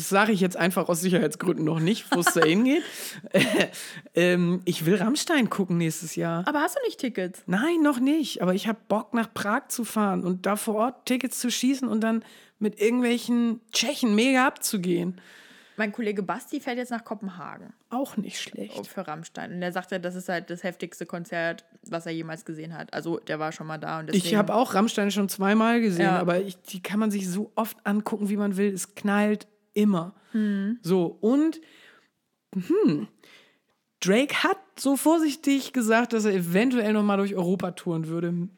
[0.08, 2.82] sage ich jetzt einfach aus Sicherheitsgründen noch nicht, wo es da hingeht.
[4.14, 6.46] ähm, ich will Rammstein gucken nächstes Jahr.
[6.46, 7.42] Aber hast du nicht Tickets?
[7.46, 8.27] Nein, noch nicht.
[8.42, 11.88] Aber ich habe Bock, nach Prag zu fahren und da vor Ort Tickets zu schießen
[11.88, 12.24] und dann
[12.58, 15.20] mit irgendwelchen Tschechen mega abzugehen.
[15.76, 18.88] Mein Kollege Basti fährt jetzt nach Kopenhagen Auch nicht schlecht.
[18.88, 19.52] für Rammstein.
[19.52, 22.92] Und der sagt ja, das ist halt das heftigste Konzert, was er jemals gesehen hat.
[22.92, 24.00] Also der war schon mal da.
[24.00, 26.18] Und deswegen, Ich habe auch Rammstein schon zweimal gesehen, Ja.
[26.18, 28.72] aber ich, die kann man sich so oft angucken, wie man will.
[28.74, 30.16] Es knallt immer.
[30.32, 30.80] Hm.
[30.82, 31.60] So, und
[32.54, 33.06] hm,
[34.00, 38.48] Drake hat so vorsichtig gesagt, dass er eventuell noch mal durch Europa touren würde.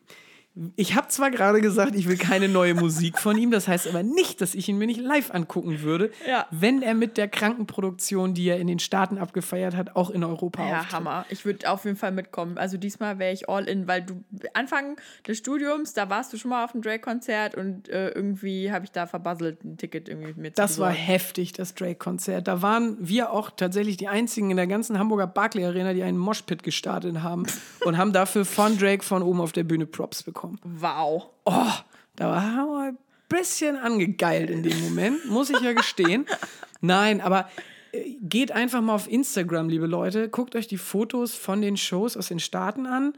[0.75, 4.03] Ich habe zwar gerade gesagt, ich will keine neue Musik von ihm, das heißt aber
[4.03, 6.47] nicht, dass ich ihn mir nicht live angucken würde, Ja.
[6.51, 10.69] wenn er mit der Krankenproduktion, die er in den Staaten abgefeiert hat, auch in Europa
[10.69, 10.93] Ja, auftritt.
[10.93, 11.25] Hammer.
[11.31, 12.59] Ich würde auf jeden Fall mitkommen.
[12.59, 14.97] Also diesmal wäre ich all in, weil du Anfang
[15.27, 18.91] des Studiums, da warst du schon mal auf dem Drake-Konzert und äh, irgendwie habe ich
[18.91, 22.49] da verbasselt, ein Ticket irgendwie mit Das war heftig, das Drake-Konzert.
[22.49, 26.19] Da waren wir auch tatsächlich die einzigen in der ganzen Hamburger Barclay Arena, die einen
[26.19, 27.45] Moshpit gestartet haben
[27.85, 30.40] und haben dafür von Drake von oben auf der Bühne Props bekommen.
[30.63, 31.31] Wow.
[31.45, 31.73] Oh,
[32.17, 32.99] da wir ein
[33.29, 36.27] bisschen angegeilt in dem Moment, muss ich ja gestehen.
[36.81, 37.49] Nein, aber
[37.93, 42.17] äh, geht einfach mal auf Instagram, liebe Leute, guckt euch die Fotos von den Shows
[42.17, 43.15] aus den Staaten an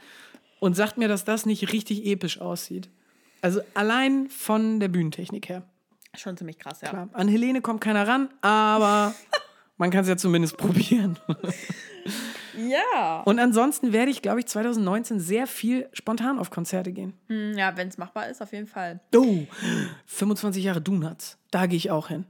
[0.61, 2.89] und sagt mir, dass das nicht richtig episch aussieht.
[3.41, 5.65] Also allein von der Bühnentechnik her.
[6.15, 6.91] Schon ziemlich krass, ja.
[6.91, 9.15] Klar, an Helene kommt keiner ran, aber
[9.79, 11.19] man kann es ja zumindest probieren.
[12.57, 13.23] Ja.
[13.25, 17.15] Und ansonsten werde ich, glaube ich, 2019 sehr viel spontan auf Konzerte gehen.
[17.29, 19.01] Hm, Ja, wenn es machbar ist, auf jeden Fall.
[19.15, 19.39] Oh,
[20.07, 21.39] 25 Jahre Donuts.
[21.51, 22.25] Da gehe ich auch hin.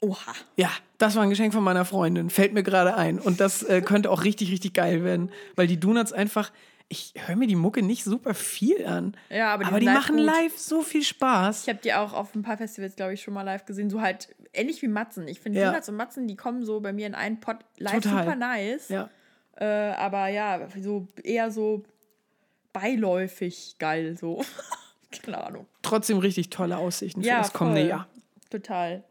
[0.00, 0.32] Oha.
[0.56, 2.28] Ja, das war ein Geschenk von meiner Freundin.
[2.28, 3.18] Fällt mir gerade ein.
[3.20, 5.30] Und das äh, könnte auch richtig, richtig geil werden.
[5.54, 6.50] Weil die Donuts einfach.
[6.88, 9.16] Ich höre mir die Mucke nicht super viel an.
[9.30, 10.26] Ja, aber die aber die live machen gut.
[10.26, 11.62] live so viel Spaß.
[11.62, 13.88] Ich habe die auch auf ein paar Festivals, glaube ich, schon mal live gesehen.
[13.88, 15.26] So halt ähnlich wie Matzen.
[15.26, 15.70] Ich finde Ja.
[15.70, 18.24] Donuts und Matzen, die kommen so bei mir in einen Pot live Total.
[18.24, 18.88] super nice.
[18.90, 19.08] Ja.
[19.56, 21.84] Äh, aber ja, so eher so
[22.72, 24.42] beiläufig geil so.
[25.22, 25.66] Keine Ahnung.
[25.82, 27.88] Trotzdem richtig tolle Aussichten für Ja, das kommende voll.
[27.90, 28.06] Jahr.
[28.50, 29.04] Total.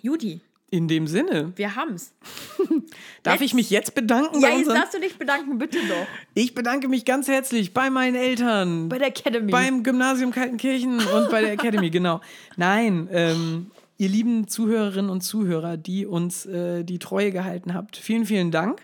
[0.00, 0.40] Judy,
[0.70, 2.14] In dem Sinne, wir haben's.
[3.22, 6.06] darf ich mich jetzt bedanken Ja, jetzt darfst du dich bedanken, bitte doch.
[6.34, 9.52] Ich bedanke mich ganz herzlich bei meinen Eltern, Bei der Academy.
[9.52, 12.20] beim Gymnasium Kaltenkirchen und bei der Academy, genau.
[12.56, 18.24] Nein, ähm, ihr lieben Zuhörerinnen und Zuhörer, die uns äh, die Treue gehalten habt, vielen,
[18.26, 18.82] vielen Dank.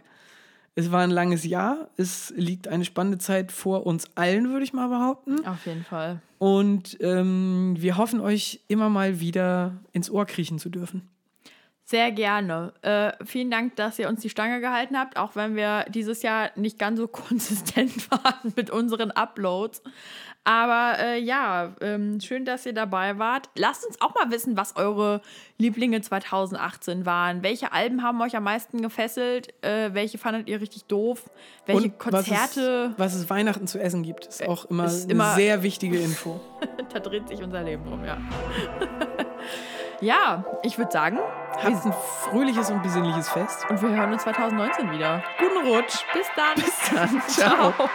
[0.75, 1.89] Es war ein langes Jahr.
[1.97, 5.45] Es liegt eine spannende Zeit vor uns allen, würde ich mal behaupten.
[5.47, 6.21] Auf jeden Fall.
[6.39, 11.09] Und ähm, wir hoffen, euch immer mal wieder ins Ohr kriechen zu dürfen.
[11.91, 12.73] Sehr gerne.
[12.83, 16.53] Äh, vielen Dank, dass ihr uns die Stange gehalten habt, auch wenn wir dieses Jahr
[16.55, 19.83] nicht ganz so konsistent waren mit unseren Uploads.
[20.45, 23.51] Aber äh, ja, ähm, schön, dass ihr dabei wart.
[23.57, 25.21] Lasst uns auch mal wissen, was eure
[25.59, 27.43] Lieblinge 2018 waren.
[27.43, 29.53] Welche Alben haben euch am meisten gefesselt?
[29.63, 31.29] Äh, welche fandet ihr richtig doof?
[31.67, 32.91] Welche Und was Konzerte?
[32.95, 35.99] es, was es Weihnachten zu essen gibt, ist auch immer Ist eine immer- sehr wichtige
[35.99, 36.41] Info.
[36.93, 38.17] da dreht sich unser Leben drum, ja.
[40.01, 41.19] ja, ich würde sagen,
[41.63, 41.93] Habt ein
[42.25, 43.67] fröhliches und besinnliches Fest.
[43.69, 45.23] und wir hören uns 2019 wieder.
[45.39, 45.99] Guten Rutsch.
[46.15, 46.55] Bis dann.
[46.55, 47.23] Bis dann.
[47.29, 47.73] Ciao.
[47.73, 47.91] Ciao.